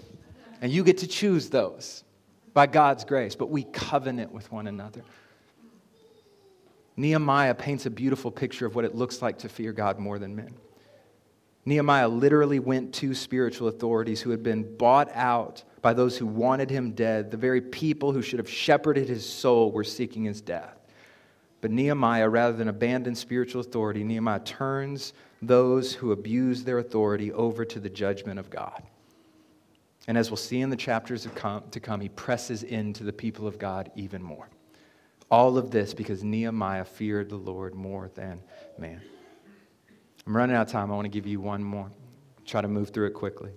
and 0.63 0.73
you 0.73 0.85
get 0.85 0.99
to 0.99 1.07
choose 1.07 1.51
those 1.51 2.03
by 2.55 2.67
God's 2.67 3.05
grace, 3.05 3.35
but 3.35 3.51
we 3.51 3.65
covenant 3.65 4.33
with 4.33 4.51
one 4.51 4.67
another. 4.67 5.03
Nehemiah 6.97 7.55
paints 7.55 7.87
a 7.87 7.91
beautiful 7.91 8.31
picture 8.31 8.67
of 8.67 8.75
what 8.75 8.85
it 8.85 8.95
looks 8.95 9.23
like 9.23 9.39
to 9.39 9.49
fear 9.49 9.73
God 9.73 9.99
more 9.99 10.19
than 10.19 10.37
men. 10.37 10.55
Nehemiah 11.65 12.09
literally 12.09 12.59
went 12.59 12.93
to 12.95 13.15
spiritual 13.15 13.69
authorities 13.69 14.21
who 14.21 14.31
had 14.31 14.43
been 14.43 14.77
bought 14.77 15.11
out 15.15 15.63
by 15.81 15.93
those 15.93 16.19
who 16.19 16.27
wanted 16.27 16.71
him 16.71 16.93
dead. 16.93 17.31
The 17.31 17.37
very 17.37 17.61
people 17.61 18.13
who 18.13 18.21
should 18.21 18.39
have 18.39 18.51
shepherded 18.51 19.09
his 19.09 19.25
soul 19.25 19.71
were 19.71 19.85
seeking 19.85 20.25
his 20.25 20.41
death. 20.41 20.77
But 21.61 21.71
Nehemiah, 21.71 22.29
rather 22.29 22.57
than 22.57 22.69
abandon 22.69 23.15
spiritual 23.15 23.61
authority, 23.61 24.03
Nehemiah 24.03 24.41
turns 24.41 25.13
those 25.41 25.95
who 25.95 26.11
abuse 26.11 26.65
their 26.65 26.79
authority 26.79 27.33
over 27.33 27.65
to 27.65 27.79
the 27.79 27.89
judgment 27.89 28.41
of 28.41 28.51
God. 28.51 28.83
And 30.09 30.19
as 30.19 30.31
we'll 30.31 30.37
see 30.37 30.61
in 30.61 30.71
the 30.71 30.77
chapters 30.77 31.23
to 31.23 31.81
come, 31.81 32.01
he 32.01 32.09
presses 32.09 32.65
into 32.65 33.05
the 33.05 33.13
people 33.13 33.47
of 33.47 33.59
God 33.61 33.93
even 33.95 34.21
more. 34.21 34.49
All 35.33 35.57
of 35.57 35.71
this 35.71 35.95
because 35.95 36.23
Nehemiah 36.23 36.85
feared 36.85 37.31
the 37.31 37.37
Lord 37.37 37.75
more 37.75 38.11
than 38.15 38.43
man. 38.77 39.01
I'm 40.27 40.37
running 40.37 40.55
out 40.55 40.67
of 40.67 40.73
time. 40.73 40.93
I 40.93 40.95
want 40.95 41.07
to 41.07 41.11
give 41.11 41.27
you 41.27 41.41
one 41.41 41.65
more. 41.65 41.91
Try 42.45 42.61
to 42.61 42.69
move 42.69 42.91
through 42.91 43.07
it 43.07 43.15
quickly. 43.15 43.51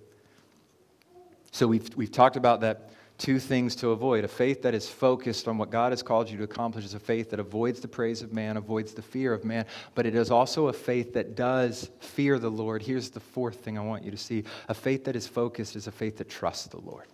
So 1.51 1.67
we've, 1.67 1.93
we've 1.97 2.13
talked 2.13 2.37
about 2.37 2.61
that 2.61 2.91
two 3.17 3.39
things 3.39 3.75
to 3.77 3.89
avoid. 3.89 4.23
A 4.23 4.29
faith 4.29 4.61
that 4.61 4.73
is 4.73 4.87
focused 4.87 5.49
on 5.49 5.57
what 5.57 5.69
God 5.69 5.91
has 5.91 6.01
called 6.01 6.29
you 6.29 6.37
to 6.37 6.43
accomplish 6.45 6.85
is 6.85 6.93
a 6.93 6.99
faith 6.99 7.29
that 7.31 7.41
avoids 7.41 7.81
the 7.81 7.89
praise 7.89 8.21
of 8.21 8.31
man, 8.31 8.55
avoids 8.55 8.93
the 8.93 9.01
fear 9.01 9.33
of 9.33 9.43
man, 9.43 9.65
but 9.95 10.05
it 10.05 10.15
is 10.15 10.31
also 10.31 10.67
a 10.67 10.73
faith 10.73 11.13
that 11.13 11.35
does 11.35 11.89
fear 11.99 12.39
the 12.39 12.49
Lord. 12.49 12.83
Here's 12.83 13.09
the 13.09 13.19
fourth 13.19 13.57
thing 13.57 13.77
I 13.77 13.81
want 13.81 14.05
you 14.05 14.11
to 14.11 14.17
see 14.17 14.45
a 14.69 14.73
faith 14.73 15.03
that 15.03 15.17
is 15.17 15.27
focused 15.27 15.75
is 15.75 15.87
a 15.87 15.91
faith 15.91 16.15
that 16.19 16.29
trusts 16.29 16.67
the 16.67 16.79
Lord. 16.79 17.07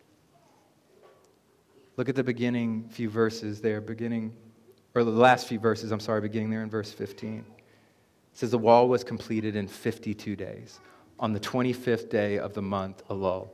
Look 1.98 2.10
at 2.10 2.16
the 2.16 2.24
beginning 2.24 2.90
few 2.90 3.10
verses 3.10 3.60
there, 3.60 3.82
beginning 3.82 4.36
or 4.94 5.04
the 5.04 5.12
last 5.12 5.48
few 5.48 5.60
verses, 5.60 5.92
I'm 5.92 6.00
sorry, 6.00 6.22
beginning 6.22 6.50
there 6.50 6.64
in 6.64 6.70
verse 6.70 6.92
15. 6.92 7.40
It 7.40 7.46
says, 8.34 8.52
The 8.52 8.58
wall 8.58 8.90
was 8.90 9.04
completed 9.04 9.56
in 9.56 9.68
52 9.68 10.36
days, 10.36 10.80
on 11.20 11.34
the 11.34 11.40
25th 11.40 12.10
day 12.10 12.40
of 12.40 12.54
the 12.54 12.62
month, 12.62 13.04
Elul. 13.10 13.50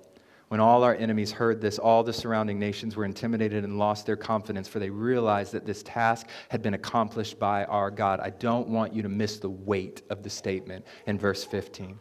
When 0.47 0.61
all 0.61 0.83
our 0.83 0.95
enemies 0.95 1.31
heard 1.31 1.59
this, 1.59 1.77
all 1.77 2.03
the 2.03 2.13
surrounding 2.13 2.57
nations 2.57 2.95
were 2.95 3.03
intimidated 3.03 3.65
and 3.65 3.77
lost 3.77 4.05
their 4.05 4.15
confidence, 4.15 4.67
for 4.67 4.79
they 4.79 4.89
realized 4.89 5.51
that 5.51 5.65
this 5.65 5.83
task 5.83 6.29
had 6.47 6.61
been 6.61 6.73
accomplished 6.73 7.37
by 7.37 7.65
our 7.65 7.91
God. 7.91 8.21
I 8.21 8.29
don't 8.29 8.69
want 8.69 8.93
you 8.93 9.01
to 9.01 9.09
miss 9.09 9.39
the 9.39 9.49
weight 9.49 10.03
of 10.09 10.23
the 10.23 10.29
statement 10.29 10.85
in 11.05 11.19
verse 11.19 11.43
15. 11.43 11.99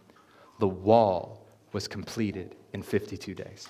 The 0.60 0.68
wall 0.68 1.48
was 1.72 1.88
completed 1.88 2.54
in 2.72 2.82
52 2.82 3.34
days 3.34 3.68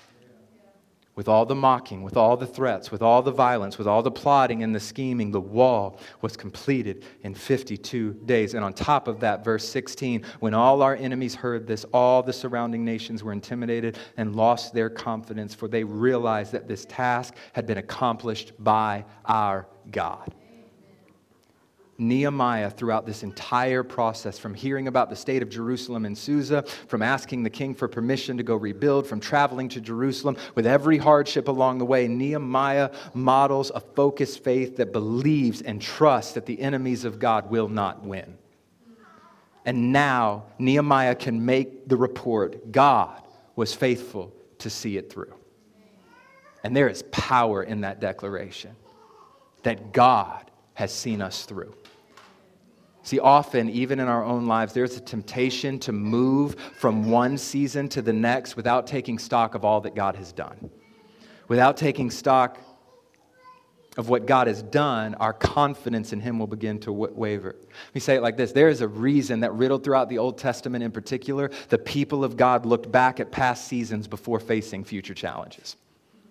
with 1.17 1.27
all 1.27 1.47
the 1.47 1.55
mocking, 1.55 2.03
with 2.03 2.15
all 2.15 2.37
the 2.37 2.45
threats, 2.45 2.91
with 2.91 3.01
all 3.01 3.23
the 3.23 3.31
violence, 3.31 3.79
with 3.79 3.87
all 3.87 4.03
the 4.03 4.11
plotting 4.11 4.61
and 4.61 4.73
the 4.73 4.79
scheming, 4.79 5.31
the 5.31 5.41
wall 5.41 5.99
was 6.21 6.37
completed 6.37 7.03
in 7.23 7.33
52 7.33 8.13
days. 8.25 8.53
And 8.53 8.63
on 8.63 8.71
top 8.71 9.07
of 9.07 9.19
that, 9.21 9.43
verse 9.43 9.67
16, 9.67 10.23
when 10.41 10.53
all 10.53 10.83
our 10.83 10.95
enemies 10.95 11.33
heard 11.33 11.65
this, 11.65 11.85
all 11.91 12.21
the 12.21 12.31
surrounding 12.31 12.85
nations 12.85 13.23
were 13.23 13.33
intimidated 13.33 13.97
and 14.15 14.35
lost 14.35 14.75
their 14.75 14.91
confidence, 14.91 15.55
for 15.55 15.67
they 15.67 15.83
realized 15.83 16.51
that 16.51 16.67
this 16.67 16.85
task 16.85 17.33
had 17.53 17.65
been 17.65 17.79
accomplished 17.79 18.53
by 18.59 19.03
our 19.25 19.67
God. 19.89 20.35
Nehemiah 21.97 22.69
throughout 22.69 23.05
this 23.05 23.23
entire 23.23 23.83
process, 23.83 24.37
from 24.37 24.53
hearing 24.53 24.87
about 24.87 25.09
the 25.09 25.15
state 25.15 25.41
of 25.41 25.49
Jerusalem 25.49 26.05
and 26.05 26.17
Susa, 26.17 26.63
from 26.87 27.01
asking 27.01 27.43
the 27.43 27.49
king 27.49 27.73
for 27.73 27.87
permission 27.87 28.37
to 28.37 28.43
go 28.43 28.55
rebuild, 28.55 29.07
from 29.07 29.19
traveling 29.19 29.69
to 29.69 29.81
Jerusalem 29.81 30.37
with 30.55 30.67
every 30.67 30.97
hardship 30.97 31.47
along 31.47 31.79
the 31.79 31.85
way, 31.85 32.07
Nehemiah 32.07 32.91
models 33.13 33.71
a 33.73 33.79
focused 33.79 34.43
faith 34.43 34.77
that 34.77 34.93
believes 34.93 35.61
and 35.61 35.81
trusts 35.81 36.33
that 36.33 36.45
the 36.45 36.59
enemies 36.59 37.05
of 37.05 37.19
God 37.19 37.49
will 37.49 37.69
not 37.69 38.03
win. 38.03 38.37
And 39.65 39.91
now 39.91 40.45
Nehemiah 40.59 41.15
can 41.15 41.45
make 41.45 41.89
the 41.89 41.97
report 41.97 42.71
God 42.71 43.21
was 43.55 43.73
faithful 43.73 44.33
to 44.59 44.69
see 44.69 44.97
it 44.97 45.11
through. 45.11 45.33
And 46.63 46.75
there 46.75 46.87
is 46.87 47.03
power 47.11 47.63
in 47.63 47.81
that 47.81 47.99
declaration 47.99 48.75
that 49.63 49.91
God 49.91 50.49
has 50.73 50.93
seen 50.93 51.21
us 51.21 51.43
through. 51.45 51.73
See, 53.07 53.21
often, 53.21 53.69
even 53.69 54.01
in 54.01 54.09
our 54.09 54.21
own 54.21 54.47
lives, 54.47 54.73
there's 54.73 54.97
a 54.97 54.99
temptation 54.99 55.79
to 55.79 55.93
move 55.93 56.57
from 56.77 57.09
one 57.09 57.37
season 57.37 57.87
to 57.87 58.01
the 58.01 58.11
next 58.11 58.57
without 58.57 58.85
taking 58.85 59.17
stock 59.17 59.55
of 59.55 59.63
all 59.63 59.79
that 59.79 59.95
God 59.95 60.17
has 60.17 60.33
done. 60.33 60.69
Without 61.47 61.77
taking 61.77 62.11
stock 62.11 62.59
of 63.95 64.09
what 64.09 64.25
God 64.25 64.47
has 64.47 64.61
done, 64.61 65.15
our 65.15 65.31
confidence 65.31 66.11
in 66.11 66.19
Him 66.19 66.37
will 66.37 66.47
begin 66.47 66.81
to 66.81 66.91
waver. 66.91 67.55
Let 67.57 67.95
me 67.95 68.01
say 68.01 68.17
it 68.17 68.21
like 68.21 68.35
this 68.35 68.51
there 68.51 68.67
is 68.67 68.81
a 68.81 68.89
reason 68.89 69.39
that 69.39 69.53
riddled 69.53 69.85
throughout 69.85 70.09
the 70.09 70.17
Old 70.17 70.37
Testament 70.37 70.83
in 70.83 70.91
particular, 70.91 71.49
the 71.69 71.77
people 71.77 72.25
of 72.25 72.35
God 72.35 72.65
looked 72.65 72.91
back 72.91 73.21
at 73.21 73.31
past 73.31 73.69
seasons 73.69 74.05
before 74.09 74.41
facing 74.41 74.83
future 74.83 75.13
challenges. 75.13 75.77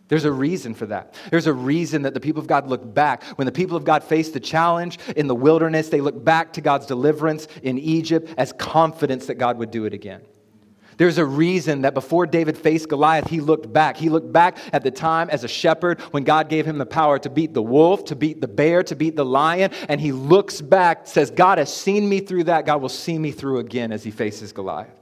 There's 0.08 0.24
a 0.24 0.32
reason 0.32 0.74
for 0.74 0.86
that. 0.86 1.14
There's 1.30 1.48
a 1.48 1.52
reason 1.52 2.02
that 2.02 2.14
the 2.14 2.20
people 2.20 2.40
of 2.40 2.46
God 2.46 2.68
look 2.68 2.94
back. 2.94 3.24
When 3.36 3.46
the 3.46 3.52
people 3.52 3.76
of 3.76 3.84
God 3.84 4.04
faced 4.04 4.34
the 4.34 4.40
challenge 4.40 4.98
in 5.16 5.26
the 5.26 5.34
wilderness, 5.34 5.88
they 5.88 6.00
look 6.00 6.24
back 6.24 6.52
to 6.54 6.60
God's 6.60 6.86
deliverance 6.86 7.48
in 7.62 7.78
Egypt 7.78 8.32
as 8.38 8.52
confidence 8.52 9.26
that 9.26 9.34
God 9.34 9.58
would 9.58 9.72
do 9.72 9.84
it 9.84 9.92
again. 9.92 10.22
There's 10.96 11.18
a 11.18 11.26
reason 11.26 11.82
that 11.82 11.92
before 11.92 12.26
David 12.26 12.56
faced 12.56 12.88
Goliath, 12.88 13.28
he 13.28 13.40
looked 13.40 13.70
back. 13.70 13.96
He 13.96 14.08
looked 14.08 14.32
back 14.32 14.56
at 14.72 14.82
the 14.82 14.90
time 14.90 15.28
as 15.28 15.44
a 15.44 15.48
shepherd 15.48 16.00
when 16.12 16.24
God 16.24 16.48
gave 16.48 16.64
him 16.64 16.78
the 16.78 16.86
power 16.86 17.18
to 17.18 17.28
beat 17.28 17.52
the 17.52 17.62
wolf, 17.62 18.06
to 18.06 18.16
beat 18.16 18.40
the 18.40 18.48
bear, 18.48 18.82
to 18.84 18.96
beat 18.96 19.16
the 19.16 19.24
lion. 19.24 19.72
And 19.88 20.00
he 20.00 20.12
looks 20.12 20.60
back, 20.60 21.06
says, 21.06 21.30
God 21.30 21.58
has 21.58 21.74
seen 21.74 22.08
me 22.08 22.20
through 22.20 22.44
that. 22.44 22.64
God 22.64 22.80
will 22.80 22.88
see 22.88 23.18
me 23.18 23.30
through 23.30 23.58
again 23.58 23.92
as 23.92 24.04
he 24.04 24.10
faces 24.10 24.52
Goliath. 24.52 24.98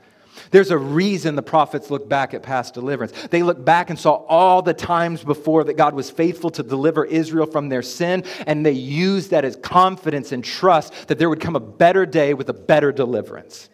There's 0.54 0.70
a 0.70 0.78
reason 0.78 1.34
the 1.34 1.42
prophets 1.42 1.90
look 1.90 2.08
back 2.08 2.32
at 2.32 2.44
past 2.44 2.74
deliverance. 2.74 3.10
They 3.28 3.42
look 3.42 3.64
back 3.64 3.90
and 3.90 3.98
saw 3.98 4.24
all 4.28 4.62
the 4.62 4.72
times 4.72 5.24
before 5.24 5.64
that 5.64 5.76
God 5.76 5.94
was 5.94 6.12
faithful 6.12 6.48
to 6.50 6.62
deliver 6.62 7.04
Israel 7.04 7.46
from 7.46 7.70
their 7.70 7.82
sin, 7.82 8.22
and 8.46 8.64
they 8.64 8.70
used 8.70 9.30
that 9.32 9.44
as 9.44 9.56
confidence 9.56 10.30
and 10.30 10.44
trust 10.44 11.08
that 11.08 11.18
there 11.18 11.28
would 11.28 11.40
come 11.40 11.56
a 11.56 11.60
better 11.60 12.06
day 12.06 12.34
with 12.34 12.48
a 12.50 12.52
better 12.52 12.92
deliverance. 12.92 13.68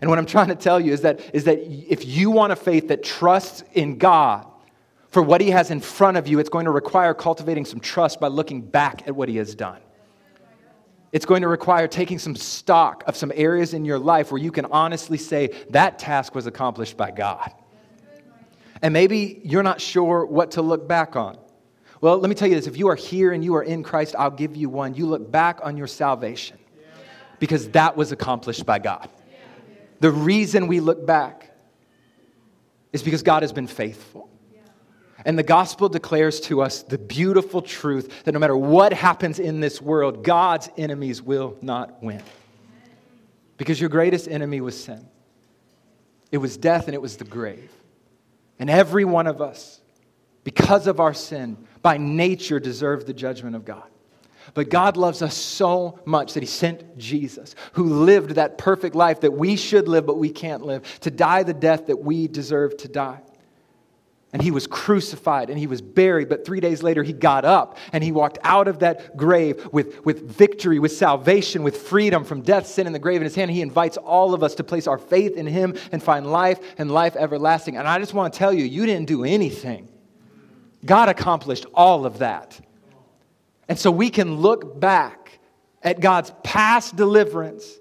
And 0.00 0.10
what 0.10 0.18
I'm 0.18 0.26
trying 0.26 0.48
to 0.48 0.56
tell 0.56 0.80
you 0.80 0.92
is 0.92 1.02
that, 1.02 1.20
is 1.32 1.44
that 1.44 1.60
if 1.60 2.04
you 2.04 2.32
want 2.32 2.50
a 2.50 2.56
faith 2.56 2.88
that 2.88 3.04
trusts 3.04 3.62
in 3.74 3.96
God 3.96 4.48
for 5.10 5.22
what 5.22 5.40
He 5.40 5.50
has 5.50 5.70
in 5.70 5.78
front 5.78 6.16
of 6.16 6.26
you, 6.26 6.40
it's 6.40 6.50
going 6.50 6.64
to 6.64 6.72
require 6.72 7.14
cultivating 7.14 7.64
some 7.64 7.78
trust 7.78 8.18
by 8.18 8.26
looking 8.26 8.62
back 8.62 9.06
at 9.06 9.14
what 9.14 9.28
He 9.28 9.36
has 9.36 9.54
done. 9.54 9.78
It's 11.16 11.24
going 11.24 11.40
to 11.40 11.48
require 11.48 11.88
taking 11.88 12.18
some 12.18 12.36
stock 12.36 13.02
of 13.06 13.16
some 13.16 13.32
areas 13.34 13.72
in 13.72 13.86
your 13.86 13.98
life 13.98 14.30
where 14.30 14.38
you 14.38 14.52
can 14.52 14.66
honestly 14.66 15.16
say, 15.16 15.48
that 15.70 15.98
task 15.98 16.34
was 16.34 16.46
accomplished 16.46 16.98
by 16.98 17.10
God. 17.10 17.54
And 18.82 18.92
maybe 18.92 19.40
you're 19.42 19.62
not 19.62 19.80
sure 19.80 20.26
what 20.26 20.50
to 20.50 20.60
look 20.60 20.86
back 20.86 21.16
on. 21.16 21.38
Well, 22.02 22.18
let 22.18 22.28
me 22.28 22.34
tell 22.34 22.48
you 22.48 22.54
this 22.54 22.66
if 22.66 22.76
you 22.76 22.88
are 22.88 22.94
here 22.94 23.32
and 23.32 23.42
you 23.42 23.54
are 23.54 23.62
in 23.62 23.82
Christ, 23.82 24.14
I'll 24.18 24.30
give 24.30 24.56
you 24.56 24.68
one. 24.68 24.94
You 24.94 25.06
look 25.06 25.32
back 25.32 25.60
on 25.62 25.78
your 25.78 25.86
salvation 25.86 26.58
because 27.38 27.70
that 27.70 27.96
was 27.96 28.12
accomplished 28.12 28.66
by 28.66 28.78
God. 28.78 29.08
The 30.00 30.10
reason 30.10 30.66
we 30.66 30.80
look 30.80 31.06
back 31.06 31.50
is 32.92 33.02
because 33.02 33.22
God 33.22 33.42
has 33.42 33.54
been 33.54 33.68
faithful. 33.68 34.28
And 35.26 35.36
the 35.36 35.42
gospel 35.42 35.88
declares 35.88 36.38
to 36.42 36.62
us 36.62 36.84
the 36.84 36.98
beautiful 36.98 37.60
truth 37.60 38.24
that 38.24 38.32
no 38.32 38.38
matter 38.38 38.56
what 38.56 38.92
happens 38.92 39.40
in 39.40 39.58
this 39.58 39.82
world, 39.82 40.22
God's 40.22 40.70
enemies 40.78 41.20
will 41.20 41.56
not 41.60 42.00
win. 42.00 42.22
Because 43.56 43.80
your 43.80 43.90
greatest 43.90 44.28
enemy 44.28 44.60
was 44.60 44.80
sin, 44.80 45.04
it 46.30 46.38
was 46.38 46.56
death 46.56 46.86
and 46.86 46.94
it 46.94 47.02
was 47.02 47.16
the 47.16 47.24
grave. 47.24 47.72
And 48.60 48.70
every 48.70 49.04
one 49.04 49.26
of 49.26 49.42
us, 49.42 49.80
because 50.44 50.86
of 50.86 51.00
our 51.00 51.12
sin, 51.12 51.58
by 51.82 51.96
nature 51.98 52.60
deserve 52.60 53.04
the 53.04 53.12
judgment 53.12 53.56
of 53.56 53.64
God. 53.64 53.88
But 54.54 54.70
God 54.70 54.96
loves 54.96 55.22
us 55.22 55.34
so 55.34 55.98
much 56.04 56.34
that 56.34 56.44
He 56.44 56.46
sent 56.46 56.98
Jesus, 56.98 57.56
who 57.72 57.82
lived 58.04 58.36
that 58.36 58.58
perfect 58.58 58.94
life 58.94 59.22
that 59.22 59.32
we 59.32 59.56
should 59.56 59.88
live, 59.88 60.06
but 60.06 60.18
we 60.18 60.30
can't 60.30 60.62
live, 60.62 61.00
to 61.00 61.10
die 61.10 61.42
the 61.42 61.52
death 61.52 61.88
that 61.88 61.96
we 61.96 62.28
deserve 62.28 62.76
to 62.76 62.88
die 62.88 63.22
and 64.32 64.42
he 64.42 64.50
was 64.50 64.66
crucified 64.66 65.50
and 65.50 65.58
he 65.58 65.66
was 65.66 65.80
buried 65.80 66.28
but 66.28 66.44
three 66.44 66.60
days 66.60 66.82
later 66.82 67.02
he 67.02 67.12
got 67.12 67.44
up 67.44 67.78
and 67.92 68.02
he 68.02 68.12
walked 68.12 68.38
out 68.42 68.68
of 68.68 68.80
that 68.80 69.16
grave 69.16 69.68
with, 69.72 70.04
with 70.04 70.28
victory 70.28 70.78
with 70.78 70.92
salvation 70.92 71.62
with 71.62 71.76
freedom 71.76 72.24
from 72.24 72.42
death 72.42 72.66
sin 72.66 72.86
and 72.86 72.94
the 72.94 72.98
grave 72.98 73.20
in 73.20 73.24
his 73.24 73.34
hand. 73.34 73.50
He 73.50 73.62
invites 73.62 73.96
all 73.96 74.34
of 74.34 74.42
us 74.42 74.56
to 74.56 74.64
place 74.64 74.86
our 74.86 74.98
faith 74.98 75.36
in 75.36 75.46
him 75.46 75.76
and 75.92 76.02
find 76.02 76.30
life 76.30 76.58
and 76.76 76.90
life 76.90 77.16
everlasting. 77.16 77.76
And 77.76 77.86
i 77.86 77.98
just 77.98 78.14
want 78.14 78.32
to 78.32 78.38
tell 78.38 78.52
you 78.52 78.64
you 78.64 78.84
didn't 78.84 79.06
do 79.06 79.24
anything. 79.24 79.88
God 80.84 81.08
accomplished 81.08 81.66
all 81.74 82.04
of 82.04 82.18
that. 82.18 82.60
And 83.68 83.78
so 83.78 83.90
we 83.90 84.10
can 84.10 84.36
look 84.36 84.78
back 84.78 85.38
at 85.82 86.00
god's 86.00 86.32
past 86.42 86.96
deliverance 86.96 87.78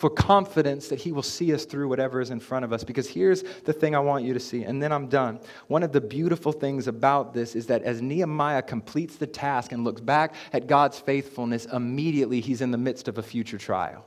for 0.00 0.08
confidence 0.08 0.88
that 0.88 0.98
He 0.98 1.12
will 1.12 1.22
see 1.22 1.52
us 1.52 1.66
through 1.66 1.86
whatever 1.86 2.22
is 2.22 2.30
in 2.30 2.40
front 2.40 2.64
of 2.64 2.72
us. 2.72 2.84
Because 2.84 3.06
here's 3.06 3.42
the 3.66 3.72
thing 3.74 3.94
I 3.94 3.98
want 3.98 4.24
you 4.24 4.32
to 4.32 4.40
see, 4.40 4.62
and 4.62 4.82
then 4.82 4.92
I'm 4.92 5.08
done. 5.08 5.40
One 5.66 5.82
of 5.82 5.92
the 5.92 6.00
beautiful 6.00 6.52
things 6.52 6.88
about 6.88 7.34
this 7.34 7.54
is 7.54 7.66
that 7.66 7.82
as 7.82 8.00
Nehemiah 8.00 8.62
completes 8.62 9.16
the 9.16 9.26
task 9.26 9.72
and 9.72 9.84
looks 9.84 10.00
back 10.00 10.34
at 10.54 10.66
God's 10.66 10.98
faithfulness, 10.98 11.66
immediately 11.66 12.40
he's 12.40 12.62
in 12.62 12.70
the 12.70 12.78
midst 12.78 13.08
of 13.08 13.18
a 13.18 13.22
future 13.22 13.58
trial. 13.58 14.06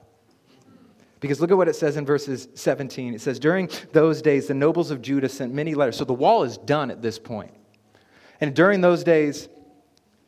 Because 1.20 1.40
look 1.40 1.52
at 1.52 1.58
what 1.58 1.68
it 1.68 1.76
says 1.76 1.96
in 1.96 2.08
verses 2.08 2.48
17. 2.56 3.14
It 3.14 3.22
says, 3.22 3.38
During 3.38 3.70
those 3.92 4.24
days, 4.24 4.48
the 4.48 4.56
nobles 4.56 4.90
of 4.90 5.00
Judah 5.00 5.30
sent 5.30 5.54
many 5.54 5.76
letters. 5.76 5.96
So 5.96 6.06
the 6.06 6.14
wall 6.14 6.42
is 6.42 6.58
done 6.58 6.90
at 6.90 7.04
this 7.04 7.20
point. 7.20 7.54
And 8.42 8.56
during 8.56 8.82
those 8.82 9.04
days, 9.04 9.48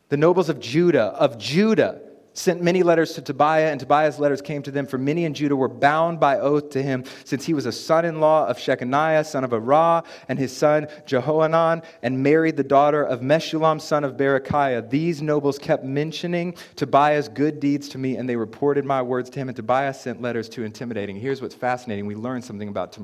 the 0.10 0.18
nobles 0.18 0.48
of 0.48 0.60
Judah, 0.60 1.06
of 1.06 1.40
Judah, 1.40 2.05
sent 2.36 2.62
many 2.62 2.84
letters 2.84 3.14
to 3.14 3.22
Tobiah, 3.22 3.72
and 3.72 3.80
Tobiah's 3.80 4.20
letters 4.20 4.42
came 4.42 4.62
to 4.64 4.72
them, 4.72 4.86
for 4.86 4.98
many 4.98 5.26
in 5.26 5.34
Judah 5.34 5.56
were 5.56 5.70
bound 5.70 6.20
by 6.20 6.38
oath 6.38 6.70
to 6.72 6.84
him, 6.84 7.06
since 7.24 7.46
he 7.46 7.54
was 7.54 7.66
a 7.66 7.72
son 7.72 8.06
in 8.06 8.20
law 8.20 8.46
of 8.46 8.58
Shechaniah, 8.58 9.26
son 9.26 9.44
of 9.44 9.52
Arah, 9.52 10.06
and 10.28 10.38
his 10.38 10.56
son 10.56 10.88
Jehohanan, 11.08 11.82
and 12.04 12.22
married 12.22 12.58
the 12.58 12.64
daughter 12.64 13.04
of 13.04 13.22
Meshullam, 13.22 13.82
son 13.82 14.04
of 14.04 14.18
Berechiah. 14.18 14.90
These 14.90 15.22
nobles 15.22 15.58
kept 15.58 15.86
mentioning 15.86 16.56
Tobiah's 16.76 17.30
good 17.30 17.60
deeds 17.60 17.88
to 17.90 17.98
me, 17.98 18.18
and 18.18 18.28
they 18.28 18.36
reported 18.36 18.86
my 18.86 19.02
words 19.02 19.30
to 19.32 19.40
him, 19.40 19.48
and 19.48 19.56
Tobiah 19.56 19.94
sent 19.94 20.22
letters 20.22 20.50
to 20.50 20.64
intimidating. 20.64 21.16
Here's 21.16 21.42
what's 21.42 21.56
fascinating. 21.56 22.06
We 22.06 22.16
learned 22.16 22.44
something 22.44 22.68
about 22.68 22.98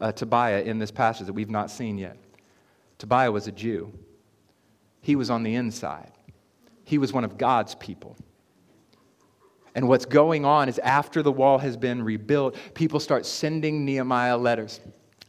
uh, 0.00 0.12
Tobiah 0.12 0.62
in 0.62 0.78
this 0.78 0.90
passage 0.90 1.26
that 1.26 1.34
we've 1.34 1.50
not 1.50 1.70
seen 1.70 1.98
yet. 1.98 2.16
Tobiah 2.96 3.30
was 3.30 3.46
a 3.46 3.52
Jew, 3.52 3.92
he 5.02 5.14
was 5.14 5.30
on 5.30 5.42
the 5.42 5.54
inside, 5.54 6.10
he 6.84 6.96
was 6.96 7.12
one 7.12 7.24
of 7.24 7.36
God's 7.36 7.74
people. 7.74 8.16
And 9.74 9.88
what's 9.88 10.06
going 10.06 10.44
on 10.44 10.68
is 10.68 10.78
after 10.80 11.22
the 11.22 11.32
wall 11.32 11.58
has 11.58 11.76
been 11.76 12.02
rebuilt, 12.02 12.56
people 12.74 13.00
start 13.00 13.26
sending 13.26 13.84
Nehemiah 13.84 14.36
letters 14.36 14.80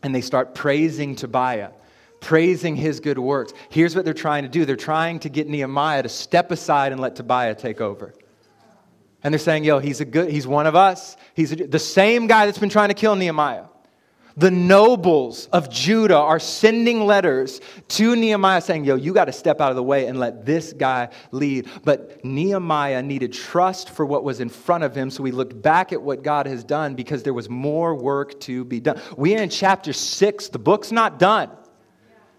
and 0.04 0.14
they 0.14 0.22
start 0.22 0.56
praising 0.56 1.16
Tobiah, 1.16 1.72
praising 2.20 2.76
his 2.76 3.00
good 3.00 3.20
works. 3.20 3.54
Here's 3.70 3.96
what 3.96 4.06
they're 4.06 4.14
trying 4.14 4.44
to 4.44 4.50
do 4.50 4.66
they're 4.66 4.76
trying 4.76 5.20
to 5.20 5.30
get 5.30 5.48
Nehemiah 5.48 6.04
to 6.04 6.10
step 6.10 6.52
aside 6.52 6.92
and 6.92 7.02
let 7.02 7.16
Tobiah 7.16 7.56
take 7.56 7.82
over. 7.82 8.14
And 9.24 9.34
they're 9.34 9.40
saying, 9.40 9.66
yo, 9.66 9.80
he's 9.80 10.00
a 10.00 10.06
good, 10.06 10.32
he's 10.32 10.48
one 10.48 10.66
of 10.66 10.76
us. 10.76 11.18
He's 11.34 11.52
a, 11.52 11.56
the 11.56 11.80
same 11.80 12.28
guy 12.28 12.46
that's 12.46 12.58
been 12.58 12.70
trying 12.70 12.88
to 12.88 12.94
kill 12.94 13.16
Nehemiah 13.16 13.66
the 14.38 14.52
nobles 14.52 15.48
of 15.48 15.70
Judah 15.70 16.18
are 16.18 16.40
sending 16.40 17.06
letters 17.06 17.62
to 17.90 18.16
Nehemiah 18.16 18.62
saying, 18.62 18.86
Yo, 18.86 18.96
you 18.96 19.14
got 19.14 19.26
to 19.26 19.32
step 19.32 19.60
out 19.60 19.70
of 19.70 19.76
the 19.76 19.84
way 19.84 20.06
and 20.06 20.20
let 20.20 20.46
this 20.46 20.74
guy 20.74 21.10
lead. 21.32 21.68
But 21.84 22.24
Nehemiah 22.24 23.02
needed 23.02 23.34
trust 23.34 23.90
for 23.90 24.06
what 24.06 24.24
was 24.24 24.40
in 24.40 24.50
front 24.50 24.84
of 24.84 24.96
him, 24.96 25.10
so 25.10 25.24
he 25.24 25.32
looked 25.32 25.62
back 25.62 25.92
at 25.92 26.02
what 26.02 26.24
God 26.24 26.46
has 26.46 26.64
done 26.64 26.96
because 26.96 27.24
there 27.24 27.34
was 27.34 27.50
more 27.50 27.96
work 27.96 28.40
to 28.42 28.64
be 28.64 28.80
done. 28.80 29.02
We 29.18 29.36
are 29.38 29.42
in 29.42 29.50
chapter 29.50 29.94
six, 29.94 30.48
the 30.48 30.60
book's 30.60 30.92
not 30.92 31.20
done. 31.20 31.50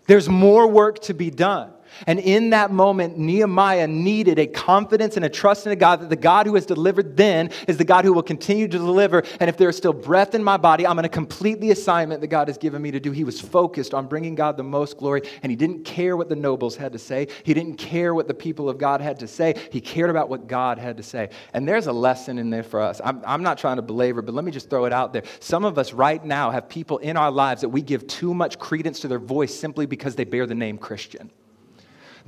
There's 0.07 0.29
more 0.29 0.67
work 0.67 1.01
to 1.03 1.15
be 1.15 1.31
done. 1.31 1.73
And 2.07 2.19
in 2.19 2.51
that 2.51 2.71
moment, 2.71 3.19
Nehemiah 3.19 3.87
needed 3.87 4.39
a 4.39 4.47
confidence 4.47 5.17
and 5.17 5.25
a 5.25 5.29
trust 5.29 5.67
in 5.67 5.73
a 5.73 5.77
God 5.77 6.01
that 6.01 6.09
the 6.09 6.17
God 6.17 6.47
who 6.47 6.55
has 6.55 6.67
delivered 6.67 7.17
then 7.17 7.51
is 7.69 7.77
the 7.77 7.85
God 7.85 8.05
who 8.05 8.13
will 8.13 8.23
continue 8.23 8.69
to 8.69 8.79
deliver. 8.79 9.23
And 9.41 9.49
if 9.49 9.57
there 9.57 9.69
is 9.69 9.77
still 9.77 9.93
breath 9.93 10.35
in 10.35 10.43
my 10.43 10.57
body, 10.57 10.87
I'm 10.87 10.97
going 10.97 11.03
to 11.05 11.09
complete 11.09 11.61
the 11.61 11.71
assignment 11.71 12.21
that 12.21 12.29
God 12.29 12.49
has 12.49 12.59
given 12.59 12.81
me 12.83 12.91
to 12.91 13.01
do. 13.01 13.11
He 13.13 13.25
was 13.25 13.41
focused 13.41 13.95
on 13.95 14.07
bringing 14.07 14.35
God 14.35 14.57
the 14.57 14.63
most 14.63 14.99
glory, 14.99 15.23
and 15.43 15.51
he 15.51 15.57
didn't 15.57 15.85
care 15.85 16.17
what 16.17 16.29
the 16.29 16.37
nobles 16.37 16.77
had 16.77 16.93
to 16.93 16.99
say. 16.99 17.29
He 17.45 17.55
didn't 17.55 17.77
care 17.77 18.15
what 18.15 18.29
the 18.29 18.35
people 18.35 18.69
of 18.69 18.79
God 18.79 19.01
had 19.01 19.19
to 19.21 19.29
say. 19.29 19.55
He 19.71 19.81
cared 19.81 20.11
about 20.11 20.29
what 20.29 20.47
God 20.47 20.79
had 20.79 20.97
to 20.97 21.03
say. 21.03 21.31
And 21.53 21.69
there's 21.69 21.87
a 21.87 21.93
lesson 21.93 22.39
in 22.39 22.51
there 22.51 22.63
for 22.63 22.81
us. 22.81 23.01
I'm, 23.05 23.23
I'm 23.27 23.43
not 23.43 23.59
trying 23.59 23.77
to 23.77 23.83
belabor, 23.83 24.23
but 24.23 24.35
let 24.35 24.45
me 24.45 24.53
just 24.53 24.71
throw 24.71 24.85
it 24.85 24.93
out 24.93 25.13
there. 25.13 25.23
Some 25.41 25.65
of 25.65 25.79
us 25.79 25.93
right 25.93 26.25
now 26.25 26.51
have 26.51 26.69
people 26.69 26.99
in 26.99 27.17
our 27.17 27.31
lives 27.31 27.61
that 27.63 27.69
we 27.69 27.83
give 27.83 28.07
too 28.07 28.35
much 28.35 28.59
credence 28.59 29.01
to 29.01 29.09
their 29.09 29.19
voice 29.19 29.55
simply 29.55 29.87
because 29.87 30.15
they 30.15 30.25
bear 30.25 30.47
the 30.47 30.55
name 30.55 30.79
Christian. 30.79 31.31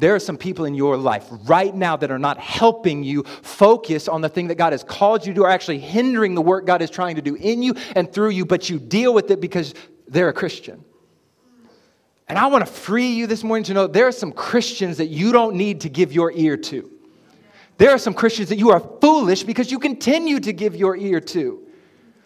There 0.02 0.16
are 0.16 0.18
some 0.18 0.36
people 0.36 0.64
in 0.64 0.74
your 0.74 0.96
life 0.96 1.28
right 1.44 1.72
now 1.72 1.96
that 1.96 2.10
are 2.10 2.18
not 2.18 2.36
helping 2.36 3.04
you 3.04 3.22
focus 3.22 4.08
on 4.08 4.20
the 4.20 4.28
thing 4.28 4.48
that 4.48 4.56
God 4.56 4.72
has 4.72 4.82
called 4.82 5.24
you 5.24 5.32
to, 5.34 5.44
are 5.44 5.50
actually 5.50 5.78
hindering 5.78 6.34
the 6.34 6.42
work 6.42 6.66
God 6.66 6.82
is 6.82 6.90
trying 6.90 7.14
to 7.14 7.22
do 7.22 7.36
in 7.36 7.62
you 7.62 7.76
and 7.94 8.12
through 8.12 8.30
you, 8.30 8.44
but 8.44 8.68
you 8.68 8.80
deal 8.80 9.14
with 9.14 9.30
it 9.30 9.40
because 9.40 9.74
they're 10.08 10.28
a 10.28 10.32
Christian. 10.32 10.84
And 12.26 12.36
I 12.36 12.46
want 12.46 12.66
to 12.66 12.72
free 12.72 13.12
you 13.12 13.28
this 13.28 13.44
morning 13.44 13.62
to 13.66 13.74
know 13.74 13.86
there 13.86 14.08
are 14.08 14.10
some 14.10 14.32
Christians 14.32 14.96
that 14.96 15.06
you 15.06 15.30
don't 15.30 15.54
need 15.54 15.82
to 15.82 15.88
give 15.88 16.12
your 16.12 16.32
ear 16.32 16.56
to. 16.56 16.90
There 17.78 17.90
are 17.90 17.98
some 17.98 18.12
Christians 18.12 18.48
that 18.48 18.58
you 18.58 18.70
are 18.70 18.80
foolish 18.80 19.44
because 19.44 19.70
you 19.70 19.78
continue 19.78 20.40
to 20.40 20.52
give 20.52 20.74
your 20.74 20.96
ear 20.96 21.20
to. 21.20 21.61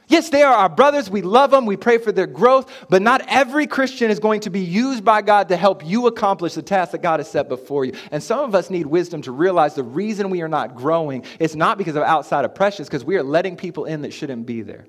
Yes, 0.08 0.30
they 0.30 0.42
are 0.42 0.54
our 0.54 0.68
brothers. 0.68 1.10
We 1.10 1.22
love 1.22 1.50
them. 1.50 1.66
We 1.66 1.76
pray 1.76 1.98
for 1.98 2.12
their 2.12 2.28
growth. 2.28 2.72
But 2.88 3.02
not 3.02 3.22
every 3.26 3.66
Christian 3.66 4.10
is 4.10 4.20
going 4.20 4.40
to 4.42 4.50
be 4.50 4.60
used 4.60 5.04
by 5.04 5.20
God 5.20 5.48
to 5.48 5.56
help 5.56 5.84
you 5.84 6.06
accomplish 6.06 6.54
the 6.54 6.62
task 6.62 6.92
that 6.92 7.02
God 7.02 7.18
has 7.18 7.30
set 7.30 7.48
before 7.48 7.84
you. 7.84 7.92
And 8.12 8.22
some 8.22 8.40
of 8.40 8.54
us 8.54 8.70
need 8.70 8.86
wisdom 8.86 9.22
to 9.22 9.32
realize 9.32 9.74
the 9.74 9.82
reason 9.82 10.30
we 10.30 10.42
are 10.42 10.48
not 10.48 10.76
growing 10.76 11.24
is 11.40 11.56
not 11.56 11.76
because 11.76 11.96
of 11.96 12.04
outside 12.04 12.44
oppressions, 12.44 12.88
because 12.88 13.04
we 13.04 13.16
are 13.16 13.22
letting 13.24 13.56
people 13.56 13.84
in 13.84 14.02
that 14.02 14.12
shouldn't 14.12 14.46
be 14.46 14.62
there. 14.62 14.86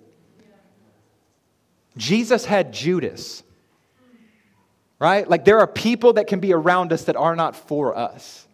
Jesus 1.97 2.45
had 2.45 2.72
Judas, 2.72 3.41
right? 4.99 5.28
Like 5.28 5.45
there 5.45 5.59
are 5.59 5.68
people 5.68 6.13
that 6.13 6.28
can 6.28 6.39
be 6.39 6.53
around 6.53 6.93
us 6.93 7.05
that 7.05 7.15
are 7.15 7.36
not 7.36 7.55
for 7.55 7.97
us. 7.97 8.46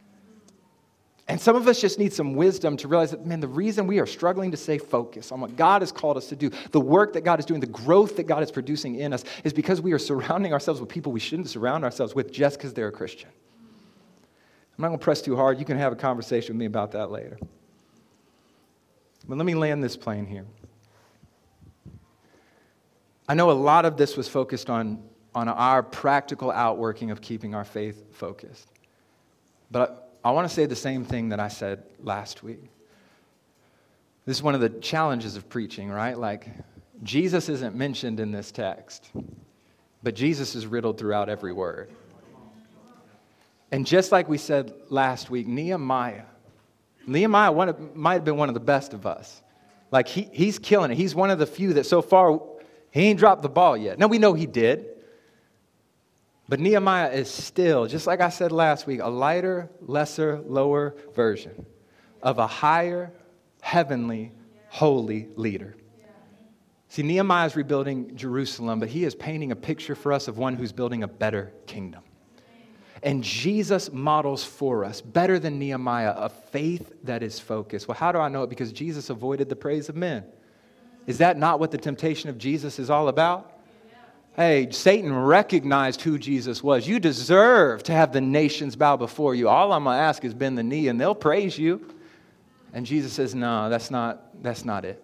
And 1.28 1.39
some 1.39 1.55
of 1.55 1.67
us 1.67 1.80
just 1.80 1.99
need 1.99 2.11
some 2.11 2.36
wisdom 2.36 2.76
to 2.78 2.88
realize 2.88 3.11
that, 3.11 3.26
man, 3.26 3.39
the 3.39 3.47
reason 3.47 3.88
we 3.88 3.99
are 3.99 4.05
struggling 4.05 4.51
to 4.51 4.57
stay 4.57 4.78
focused 4.78 5.32
on 5.32 5.39
what 5.39 5.55
God 5.55 5.82
has 5.82 5.91
called 5.91 6.17
us 6.17 6.28
to 6.28 6.36
do, 6.36 6.51
the 6.71 6.82
work 6.82 7.13
that 7.13 7.21
God 7.21 7.39
is 7.39 7.45
doing, 7.45 7.61
the 7.61 7.67
growth 7.67 8.17
that 8.17 8.24
God 8.24 8.43
is 8.43 8.51
producing 8.51 8.95
in 8.95 9.13
us, 9.13 9.24
is 9.45 9.53
because 9.53 9.80
we 9.80 9.93
are 9.93 9.99
surrounding 9.99 10.51
ourselves 10.51 10.82
with 10.82 10.89
people 10.89 11.13
we 11.13 11.21
shouldn't 11.21 11.47
surround 11.47 11.86
ourselves 11.86 12.13
with 12.13 12.32
just 12.32 12.57
because 12.57 12.74
they're 12.74 12.89
a 12.89 12.91
Christian. 12.91 13.30
I'm 14.78 14.82
not 14.82 14.89
going 14.89 14.99
to 14.99 15.03
press 15.03 15.21
too 15.21 15.38
hard. 15.38 15.59
You 15.59 15.65
can 15.65 15.78
have 15.78 15.93
a 15.93 15.95
conversation 15.95 16.55
with 16.55 16.59
me 16.59 16.65
about 16.65 16.91
that 16.91 17.09
later. 17.09 17.38
But 19.26 19.38
let 19.38 19.45
me 19.45 19.55
land 19.55 19.82
this 19.82 19.95
plane 19.95 20.26
here. 20.26 20.45
I 23.30 23.36
know 23.36 23.49
a 23.49 23.53
lot 23.53 23.86
of 23.86 23.95
this 23.95 24.17
was 24.17 24.28
focused 24.28 24.69
on, 24.69 25.01
on 25.34 25.47
our 25.47 25.82
practical 25.84 26.51
outworking 26.51 27.11
of 27.11 27.21
keeping 27.21 27.55
our 27.55 27.63
faith 27.63 28.13
focused. 28.13 28.67
But 29.71 30.12
I 30.24 30.32
want 30.32 30.47
to 30.47 30.53
say 30.53 30.65
the 30.65 30.76
same 30.76 31.03
thing 31.03 31.30
that 31.30 31.39
I 31.39 31.49
said 31.49 31.84
last 32.01 32.43
week. 32.43 32.63
This 34.26 34.38
is 34.38 34.43
one 34.43 34.55
of 34.55 34.61
the 34.61 34.69
challenges 34.69 35.36
of 35.36 35.49
preaching, 35.49 35.89
right? 35.89 36.17
Like, 36.17 36.47
Jesus 37.03 37.49
isn't 37.49 37.76
mentioned 37.76 38.21
in 38.21 38.32
this 38.32 38.51
text, 38.51 39.09
but 40.01 40.15
Jesus 40.15 40.55
is 40.55 40.65
riddled 40.65 40.97
throughout 40.97 41.28
every 41.28 41.51
word. 41.51 41.91
And 43.69 43.86
just 43.86 44.13
like 44.13 44.30
we 44.30 44.38
said 44.38 44.74
last 44.89 45.30
week, 45.30 45.45
Nehemiah, 45.45 46.24
Nehemiah 47.05 47.51
of, 47.51 47.95
might 47.95 48.13
have 48.13 48.24
been 48.24 48.38
one 48.38 48.47
of 48.47 48.53
the 48.53 48.61
best 48.61 48.93
of 48.93 49.05
us. 49.05 49.41
Like, 49.91 50.07
he, 50.07 50.30
he's 50.32 50.57
killing 50.57 50.91
it. 50.91 50.95
He's 50.95 51.13
one 51.13 51.32
of 51.32 51.39
the 51.39 51.45
few 51.45 51.74
that 51.74 51.86
so 51.86 52.01
far, 52.01 52.39
he 52.91 53.01
ain't 53.01 53.19
dropped 53.19 53.41
the 53.41 53.49
ball 53.49 53.76
yet. 53.76 53.99
Now, 53.99 54.07
we 54.07 54.19
know 54.19 54.34
he 54.34 54.45
did. 54.45 54.86
But 56.49 56.59
Nehemiah 56.59 57.11
is 57.11 57.29
still, 57.29 57.87
just 57.87 58.05
like 58.05 58.19
I 58.19 58.29
said 58.29 58.51
last 58.51 58.85
week, 58.85 58.99
a 59.01 59.07
lighter, 59.07 59.69
lesser, 59.81 60.41
lower 60.45 60.95
version 61.15 61.65
of 62.21 62.37
a 62.37 62.47
higher, 62.47 63.11
heavenly, 63.61 64.31
holy 64.67 65.29
leader. 65.35 65.75
See, 66.89 67.01
Nehemiah 67.01 67.47
is 67.47 67.55
rebuilding 67.55 68.15
Jerusalem, 68.15 68.79
but 68.79 68.89
he 68.89 69.03
is 69.03 69.15
painting 69.15 69.51
a 69.51 69.55
picture 69.55 69.95
for 69.95 70.13
us 70.13 70.27
of 70.27 70.37
one 70.37 70.55
who's 70.55 70.71
building 70.71 71.01
a 71.03 71.07
better 71.07 71.51
kingdom. 71.65 72.03
And 73.01 73.23
Jesus 73.23 73.91
models 73.91 74.43
for 74.43 74.85
us, 74.85 75.01
better 75.01 75.39
than 75.39 75.59
Nehemiah, 75.59 76.13
a 76.15 76.29
faith 76.29 76.93
that 77.03 77.23
is 77.23 77.39
focused. 77.39 77.87
Well, 77.87 77.97
how 77.97 78.11
do 78.11 78.19
I 78.19 78.29
know 78.29 78.43
it? 78.43 78.49
Because 78.49 78.71
Jesus 78.71 79.09
avoided 79.09 79.49
the 79.49 79.55
praise 79.55 79.89
of 79.89 79.95
men. 79.95 80.23
Is 81.07 81.17
that 81.17 81.37
not 81.37 81.59
what 81.59 81.71
the 81.71 81.77
temptation 81.77 82.29
of 82.29 82.37
Jesus 82.37 82.79
is 82.79 82.89
all 82.89 83.07
about? 83.07 83.53
Hey, 84.36 84.71
Satan 84.71 85.15
recognized 85.15 86.01
who 86.01 86.17
Jesus 86.17 86.63
was. 86.63 86.88
You 86.88 86.99
deserve 86.99 87.84
to 87.84 87.91
have 87.91 88.11
the 88.11 88.21
nations 88.21 88.75
bow 88.75 88.97
before 88.97 89.36
you. 89.36 89.47
All 89.47 89.71
I'm 89.71 89.84
going 89.84 89.95
to 89.95 90.01
ask 90.01 90.25
is 90.25 90.34
bend 90.34 90.57
the 90.57 90.63
knee 90.63 90.88
and 90.88 90.99
they'll 90.99 91.13
praise 91.13 91.57
you. 91.57 91.88
And 92.73 92.84
Jesus 92.84 93.13
says, 93.13 93.36
No, 93.36 93.69
that's 93.69 93.91
not, 93.91 94.41
that's 94.41 94.65
not 94.65 94.86
it. 94.86 95.03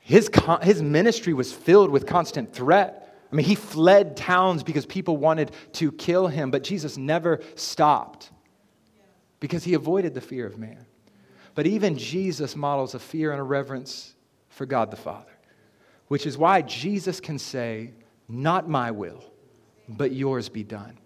His, 0.00 0.28
con- 0.28 0.62
his 0.62 0.82
ministry 0.82 1.32
was 1.32 1.52
filled 1.52 1.90
with 1.90 2.06
constant 2.06 2.52
threat. 2.52 3.16
I 3.30 3.36
mean, 3.36 3.46
he 3.46 3.54
fled 3.54 4.16
towns 4.16 4.64
because 4.64 4.84
people 4.84 5.16
wanted 5.16 5.52
to 5.74 5.92
kill 5.92 6.26
him, 6.26 6.50
but 6.50 6.64
Jesus 6.64 6.96
never 6.96 7.40
stopped 7.54 8.30
because 9.38 9.62
he 9.62 9.74
avoided 9.74 10.12
the 10.12 10.20
fear 10.20 10.44
of 10.44 10.58
man. 10.58 10.84
But 11.54 11.68
even 11.68 11.96
Jesus 11.96 12.56
models 12.56 12.94
a 12.94 12.98
fear 12.98 13.30
and 13.30 13.40
a 13.40 13.44
reverence 13.44 14.12
for 14.48 14.66
God 14.66 14.90
the 14.90 14.96
Father 14.96 15.33
which 16.08 16.26
is 16.26 16.36
why 16.36 16.62
Jesus 16.62 17.20
can 17.20 17.38
say, 17.38 17.92
Not 18.28 18.68
my 18.68 18.90
will, 18.90 19.24
but 19.88 20.12
yours 20.12 20.48
be 20.48 20.62
done. 20.62 20.98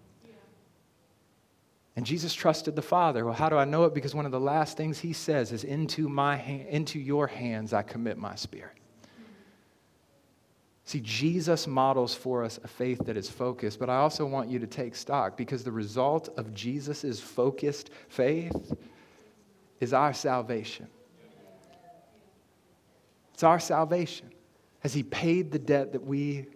And 1.97 2.07
Jesus 2.07 2.33
trusted 2.33 2.77
the 2.77 2.83
Father. 2.83 3.25
Well, 3.25 3.35
how 3.35 3.49
do 3.49 3.57
I 3.57 3.65
know 3.65 3.85
it? 3.85 3.93
Because 3.93 4.15
one 4.15 4.25
of 4.25 4.31
the 4.31 4.39
last 4.39 4.77
things 4.77 5.01
he 5.01 5.13
says 5.13 5.51
is, 5.51 5.65
Into, 5.65 6.09
my 6.09 6.41
into 6.41 6.99
your 6.99 7.27
hands 7.27 7.73
I 7.73 7.83
commit 7.83 8.19
my 8.19 8.37
spirit. 8.37 8.79
See, 10.85 11.01
Jesus 11.01 11.67
models 11.67 12.15
for 12.15 12.45
us 12.45 12.59
a 12.65 12.69
faith 12.69 13.05
that 13.05 13.17
is 13.17 13.29
focused, 13.29 13.79
but 13.79 13.91
I 13.91 13.97
also 13.97 14.25
want 14.25 14.49
you 14.49 14.59
to 14.59 14.67
take 14.67 14.97
stock 14.97 15.37
because 15.37 15.63
the 15.63 15.73
result 15.73 16.31
of 16.39 16.55
Jesus' 16.55 17.21
focused 17.21 17.91
faith 18.09 18.73
is 19.81 19.93
our 19.93 20.15
salvation. 20.15 20.89
It's 23.35 23.43
our 23.43 23.61
salvation. 23.61 24.31
Has 24.81 24.95
He 24.95 25.03
paid 25.03 25.51
the 25.51 25.59
debt 25.59 25.93
that 25.93 26.05
we, 26.05 26.47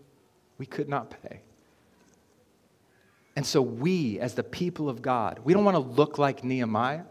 we 0.58 0.66
could 0.66 0.88
not 0.88 1.14
pay? 1.22 1.40
And 3.34 3.46
so, 3.46 3.62
we, 3.62 4.20
as 4.20 4.34
the 4.34 4.42
people 4.42 4.88
of 4.88 5.00
God, 5.00 5.40
we 5.42 5.54
don't 5.54 5.64
want 5.64 5.76
to 5.76 5.80
look 5.80 6.18
like 6.18 6.44
Nehemiah. 6.44 7.04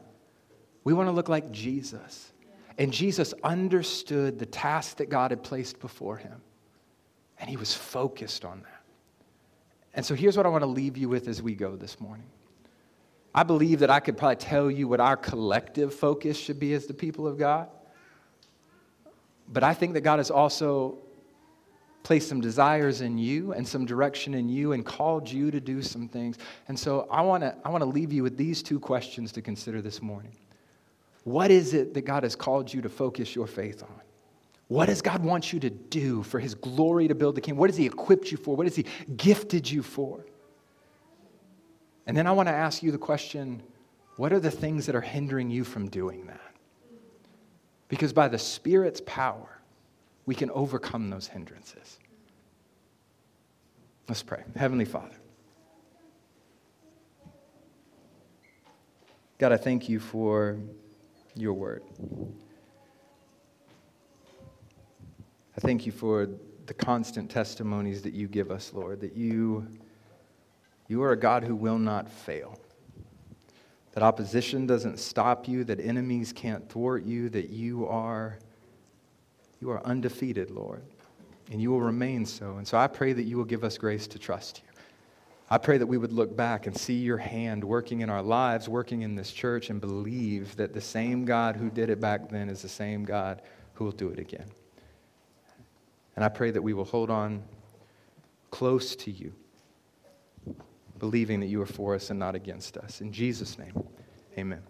We 0.84 0.94
want 0.94 1.08
to 1.08 1.12
look 1.12 1.30
like 1.30 1.52
Jesus. 1.52 2.32
And 2.78 2.92
Jesus 2.94 3.34
understood 3.44 4.40
the 4.40 4.46
task 4.46 4.98
that 4.98 5.10
God 5.10 5.32
had 5.32 5.44
placed 5.44 5.80
before 5.80 6.18
him, 6.18 6.42
and 7.40 7.50
he 7.50 7.58
was 7.58 7.74
focused 7.74 8.46
on 8.46 8.62
that. 8.62 8.82
And 9.94 10.06
so, 10.06 10.14
here's 10.14 10.38
what 10.38 10.46
I 10.46 10.50
want 10.50 10.62
to 10.62 10.68
leave 10.68 10.96
you 10.96 11.10
with 11.10 11.28
as 11.28 11.42
we 11.42 11.56
go 11.56 11.76
this 11.76 12.00
morning. 12.00 12.28
I 13.34 13.44
believe 13.44 13.80
that 13.80 13.90
I 13.90 14.00
could 14.00 14.18
probably 14.18 14.36
tell 14.36 14.70
you 14.70 14.88
what 14.88 15.00
our 15.00 15.18
collective 15.18 15.94
focus 15.94 16.38
should 16.38 16.60
be 16.60 16.74
as 16.74 16.86
the 16.86 16.94
people 16.94 17.28
of 17.28 17.38
God. 17.38 17.70
But 19.52 19.64
I 19.64 19.74
think 19.74 19.94
that 19.94 20.02
God 20.02 20.20
has 20.20 20.32
also 20.32 20.98
placed 22.04 22.30
some 22.30 22.42
desires 22.42 23.02
in 23.02 23.18
you 23.18 23.54
and 23.54 23.68
some 23.68 23.86
direction 23.86 24.34
in 24.34 24.50
you 24.50 24.72
and 24.72 24.86
called 24.86 25.30
you 25.30 25.52
to 25.52 25.60
do 25.60 25.82
some 25.82 26.08
things. 26.08 26.38
And 26.68 26.78
so 26.78 27.08
I 27.12 27.22
want 27.22 27.44
to 27.44 27.56
I 27.64 27.70
want 27.70 27.84
to 27.84 27.90
leave 27.90 28.12
you 28.12 28.24
with 28.24 28.38
these 28.38 28.64
two 28.64 28.80
questions 28.80 29.32
to 29.34 29.42
consider 29.42 29.82
this 29.82 30.02
morning. 30.02 30.36
What 31.24 31.52
is 31.52 31.74
it 31.74 31.94
that 31.94 32.02
God 32.02 32.24
has 32.24 32.36
called 32.36 32.74
you 32.74 32.82
to 32.82 32.90
focus 32.90 33.36
your 33.36 33.46
faith 33.46 33.84
on? 33.84 34.02
What 34.68 34.88
does 34.88 35.02
God 35.02 35.24
want 35.24 35.52
you 35.52 35.60
to 35.60 35.70
do 35.70 36.24
for 36.24 36.40
his 36.40 36.56
glory 36.56 37.08
to 37.10 37.14
build 37.14 37.36
the 37.36 37.42
kingdom? 37.42 37.60
What 37.60 37.70
has 37.70 37.78
he 37.78 37.86
equipped 37.86 38.32
you 38.32 38.38
for? 38.38 38.56
What 38.56 38.66
has 38.66 38.76
he 38.76 38.86
gifted 39.18 39.70
you 39.70 39.84
for? 39.84 40.26
And 42.08 42.18
then 42.18 42.26
I 42.26 42.32
want 42.32 42.48
to 42.48 42.54
ask 42.54 42.82
you 42.82 42.92
the 42.92 42.98
question 42.98 43.62
what 44.16 44.34
are 44.34 44.40
the 44.40 44.52
things 44.52 44.86
that 44.86 44.96
are 44.96 45.02
hindering 45.02 45.50
you 45.50 45.64
from 45.64 45.90
doing 45.90 46.26
that? 46.28 46.51
Because 47.92 48.14
by 48.14 48.30
the 48.30 48.40
Spirit's 48.40 49.02
power, 49.06 49.60
we 50.26 50.34
can 50.34 50.50
overcome 50.52 51.10
those 51.10 51.28
hindrances. 51.28 52.00
Let's 54.08 54.24
pray. 54.24 54.44
Heavenly 54.56 54.86
Father, 54.86 55.18
God, 59.40 59.52
I 59.52 59.58
thank 59.58 59.90
you 59.90 60.00
for 60.00 60.58
your 61.36 61.52
word. 61.52 61.84
I 65.58 65.60
thank 65.60 65.86
you 65.86 65.92
for 65.92 66.30
the 66.68 66.74
constant 66.74 67.30
testimonies 67.30 68.02
that 68.04 68.14
you 68.14 68.30
give 68.30 68.52
us, 68.52 68.72
Lord, 68.74 69.02
that 69.02 69.18
you, 69.18 69.68
you 70.88 71.04
are 71.04 71.12
a 71.12 71.18
God 71.18 71.44
who 71.44 71.58
will 71.58 71.78
not 71.78 72.10
fail. 72.10 72.58
That 73.94 74.04
opposition 74.04 74.66
doesn't 74.66 75.00
stop 75.00 75.48
you, 75.48 75.64
that 75.66 75.80
enemies 75.80 76.32
can't 76.34 76.68
thwart 76.70 77.04
you, 77.04 77.30
that 77.30 77.50
you 77.50 77.88
are 77.88 78.38
you 79.62 79.70
are 79.70 79.86
undefeated, 79.86 80.50
Lord, 80.50 80.82
and 81.52 81.62
you 81.62 81.70
will 81.70 81.82
remain 81.82 82.26
so. 82.26 82.58
And 82.58 82.68
so 82.68 82.78
I 82.78 82.88
pray 82.88 83.14
that 83.14 83.24
you 83.24 83.38
will 83.38 83.46
give 83.46 83.64
us 83.64 83.78
grace 83.78 84.08
to 84.08 84.18
trust 84.18 84.62
you. 84.64 84.72
I 85.52 85.58
pray 85.58 85.78
that 85.78 85.86
we 85.86 85.98
would 85.98 86.14
look 86.14 86.36
back 86.36 86.66
and 86.66 86.76
see 86.76 86.96
your 86.96 87.18
hand 87.18 87.64
working 87.64 88.02
in 88.02 88.10
our 88.10 88.24
lives, 88.24 88.68
working 88.68 89.02
in 89.02 89.16
this 89.16 89.32
church, 89.32 89.70
and 89.70 89.80
believe 89.80 90.56
that 90.56 90.74
the 90.74 90.82
same 90.82 91.26
God 91.26 91.58
who 91.58 91.70
did 91.70 91.90
it 91.90 92.00
back 92.00 92.30
then 92.30 92.50
is 92.50 92.62
the 92.62 92.70
same 92.70 93.04
God 93.04 93.42
who 93.74 93.84
will 93.84 93.92
do 93.92 94.10
it 94.10 94.18
again. 94.18 94.50
And 96.16 96.26
I 96.26 96.30
pray 96.30 96.52
that 96.52 96.62
we 96.62 96.74
will 96.74 96.86
hold 96.86 97.10
on 97.10 97.44
close 98.50 98.96
to 98.96 99.12
you, 99.12 99.34
believing 101.02 101.40
that 101.40 101.48
you 101.48 101.60
are 101.60 101.66
for 101.66 101.96
us 101.96 102.12
and 102.12 102.20
not 102.20 102.36
against 102.36 102.78
us. 102.78 103.02
In 103.02 103.12
Jesus' 103.12 103.58
name, 103.58 103.74
amen. 104.38 104.62